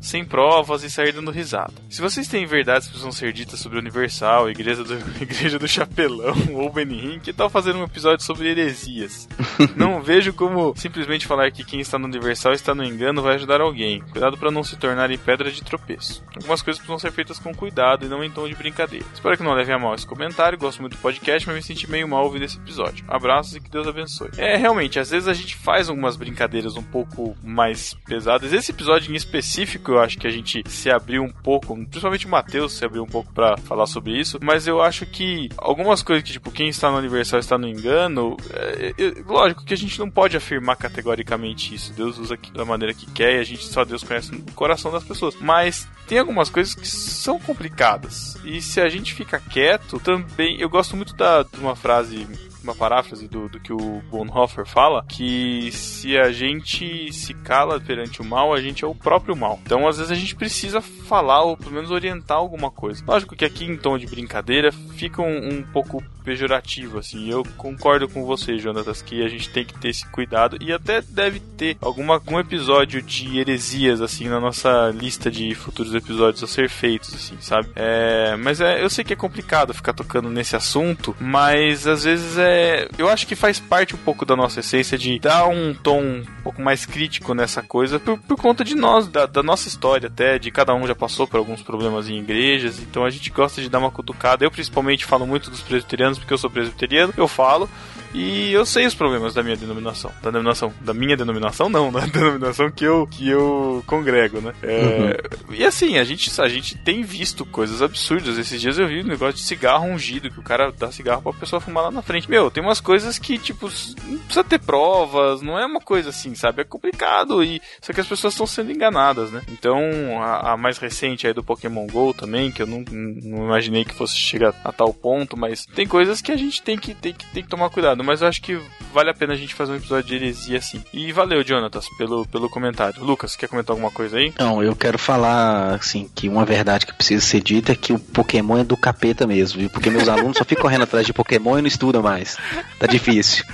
[0.00, 1.72] sem provas e sair dando risada.
[1.88, 5.68] Se vocês têm verdades que precisam ser ditas sobre o Universal, Igreja do, igreja do
[5.68, 9.28] Chapelão ou Benin, que tal fazer um episódio sobre heresias?
[9.76, 13.60] Não vejo como simplesmente falar que quem está no Universal está no engano vai ajudar
[13.60, 14.00] alguém.
[14.10, 16.24] Cuidado para não se tornarem pedra de tropeço.
[16.34, 19.04] Algumas coisas precisam ser feitas com cuidado e não em tom de brincadeira.
[19.12, 20.58] Espero que não levem a mal esse comentário.
[20.58, 23.04] Gosto muito do podcast, mas me senti meio mal ouvindo esse episódio.
[23.08, 24.30] Abraços e que Deus abençoe.
[24.36, 28.52] É, realmente, às vezes a gente faz algumas brincadeiras um pouco mais pesadas.
[28.52, 32.30] Esse episódio em específico, eu acho que a gente se abriu um pouco, principalmente o
[32.30, 36.24] Matheus se abriu um pouco pra falar sobre isso, mas eu acho que algumas coisas
[36.24, 39.98] que, tipo, quem está no Universal está no engano, é, é, lógico que a gente
[39.98, 41.92] não pode afirmar categoricamente isso.
[41.92, 45.04] Deus usa da maneira que quer e a gente só Deus conhece o coração das
[45.04, 45.36] pessoas.
[45.40, 48.36] Mas tem algumas coisas que são complicadas.
[48.44, 50.60] E se a gente fica quieto, também.
[50.60, 52.26] Eu gosto muito da, de uma frase
[52.62, 58.20] uma paráfrase do, do que o Bonhoeffer fala, que se a gente se cala perante
[58.20, 59.58] o mal, a gente é o próprio mal.
[59.64, 63.02] Então, às vezes, a gente precisa falar ou pelo menos orientar alguma coisa.
[63.06, 67.30] Lógico que aqui, em tom de brincadeira, fica um, um pouco pejorativo, assim.
[67.30, 71.00] Eu concordo com você, Jonatas, que a gente tem que ter esse cuidado e até
[71.02, 76.46] deve ter alguma, algum episódio de heresias, assim, na nossa lista de futuros episódios a
[76.46, 77.68] ser feitos, assim, sabe?
[77.74, 82.36] É, mas é, eu sei que é complicado ficar tocando nesse assunto, mas às vezes
[82.38, 82.88] é.
[82.98, 86.42] Eu acho que faz parte um pouco da nossa essência de dar um tom um
[86.42, 90.38] pouco mais crítico nessa coisa por, por conta de nós, da, da nossa história até,
[90.38, 93.68] de cada um já passou por alguns problemas em igrejas, então a gente gosta de
[93.68, 94.44] dar uma cutucada.
[94.44, 97.68] Eu principalmente falo muito dos presbiterianos porque eu sou presbiteriano, eu falo.
[98.12, 100.12] E eu sei os problemas da minha denominação.
[100.22, 100.72] Da denominação.
[100.80, 104.52] Da minha denominação, não, da denominação que eu, que eu congrego, né?
[104.62, 105.20] É,
[105.50, 108.38] E assim, a gente, a gente tem visto coisas absurdas.
[108.38, 111.32] Esses dias eu vi um negócio de cigarro ungido, que o cara dá cigarro pra
[111.32, 112.30] pessoa fumar lá na frente.
[112.30, 113.70] Meu, tem umas coisas que, tipo,
[114.06, 116.62] não precisa ter provas, não é uma coisa assim, sabe?
[116.62, 117.42] É complicado.
[117.44, 119.42] E só que as pessoas estão sendo enganadas, né?
[119.48, 119.78] Então,
[120.20, 123.94] a, a mais recente aí do Pokémon GO também, que eu não, não imaginei que
[123.94, 127.26] fosse chegar a tal ponto, mas tem coisas que a gente tem que, tem que,
[127.26, 127.99] tem que tomar cuidado.
[128.02, 128.60] Mas eu acho que
[128.92, 130.82] vale a pena a gente fazer um episódio de heresia assim.
[130.92, 133.02] E valeu, Jonatas, pelo, pelo comentário.
[133.02, 134.32] Lucas, quer comentar alguma coisa aí?
[134.38, 137.98] Não, eu quero falar, assim, que uma verdade que precisa ser dita é que o
[137.98, 139.70] Pokémon é do capeta mesmo, viu?
[139.70, 142.36] Porque meus alunos só ficam correndo atrás de Pokémon e não estudam mais.
[142.78, 143.44] Tá difícil.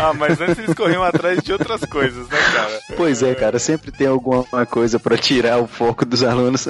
[0.00, 2.80] Ah, mas antes eles corriam atrás de outras coisas, né, cara?
[2.96, 6.66] Pois é, cara, sempre tem alguma coisa pra tirar o foco dos alunos.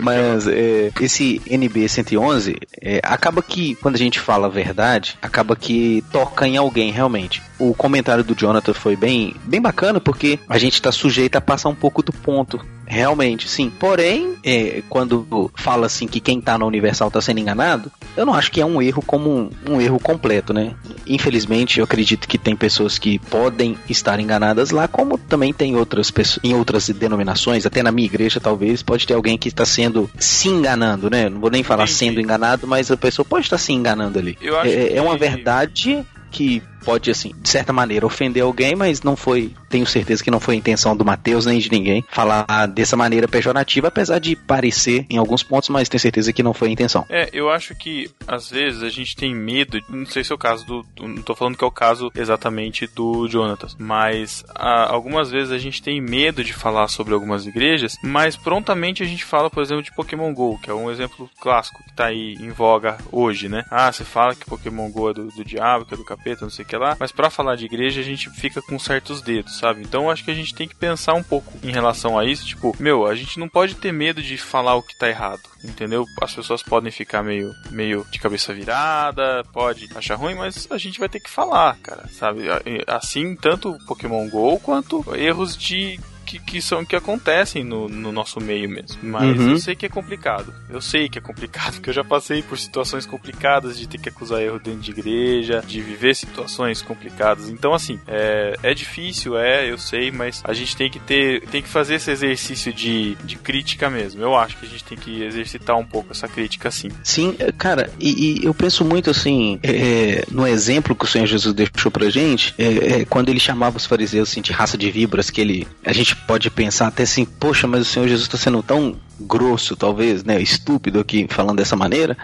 [0.00, 5.56] Mas é, esse NB 111 é, acaba que, quando a gente fala a verdade, acaba
[5.56, 7.42] que toca em alguém realmente.
[7.58, 11.68] O comentário do Jonathan foi bem, bem bacana porque a gente tá sujeito a passar
[11.68, 12.64] um pouco do ponto.
[12.86, 13.70] Realmente, sim.
[13.78, 18.34] Porém, é, quando fala assim que quem tá na Universal tá sendo enganado, eu não
[18.34, 20.74] acho que é um erro como um, um erro completo, né?
[21.06, 26.10] Infelizmente, eu acredito que tem pessoas que podem estar enganadas lá, como também tem outras
[26.10, 30.10] pessoas em outras denominações, até na minha igreja talvez, pode ter alguém que está sendo
[30.18, 31.28] se enganando, né?
[31.28, 31.98] Não vou nem falar Entendi.
[31.98, 34.38] sendo enganado, mas a pessoa pode estar se enganando ali.
[34.64, 39.52] É, é uma verdade que pode, assim, de certa maneira, ofender alguém, mas não foi,
[39.68, 43.26] tenho certeza que não foi a intenção do Matheus nem de ninguém falar dessa maneira
[43.26, 47.04] pejorativa, apesar de parecer em alguns pontos, mas tenho certeza que não foi a intenção.
[47.08, 50.38] É, eu acho que às vezes a gente tem medo, não sei se é o
[50.38, 55.30] caso do, não tô falando que é o caso exatamente do Jonatas, mas ah, algumas
[55.30, 59.50] vezes a gente tem medo de falar sobre algumas igrejas, mas prontamente a gente fala,
[59.50, 62.98] por exemplo, de Pokémon GO, que é um exemplo clássico que tá aí em voga
[63.10, 63.64] hoje, né?
[63.70, 66.50] Ah, você fala que Pokémon GO é do, do diabo, que é do capeta, não
[66.50, 69.58] sei o que lá, mas pra falar de igreja a gente fica com certos dedos,
[69.58, 69.82] sabe?
[69.82, 72.74] Então acho que a gente tem que pensar um pouco em relação a isso, tipo,
[72.78, 76.04] meu, a gente não pode ter medo de falar o que tá errado, entendeu?
[76.20, 80.98] As pessoas podem ficar meio, meio de cabeça virada, pode achar ruim, mas a gente
[80.98, 82.44] vai ter que falar, cara, sabe?
[82.86, 88.40] Assim, tanto Pokémon GO quanto erros de que, que são que acontecem no, no nosso
[88.40, 88.98] meio mesmo.
[89.02, 89.50] Mas Uhum.
[89.52, 90.52] eu sei que é complicado.
[90.70, 94.08] Eu sei que é complicado, porque eu já passei por situações complicadas de ter que
[94.08, 97.48] acusar erro dentro de igreja, de viver situações complicadas.
[97.48, 101.62] Então, assim, é, é difícil, é, eu sei, mas a gente tem que ter, tem
[101.62, 104.22] que fazer esse exercício de, de crítica mesmo.
[104.22, 106.88] Eu acho que a gente tem que exercitar um pouco essa crítica, sim.
[107.02, 111.26] Sim, é, cara, e, e eu penso muito assim, é, no exemplo que o Senhor
[111.26, 114.90] Jesus deixou pra gente, é, é, quando ele chamava os fariseus assim, de raça de
[114.90, 115.66] víboras, que ele.
[115.84, 119.76] A gente pode pensar até assim, poxa, mas o Senhor Jesus está sendo tão grosso,
[119.76, 122.16] talvez, né, estúpido aqui falando dessa maneira,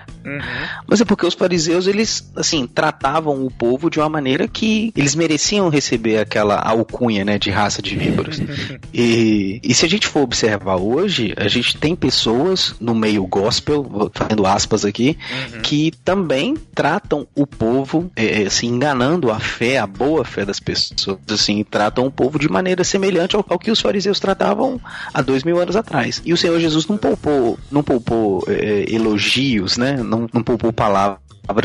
[0.87, 5.15] mas é porque os fariseus, eles, assim, tratavam o povo de uma maneira que eles
[5.15, 8.41] mereciam receber aquela alcunha, né, de raça de víboras.
[8.93, 13.83] e, e se a gente for observar hoje, a gente tem pessoas no meio gospel,
[13.83, 15.17] vou fazendo aspas aqui,
[15.63, 21.19] que também tratam o povo, é, assim, enganando a fé, a boa fé das pessoas,
[21.29, 24.81] assim, tratam o povo de maneira semelhante ao, ao que os fariseus tratavam
[25.13, 26.21] há dois mil anos atrás.
[26.25, 29.97] E o Senhor Jesus não poupou, não poupou é, elogios, né?
[30.03, 31.21] Não, não poupou palavras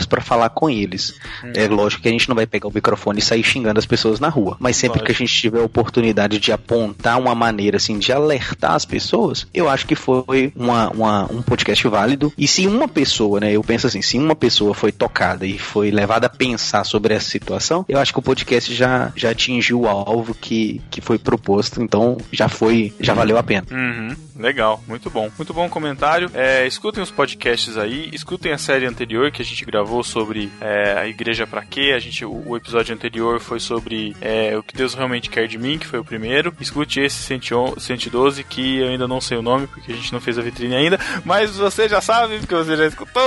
[0.09, 1.13] para falar com eles.
[1.53, 4.19] É lógico que a gente não vai pegar o microfone e sair xingando as pessoas
[4.19, 7.99] na rua, mas sempre que a gente tiver a oportunidade de apontar uma maneira assim
[7.99, 12.33] de alertar as pessoas, eu acho que foi uma, uma- um podcast válido.
[12.35, 15.91] E se uma pessoa, né, eu penso assim, se uma pessoa foi tocada e foi
[15.91, 19.87] levada a pensar sobre essa situação, eu acho que o podcast já, já atingiu o
[19.87, 23.67] alvo que, que foi proposto, então já foi, já valeu a pena.
[23.69, 25.31] Uhum, legal, muito bom.
[25.37, 26.29] Muito bom comentário.
[26.33, 30.93] É, escutem os podcasts aí, escutem a série anterior que a gente gravou sobre é,
[30.97, 31.93] a igreja pra quê.
[31.95, 35.57] A gente, o, o episódio anterior foi sobre é, o que Deus realmente quer de
[35.57, 36.53] mim, que foi o primeiro.
[36.59, 40.21] Escute esse 111 112, que eu ainda não sei o nome, porque a gente não
[40.21, 43.23] fez a vitrine ainda, mas você já sabe, porque você já escutou,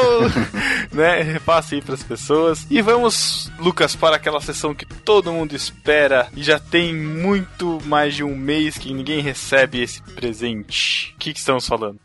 [0.92, 1.22] né?
[1.22, 2.66] Repasse aí pras pessoas.
[2.70, 8.14] E vamos, Lucas, para aquela sessão que todo mundo espera e já tem muito mais
[8.14, 10.97] de um mês que ninguém recebe esse presente.
[11.14, 11.98] O que, que estamos falando?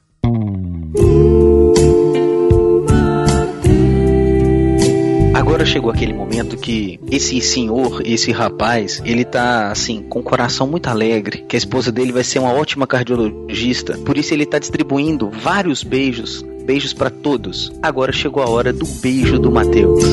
[5.33, 10.67] Agora chegou aquele momento que esse senhor, esse rapaz, ele tá assim, com o coração
[10.67, 13.97] muito alegre, que a esposa dele vai ser uma ótima cardiologista.
[13.99, 17.71] Por isso ele tá distribuindo vários beijos, beijos pra todos.
[17.81, 20.03] Agora chegou a hora do beijo do Mateus.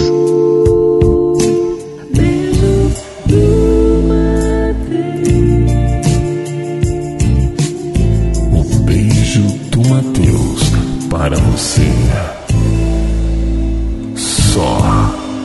[11.21, 11.87] para você.
[14.17, 14.79] Só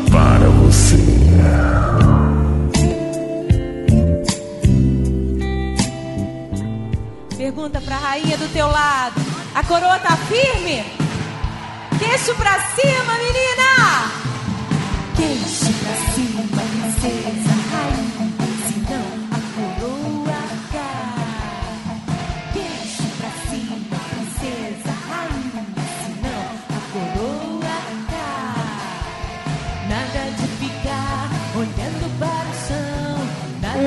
[0.09, 0.95] para você.
[7.35, 9.19] Pergunta para a rainha do teu lado.
[9.53, 10.85] A coroa tá firme?
[11.99, 13.74] Queixo para cima, menina!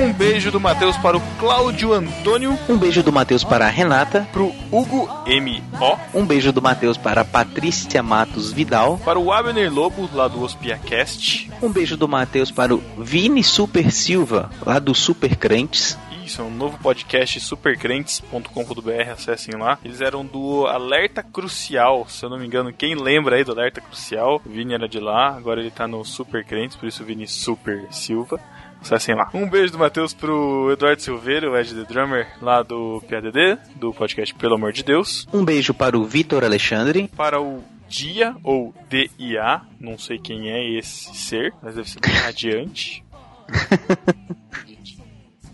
[0.01, 4.29] Um beijo do Matheus para o Cláudio Antônio, Um beijo do Matheus para a Renata.
[4.33, 8.99] pro Hugo M.O., Um beijo do Matheus para a Patrícia Matos Vidal.
[9.05, 11.51] para o Abner Lobo, lá do Ospiacast.
[11.61, 15.99] Um beijo do Matheus para o Vini Super Silva, lá do Super Crentes.
[16.25, 19.79] Isso, é um novo podcast supercrentes.com.br, acessem lá.
[19.85, 23.81] Eles eram do Alerta Crucial, se eu não me engano, quem lembra aí do Alerta
[23.81, 24.41] Crucial?
[24.45, 27.27] O Vini era de lá, agora ele tá no Super Crentes, por isso o Vini
[27.27, 28.39] Super Silva.
[28.81, 29.29] Acessem lá.
[29.35, 33.93] Um beijo do Matheus pro Eduardo Silveira, o Ed The Drummer, lá do PADD, do
[33.93, 35.27] podcast Pelo Amor de Deus.
[35.33, 37.11] Um beijo para o Vitor Alexandre.
[37.17, 43.05] Para o Dia, ou DIA, não sei quem é esse ser, mas deve ser radiante.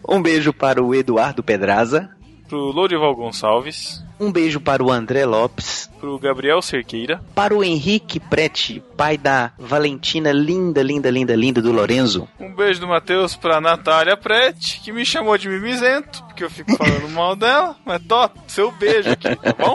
[0.07, 2.11] Um beijo para o Eduardo Pedraza.
[2.55, 5.91] Pro Lourival Gonçalves, Um beijo para o André Lopes.
[5.99, 11.73] pro Gabriel Cerqueira, Para o Henrique Prete, pai da Valentina linda, linda, linda, linda do
[11.73, 12.29] Lorenzo.
[12.39, 16.77] Um beijo do Matheus pra Natália Prete, que me chamou de mimizento, porque eu fico
[16.77, 17.75] falando mal dela.
[17.85, 19.75] Mas tô, seu beijo aqui, tá bom?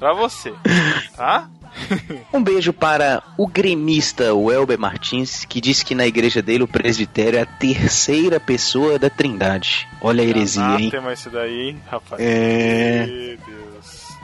[0.00, 0.52] Pra você,
[1.16, 1.48] tá?
[2.32, 7.38] Um beijo para o gremista Welber Martins, que disse que na igreja dele o presbitério
[7.38, 9.88] é a terceira pessoa da trindade.
[10.00, 10.90] Olha a heresia, hein?
[10.92, 12.20] Anátema esse daí, hein, rapaz.
[12.22, 13.06] É.
[13.06, 13.69] Meu Deus.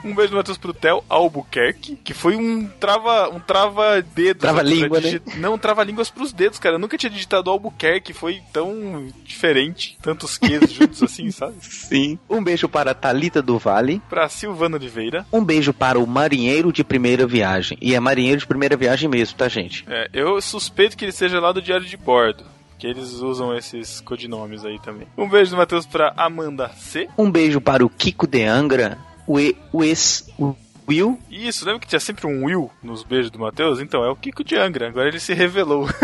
[0.03, 4.41] Um beijo do Matheus pro Theo Albuquerque, que foi um trava um trava dedos.
[4.41, 5.19] Trava-língua, né?
[5.37, 6.75] Não, trava línguas pros dedos, cara.
[6.75, 11.55] Eu nunca tinha digitado Albuquerque, foi tão diferente, tantos Qs juntos assim, sabe?
[11.61, 12.17] Sim.
[12.29, 14.01] Um beijo para a Thalita do Vale.
[14.09, 15.25] Pra Silvana Oliveira.
[15.31, 17.77] Um beijo para o marinheiro de primeira viagem.
[17.81, 19.85] E é marinheiro de primeira viagem mesmo, tá, gente?
[19.87, 22.43] É, eu suspeito que ele seja lá do Diário de Bordo.
[22.77, 25.07] Que eles usam esses codinomes aí também.
[25.17, 27.09] Um beijo do Matheus pra Amanda C.
[27.17, 30.55] Um beijo para o Kiko de Angra, o, e, o ex o
[30.87, 31.19] Will.
[31.29, 33.81] Isso, lembra que tinha sempre um Will nos beijos do Matheus?
[33.81, 34.87] Então, é o Kiko de Angra.
[34.87, 35.87] Agora ele se revelou.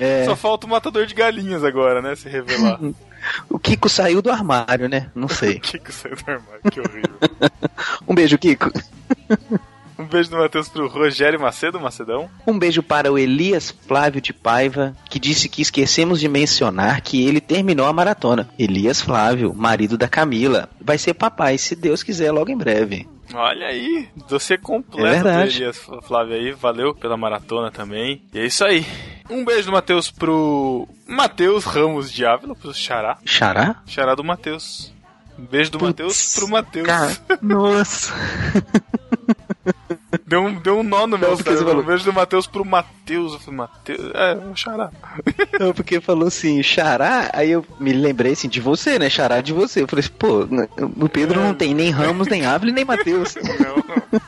[0.00, 2.14] É, Só falta o matador de galinhas agora, né?
[2.16, 2.80] Se revelar.
[3.48, 5.10] o Kiko saiu do armário, né?
[5.14, 5.60] Não sei.
[5.60, 7.16] Kiko saiu do armário, que horrível.
[8.06, 8.70] Um beijo, Kiko.
[9.98, 12.28] Um beijo do Matheus pro Rogério Macedo, Macedão.
[12.46, 17.26] Um beijo para o Elias Flávio de Paiva, que disse que esquecemos de mencionar que
[17.26, 18.48] ele terminou a maratona.
[18.58, 23.08] Elias Flávio, marido da Camila, vai ser papai, se Deus quiser, logo em breve.
[23.34, 26.52] Olha aí, dossiê completo É Elias Flávio aí.
[26.52, 28.22] Valeu pela maratona também.
[28.32, 28.86] E é isso aí.
[29.28, 33.18] Um beijo do Matheus pro Matheus Ramos de Ávila, pro Xará.
[33.24, 33.82] Xará?
[33.86, 34.92] Xará do Matheus.
[35.38, 36.88] Um beijo do Matheus pro Matheus.
[37.42, 38.14] Nossa.
[40.26, 41.64] Deu um, deu um nó no meu Não, cérebro.
[41.66, 43.32] falou- Um beijo do Matheus pro Matheus.
[43.34, 44.10] Eu falei, Matheus.
[44.14, 44.90] É, o Xará.
[45.58, 49.08] Não, porque falou assim, xará, aí eu me lembrei assim, de você, né?
[49.10, 49.82] Xará de você.
[49.82, 50.46] Eu falei assim, pô,
[51.04, 53.34] o Pedro não tem nem Ramos, nem Ávila, nem Matheus.
[53.58, 54.20] Não, não.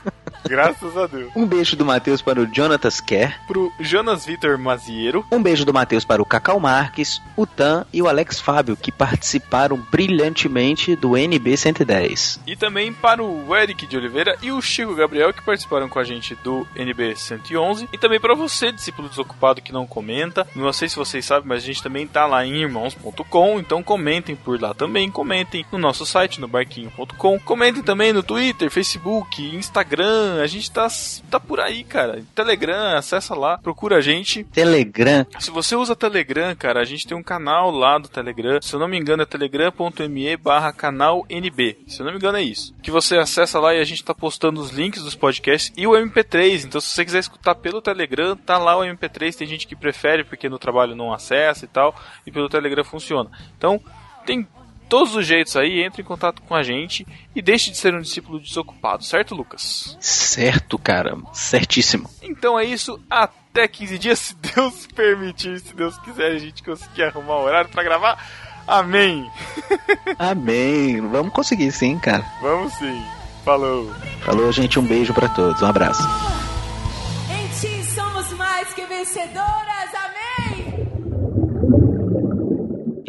[0.46, 1.30] Graças a Deus.
[1.34, 3.34] Um beijo do Matheus para o Jonatas Kerr.
[3.46, 5.24] Pro Jonas Vitor Maziero.
[5.30, 8.92] Um beijo do Matheus para o Cacau Marques, o Tan e o Alex Fábio, que
[8.92, 12.40] participaram brilhantemente do NB 110.
[12.46, 16.04] E também para o Eric de Oliveira e o Chico Gabriel, que participaram com a
[16.04, 17.88] gente do NB 111.
[17.92, 20.46] E também para você, discípulo desocupado que não comenta.
[20.54, 23.58] Não sei se vocês sabem, mas a gente também tá lá em irmãos.com.
[23.58, 25.10] Então comentem por lá também.
[25.10, 27.38] Comentem no nosso site, no barquinho.com.
[27.40, 30.27] Comentem também no Twitter, Facebook, Instagram.
[30.42, 30.86] A gente tá,
[31.30, 32.22] tá por aí, cara.
[32.34, 34.44] Telegram, acessa lá, procura a gente.
[34.44, 35.26] Telegram.
[35.38, 38.60] Se você usa Telegram, cara, a gente tem um canal lá do Telegram.
[38.60, 41.78] Se eu não me engano, é telegram.me barra canal NB.
[41.86, 42.74] Se eu não me engano, é isso.
[42.82, 45.92] Que você acessa lá e a gente tá postando os links dos podcasts e o
[45.92, 46.64] MP3.
[46.64, 49.34] Então, se você quiser escutar pelo Telegram, tá lá o MP3.
[49.34, 51.94] Tem gente que prefere porque no trabalho não acessa e tal.
[52.26, 53.30] E pelo Telegram funciona.
[53.56, 53.80] Então,
[54.26, 54.46] tem
[54.88, 55.82] todos os jeitos aí.
[55.82, 59.96] Entre em contato com a gente e deixe de ser um discípulo desocupado, certo, Lucas?
[60.00, 61.16] Certo, cara.
[61.32, 62.08] Certíssimo.
[62.22, 67.04] Então é isso, até 15 dias, se Deus permitir, se Deus quiser, a gente conseguir
[67.04, 68.18] arrumar um horário pra gravar.
[68.66, 69.30] Amém.
[70.18, 71.00] Amém.
[71.08, 72.24] Vamos conseguir sim, cara.
[72.42, 73.02] Vamos sim.
[73.44, 73.90] Falou.
[74.20, 74.78] Falou, gente.
[74.78, 75.62] Um beijo para todos.
[75.62, 76.02] Um abraço.
[77.30, 80.27] Em ti somos mais que vencedoras, amém!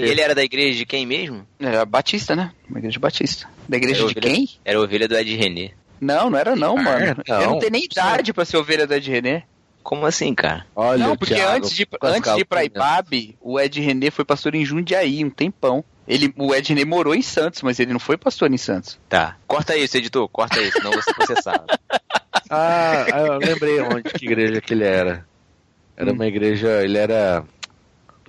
[0.01, 1.45] Ele era da igreja de quem mesmo?
[1.59, 2.51] Era batista, né?
[2.69, 3.47] Uma igreja batista.
[3.67, 4.49] Da igreja era de ovelha, quem?
[4.63, 5.71] Era ovelha do Ed René.
[5.99, 7.05] Não, não era não, ah, mano.
[7.27, 7.35] Não.
[7.35, 7.51] Eu então.
[7.51, 9.43] não tenho nem idade para ser ovelha do Ed René.
[9.83, 10.65] Como assim, cara?
[10.75, 14.23] Olha, não, porque Thiago, antes de, antes de ir pra IPAB, o Ed René foi
[14.23, 15.83] pastor em Jundiaí, um tempão.
[16.07, 18.99] Ele, o Ed René morou em Santos, mas ele não foi pastor em Santos.
[19.07, 19.37] Tá.
[19.47, 20.27] Corta isso, editor.
[20.29, 21.65] Corta isso, não você ser processado.
[22.51, 25.23] Ah, ah, eu lembrei onde que igreja que ele era.
[25.95, 26.15] Era hum.
[26.15, 27.43] uma igreja, ele era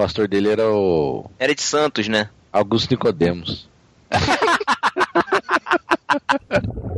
[0.00, 1.30] pastor dele era o.
[1.38, 2.30] Era de Santos, né?
[2.50, 3.68] Augusto Nicodemos.